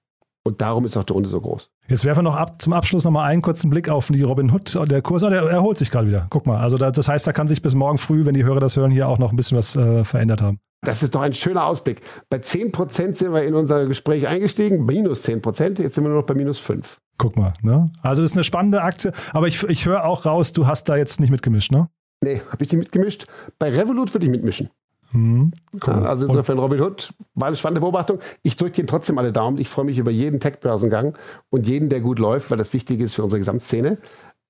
Und 0.45 0.61
darum 0.61 0.83
ist 0.83 0.97
auch 0.97 1.05
der 1.05 1.13
Runde 1.13 1.29
so 1.29 1.39
groß. 1.39 1.69
Jetzt 1.87 2.03
werfen 2.03 2.19
wir 2.19 2.23
noch 2.23 2.35
ab, 2.35 2.61
zum 2.61 2.73
Abschluss 2.73 3.05
noch 3.05 3.11
mal 3.11 3.23
einen 3.23 3.41
kurzen 3.41 3.69
Blick 3.69 3.89
auf 3.89 4.07
die 4.07 4.21
Robin 4.23 4.51
Hood. 4.51 4.77
Der 4.89 5.01
Kurs, 5.01 5.21
der 5.21 5.31
erholt 5.31 5.77
sich 5.77 5.89
gerade 5.89 6.07
wieder. 6.07 6.27
Guck 6.29 6.45
mal, 6.45 6.57
also 6.57 6.77
das 6.77 7.07
heißt, 7.07 7.25
da 7.25 7.31
kann 7.31 7.47
sich 7.47 7.61
bis 7.61 7.75
morgen 7.75 7.97
früh, 7.97 8.25
wenn 8.25 8.33
die 8.33 8.43
Hörer 8.43 8.59
das 8.59 8.75
hören, 8.75 8.91
hier 8.91 9.07
auch 9.07 9.19
noch 9.19 9.31
ein 9.31 9.37
bisschen 9.37 9.57
was 9.57 9.75
äh, 9.75 10.03
verändert 10.03 10.41
haben. 10.41 10.59
Das 10.81 11.01
ist 11.01 11.15
doch 11.15 11.21
ein 11.21 11.33
schöner 11.33 11.65
Ausblick. 11.65 12.01
Bei 12.29 12.37
10% 12.37 13.15
sind 13.15 13.33
wir 13.33 13.43
in 13.43 13.53
unser 13.53 13.85
Gespräch 13.85 14.27
eingestiegen, 14.27 14.85
minus 14.85 15.23
10%, 15.23 15.81
jetzt 15.81 15.95
sind 15.95 16.03
wir 16.03 16.09
nur 16.09 16.19
noch 16.19 16.25
bei 16.25 16.33
minus 16.33 16.59
5. 16.59 16.97
Guck 17.17 17.37
mal, 17.37 17.53
ne? 17.61 17.89
Also 18.01 18.21
das 18.21 18.31
ist 18.31 18.37
eine 18.37 18.43
spannende 18.43 18.81
Aktie, 18.81 19.13
aber 19.31 19.47
ich, 19.47 19.63
ich 19.63 19.85
höre 19.85 20.03
auch 20.03 20.25
raus, 20.25 20.51
du 20.51 20.67
hast 20.67 20.89
da 20.89 20.97
jetzt 20.97 21.21
nicht 21.21 21.29
mitgemischt, 21.29 21.71
ne? 21.71 21.87
Nee, 22.21 22.41
habe 22.49 22.63
ich 22.65 22.71
nicht 22.71 22.79
mitgemischt. 22.79 23.25
Bei 23.59 23.69
Revolut 23.69 24.13
würde 24.13 24.25
ich 24.25 24.31
mitmischen. 24.31 24.69
Hm, 25.13 25.51
cool. 25.85 25.93
also 26.05 26.25
insofern 26.25 26.57
Robin 26.57 26.81
Hood 26.81 27.13
war 27.35 27.47
eine 27.47 27.55
spannende 27.55 27.81
Beobachtung. 27.81 28.19
Ich 28.41 28.57
drücke 28.57 28.81
Ihnen 28.81 28.87
trotzdem 28.87 29.17
alle 29.19 29.31
Daumen. 29.31 29.59
Ich 29.59 29.69
freue 29.69 29.85
mich 29.85 29.99
über 29.99 30.09
jeden 30.09 30.39
Tech-Börsengang 30.39 31.15
und 31.51 31.67
jeden, 31.67 31.89
der 31.89 32.01
gut 32.01 32.17
läuft, 32.17 32.49
weil 32.49 32.57
das 32.57 32.73
wichtig 32.73 32.99
ist 32.99 33.13
für 33.13 33.23
unsere 33.23 33.39
Gesamtszene. 33.39 33.99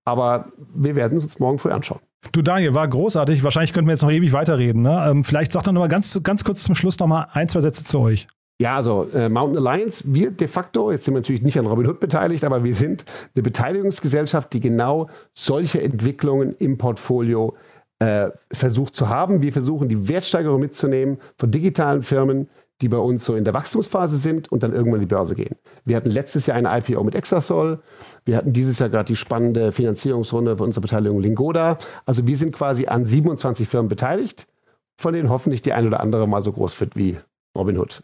Aber 0.06 0.48
wir 0.74 0.96
werden 0.96 1.18
es 1.18 1.24
uns 1.24 1.40
morgen 1.40 1.60
früh 1.60 1.72
anschauen. 1.72 2.00
Du 2.32 2.42
Daniel, 2.42 2.74
war 2.74 2.88
großartig. 2.88 3.44
Wahrscheinlich 3.44 3.74
könnten 3.74 3.88
wir 3.88 3.94
jetzt 3.94 4.04
noch 4.04 4.12
ewig 4.12 4.32
weiterreden. 4.32 4.82
Ne? 4.82 5.06
Ähm, 5.10 5.24
vielleicht 5.24 5.52
sag 5.52 5.64
doch 5.64 5.74
noch 5.74 5.82
mal 5.82 5.88
ganz, 5.88 6.22
ganz 6.24 6.44
kurz 6.46 6.64
zum 6.64 6.76
Schluss 6.76 6.98
noch 7.00 7.08
mal 7.08 7.28
ein, 7.34 7.50
zwei 7.50 7.60
Sätze 7.60 7.84
zu 7.84 8.00
euch. 8.00 8.28
Ja, 8.62 8.78
also 8.78 9.10
äh, 9.14 9.28
Mountain 9.28 9.66
Alliance, 9.66 10.04
wir 10.06 10.32
de 10.32 10.48
facto, 10.48 10.92
jetzt 10.92 11.06
sind 11.06 11.16
wir 11.16 11.20
natürlich 11.20 11.42
nicht 11.42 11.60
an 11.60 11.66
Robin 11.66 11.88
Hood 11.88 12.00
beteiligt, 12.00 12.46
aber 12.46 12.64
wir 12.64 12.76
sind 12.76 13.04
eine 13.36 13.44
Beteiligungsgesellschaft, 13.44 14.54
die 14.54 14.60
genau 14.62 15.10
solche 15.34 15.82
Entwicklungen 15.82 16.54
im 16.60 16.78
Portfolio 16.78 17.50
äh, 17.50 17.73
versucht 18.52 18.96
zu 18.96 19.08
haben. 19.08 19.42
Wir 19.42 19.54
versuchen 19.54 19.88
die 19.88 20.10
Wertsteigerung 20.10 20.60
mitzunehmen 20.60 21.20
von 21.38 21.52
digitalen 21.52 22.04
Firmen, 22.04 22.50
die 22.82 22.90
bei 22.90 22.98
uns 22.98 23.24
so 23.24 23.36
in 23.36 23.46
der 23.46 23.54
Wachstumsphase 23.54 24.18
sind 24.18 24.52
und 24.52 24.62
dann 24.62 24.74
irgendwann 24.74 24.96
in 25.02 25.08
die 25.08 25.14
Börse 25.14 25.36
gehen. 25.36 25.56
Wir 25.86 25.96
hatten 25.96 26.10
letztes 26.10 26.48
Jahr 26.48 26.58
eine 26.58 26.78
IPO 26.78 27.02
mit 27.04 27.16
Exasol. 27.16 27.80
Wir 28.26 28.36
hatten 28.36 28.52
dieses 28.52 28.80
Jahr 28.80 28.90
gerade 28.90 29.08
die 29.08 29.16
spannende 29.16 29.72
Finanzierungsrunde 29.72 30.58
für 30.58 30.64
unsere 30.64 30.82
Beteiligung 30.82 31.22
Lingoda. 31.22 31.78
Also 32.06 32.28
wir 32.28 32.36
sind 32.36 32.52
quasi 32.52 32.88
an 32.88 33.06
27 33.06 33.70
Firmen 33.70 33.88
beteiligt, 33.88 34.48
von 34.98 35.14
denen 35.14 35.30
hoffentlich 35.30 35.62
die 35.62 35.72
ein 35.72 35.88
oder 35.88 36.02
andere 36.02 36.28
mal 36.28 36.44
so 36.44 36.52
groß 36.52 36.78
wird 36.82 36.98
wie 36.98 37.18
Robin 37.56 37.78
Hood. 37.78 38.04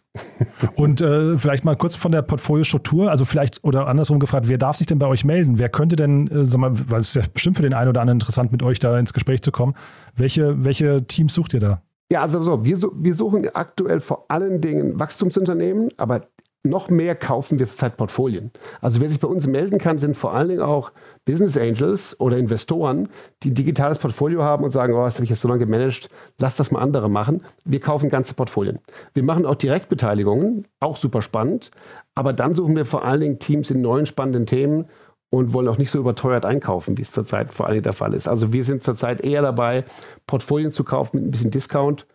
Und 0.75 1.01
äh, 1.01 1.37
vielleicht 1.37 1.65
mal 1.65 1.75
kurz 1.75 1.95
von 1.95 2.11
der 2.11 2.21
Portfoliostruktur, 2.21 3.09
also 3.09 3.25
vielleicht 3.25 3.63
oder 3.63 3.87
andersrum 3.87 4.19
gefragt, 4.19 4.47
wer 4.47 4.57
darf 4.57 4.75
sich 4.75 4.87
denn 4.87 4.99
bei 4.99 5.07
euch 5.07 5.25
melden? 5.25 5.57
Wer 5.57 5.69
könnte 5.69 5.95
denn, 5.95 6.27
äh, 6.27 6.45
sag 6.45 6.59
mal, 6.59 6.71
weil 6.89 6.99
es 6.99 7.09
ist 7.09 7.15
ja 7.15 7.23
bestimmt 7.33 7.55
für 7.55 7.63
den 7.63 7.73
einen 7.73 7.89
oder 7.89 8.01
anderen 8.01 8.17
interessant, 8.17 8.51
mit 8.51 8.61
euch 8.63 8.79
da 8.79 8.97
ins 8.99 9.13
Gespräch 9.13 9.41
zu 9.41 9.51
kommen. 9.51 9.73
Welche, 10.15 10.63
welche 10.63 11.05
Teams 11.07 11.33
sucht 11.33 11.53
ihr 11.53 11.59
da? 11.59 11.81
Ja, 12.11 12.21
also 12.21 12.41
so, 12.41 12.65
wir, 12.65 12.77
wir 12.77 13.15
suchen 13.15 13.47
aktuell 13.53 13.99
vor 13.99 14.25
allen 14.29 14.61
Dingen 14.61 14.99
Wachstumsunternehmen, 14.99 15.89
aber 15.97 16.27
noch 16.63 16.89
mehr 16.89 17.15
kaufen 17.15 17.57
wir 17.57 17.67
zurzeit 17.67 17.95
Portfolien. 17.95 18.51
Also 18.81 18.99
wer 18.99 19.07
sich 19.07 19.19
bei 19.19 19.27
uns 19.27 19.47
melden 19.47 19.77
kann, 19.77 19.97
sind 19.97 20.17
vor 20.17 20.33
allen 20.33 20.49
Dingen 20.49 20.61
auch 20.61 20.91
Business 21.25 21.57
Angels 21.57 22.19
oder 22.19 22.37
Investoren, 22.37 23.07
die 23.43 23.51
ein 23.51 23.55
digitales 23.55 23.97
Portfolio 23.97 24.43
haben 24.43 24.63
und 24.63 24.69
sagen, 24.69 24.93
oh, 24.93 25.05
das 25.05 25.15
habe 25.15 25.23
ich 25.23 25.29
jetzt 25.29 25.41
so 25.41 25.47
lange 25.47 25.65
gemanagt, 25.65 26.09
lass 26.37 26.57
das 26.57 26.71
mal 26.71 26.81
andere 26.81 27.09
machen. 27.09 27.43
Wir 27.63 27.79
kaufen 27.79 28.09
ganze 28.09 28.33
Portfolien. 28.33 28.79
Wir 29.13 29.23
machen 29.23 29.45
auch 29.45 29.55
Direktbeteiligungen, 29.55 30.67
auch 30.81 30.97
super 30.97 31.21
spannend, 31.21 31.71
aber 32.13 32.33
dann 32.33 32.55
suchen 32.55 32.75
wir 32.75 32.85
vor 32.85 33.05
allen 33.05 33.21
Dingen 33.21 33.39
Teams 33.39 33.71
in 33.71 33.81
neuen 33.81 34.05
spannenden 34.05 34.45
Themen 34.45 34.87
und 35.29 35.53
wollen 35.53 35.67
auch 35.67 35.77
nicht 35.77 35.91
so 35.91 35.99
überteuert 35.99 36.45
einkaufen, 36.45 36.97
wie 36.97 37.03
es 37.03 37.11
zurzeit 37.11 37.53
vor 37.53 37.67
allen 37.67 37.75
Dingen 37.75 37.83
der 37.83 37.93
Fall 37.93 38.13
ist. 38.13 38.27
Also 38.27 38.51
wir 38.51 38.63
sind 38.63 38.83
zurzeit 38.83 39.21
eher 39.21 39.41
dabei, 39.41 39.85
Portfolien 40.27 40.71
zu 40.71 40.83
kaufen 40.83 41.17
mit 41.17 41.25
ein 41.27 41.31
bisschen 41.31 41.51
Discount, 41.51 42.05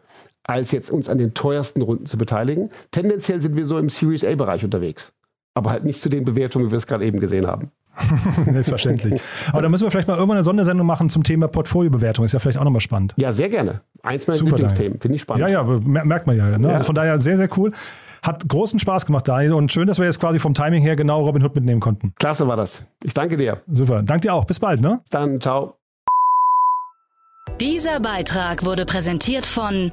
als 0.44 0.72
jetzt 0.72 0.90
uns 0.90 1.08
an 1.08 1.18
den 1.18 1.34
teuersten 1.34 1.82
Runden 1.82 2.06
zu 2.06 2.16
beteiligen. 2.16 2.70
Tendenziell 2.90 3.40
sind 3.40 3.56
wir 3.56 3.64
so 3.64 3.78
im 3.78 3.88
Series 3.88 4.24
A-Bereich 4.24 4.64
unterwegs. 4.64 5.12
Aber 5.54 5.70
halt 5.70 5.84
nicht 5.84 6.00
zu 6.00 6.08
den 6.08 6.24
Bewertungen, 6.24 6.66
wie 6.66 6.70
wir 6.70 6.78
es 6.78 6.86
gerade 6.86 7.04
eben 7.04 7.20
gesehen 7.20 7.46
haben. 7.46 7.70
Selbstverständlich. 8.44 9.20
Aber 9.52 9.62
da 9.62 9.68
müssen 9.68 9.84
wir 9.84 9.90
vielleicht 9.90 10.08
mal 10.08 10.14
irgendwann 10.14 10.38
eine 10.38 10.44
Sondersendung 10.44 10.86
machen 10.86 11.08
zum 11.10 11.22
Thema 11.22 11.46
Portfoliobewertung. 11.46 12.24
Ist 12.24 12.32
ja 12.32 12.40
vielleicht 12.40 12.58
auch 12.58 12.64
nochmal 12.64 12.80
spannend. 12.80 13.14
Ja, 13.16 13.32
sehr 13.32 13.48
gerne. 13.48 13.82
Eins 14.02 14.26
meiner 14.26 14.42
Lieblingsthemen. 14.42 15.00
Finde 15.00 15.16
ich 15.16 15.22
spannend. 15.22 15.48
Ja, 15.48 15.48
ja, 15.48 15.62
merkt 15.62 16.26
man 16.26 16.36
ja, 16.36 16.58
ne? 16.58 16.68
ja. 16.68 16.72
Also 16.74 16.84
von 16.84 16.94
daher 16.94 17.18
sehr, 17.20 17.36
sehr 17.36 17.48
cool. 17.56 17.72
Hat 18.22 18.48
großen 18.48 18.80
Spaß 18.80 19.06
gemacht, 19.06 19.28
Daniel. 19.28 19.52
Und 19.52 19.72
schön, 19.72 19.86
dass 19.86 19.98
wir 19.98 20.06
jetzt 20.06 20.18
quasi 20.18 20.38
vom 20.38 20.54
Timing 20.54 20.82
her 20.82 20.96
genau 20.96 21.24
Robin 21.24 21.42
Hood 21.42 21.54
mitnehmen 21.54 21.80
konnten. 21.80 22.14
Klasse 22.18 22.48
war 22.48 22.56
das. 22.56 22.82
Ich 23.04 23.14
danke 23.14 23.36
dir. 23.36 23.60
Super. 23.66 24.02
Danke 24.02 24.22
dir 24.22 24.34
auch. 24.34 24.44
Bis 24.44 24.58
bald, 24.58 24.80
ne? 24.80 25.00
Bis 25.02 25.10
dann. 25.10 25.40
Ciao. 25.40 25.76
Dieser 27.60 28.00
Beitrag 28.00 28.64
wurde 28.64 28.84
präsentiert 28.84 29.46
von 29.46 29.92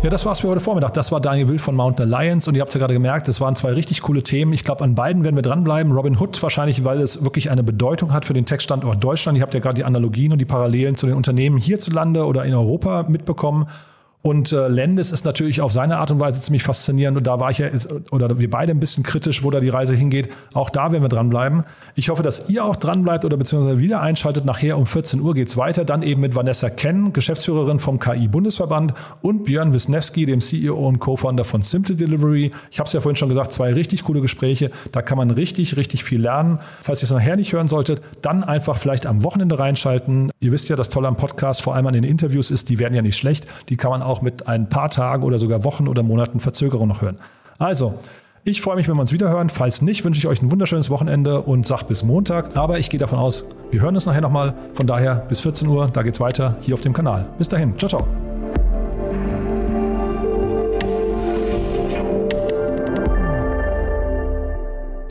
Ja, 0.00 0.10
das 0.10 0.24
war's 0.24 0.38
für 0.40 0.48
heute 0.48 0.60
Vormittag. 0.60 0.94
Das 0.94 1.10
war 1.10 1.20
Daniel 1.20 1.48
Will 1.48 1.58
von 1.58 1.74
Mountain 1.74 2.14
Alliance 2.14 2.48
und 2.48 2.54
ihr 2.54 2.60
habt 2.60 2.72
ja 2.72 2.78
gerade 2.78 2.94
gemerkt, 2.94 3.26
es 3.26 3.40
waren 3.40 3.56
zwei 3.56 3.72
richtig 3.72 4.00
coole 4.00 4.22
Themen. 4.22 4.52
Ich 4.52 4.62
glaube, 4.62 4.84
an 4.84 4.94
beiden 4.94 5.24
werden 5.24 5.34
wir 5.34 5.42
dranbleiben. 5.42 5.90
Robin 5.90 6.16
Hood 6.16 6.40
wahrscheinlich, 6.40 6.84
weil 6.84 7.00
es 7.00 7.24
wirklich 7.24 7.50
eine 7.50 7.64
Bedeutung 7.64 8.12
hat 8.12 8.24
für 8.24 8.32
den 8.32 8.46
Tech-Standort 8.46 9.02
Deutschland. 9.02 9.36
Ihr 9.36 9.42
habt 9.42 9.54
ja 9.54 9.60
gerade 9.60 9.74
die 9.74 9.84
Analogien 9.84 10.30
und 10.30 10.38
die 10.38 10.44
Parallelen 10.44 10.94
zu 10.94 11.06
den 11.06 11.16
Unternehmen 11.16 11.58
hierzulande 11.58 12.26
oder 12.26 12.44
in 12.44 12.54
Europa 12.54 13.06
mitbekommen. 13.08 13.66
Und 14.20 14.52
äh, 14.52 14.66
Landis 14.66 15.12
ist 15.12 15.24
natürlich 15.24 15.60
auf 15.60 15.72
seine 15.72 15.98
Art 15.98 16.10
und 16.10 16.18
Weise 16.18 16.40
ziemlich 16.40 16.64
faszinierend. 16.64 17.16
Und 17.16 17.26
da 17.26 17.38
war 17.38 17.50
ich 17.50 17.58
ja, 17.58 17.68
oder 18.10 18.40
wir 18.40 18.50
beide 18.50 18.72
ein 18.72 18.80
bisschen 18.80 19.04
kritisch, 19.04 19.44
wo 19.44 19.50
da 19.50 19.60
die 19.60 19.68
Reise 19.68 19.94
hingeht. 19.94 20.28
Auch 20.54 20.70
da 20.70 20.90
werden 20.90 21.04
wir 21.04 21.08
dranbleiben. 21.08 21.62
Ich 21.94 22.08
hoffe, 22.08 22.24
dass 22.24 22.48
ihr 22.48 22.64
auch 22.64 22.74
dranbleibt 22.74 23.24
oder 23.24 23.36
beziehungsweise 23.36 23.78
wieder 23.78 24.00
einschaltet. 24.00 24.44
Nachher 24.44 24.76
um 24.76 24.86
14 24.86 25.20
Uhr 25.20 25.34
geht's 25.34 25.56
weiter. 25.56 25.84
Dann 25.84 26.02
eben 26.02 26.20
mit 26.20 26.34
Vanessa 26.34 26.68
Ken, 26.68 27.12
Geschäftsführerin 27.12 27.78
vom 27.78 28.00
KI-Bundesverband 28.00 28.92
und 29.22 29.44
Björn 29.44 29.72
Wisniewski, 29.72 30.26
dem 30.26 30.40
CEO 30.40 30.74
und 30.74 30.98
Co-Founder 30.98 31.44
von 31.44 31.62
Simple 31.62 31.94
Delivery. 31.94 32.50
Ich 32.72 32.80
habe 32.80 32.88
es 32.88 32.92
ja 32.92 33.00
vorhin 33.00 33.16
schon 33.16 33.28
gesagt, 33.28 33.52
zwei 33.52 33.72
richtig 33.72 34.02
coole 34.02 34.20
Gespräche. 34.20 34.72
Da 34.90 35.00
kann 35.00 35.16
man 35.16 35.30
richtig, 35.30 35.76
richtig 35.76 36.02
viel 36.02 36.20
lernen. 36.20 36.58
Falls 36.82 37.02
ihr 37.02 37.04
es 37.04 37.12
nachher 37.12 37.36
nicht 37.36 37.52
hören 37.52 37.68
solltet, 37.68 38.02
dann 38.22 38.42
einfach 38.42 38.78
vielleicht 38.78 39.06
am 39.06 39.22
Wochenende 39.22 39.60
reinschalten. 39.60 40.32
Ihr 40.40 40.50
wisst 40.50 40.68
ja, 40.68 40.74
das 40.74 40.88
Tolle 40.88 41.06
am 41.06 41.16
Podcast, 41.16 41.62
vor 41.62 41.76
allem 41.76 41.86
an 41.86 41.94
den 41.94 42.04
Interviews 42.04 42.50
ist, 42.50 42.68
die 42.68 42.80
werden 42.80 42.94
ja 42.94 43.02
nicht 43.02 43.16
schlecht. 43.16 43.46
Die 43.68 43.76
kann 43.76 43.90
man 43.92 44.07
auch 44.08 44.22
mit 44.22 44.48
ein 44.48 44.68
paar 44.68 44.90
Tagen 44.90 45.22
oder 45.22 45.38
sogar 45.38 45.64
Wochen 45.64 45.88
oder 45.88 46.02
Monaten 46.02 46.40
Verzögerung 46.40 46.88
noch 46.88 47.02
hören. 47.02 47.16
Also, 47.58 47.94
ich 48.44 48.62
freue 48.62 48.76
mich, 48.76 48.88
wenn 48.88 48.96
wir 48.96 49.02
uns 49.02 49.12
wieder 49.12 49.28
hören. 49.28 49.50
Falls 49.50 49.82
nicht, 49.82 50.04
wünsche 50.04 50.18
ich 50.18 50.26
euch 50.26 50.42
ein 50.42 50.50
wunderschönes 50.50 50.90
Wochenende 50.90 51.42
und 51.42 51.66
sag 51.66 51.84
bis 51.84 52.02
Montag. 52.02 52.56
Aber 52.56 52.78
ich 52.78 52.88
gehe 52.88 52.98
davon 52.98 53.18
aus, 53.18 53.44
wir 53.70 53.82
hören 53.82 53.94
uns 53.94 54.06
nachher 54.06 54.22
nochmal. 54.22 54.54
Von 54.74 54.86
daher 54.86 55.16
bis 55.28 55.40
14 55.40 55.68
Uhr, 55.68 55.90
da 55.92 56.02
geht's 56.02 56.20
weiter 56.20 56.56
hier 56.60 56.74
auf 56.74 56.80
dem 56.80 56.94
Kanal. 56.94 57.26
Bis 57.36 57.48
dahin, 57.48 57.76
ciao, 57.76 57.88
ciao. 57.88 58.27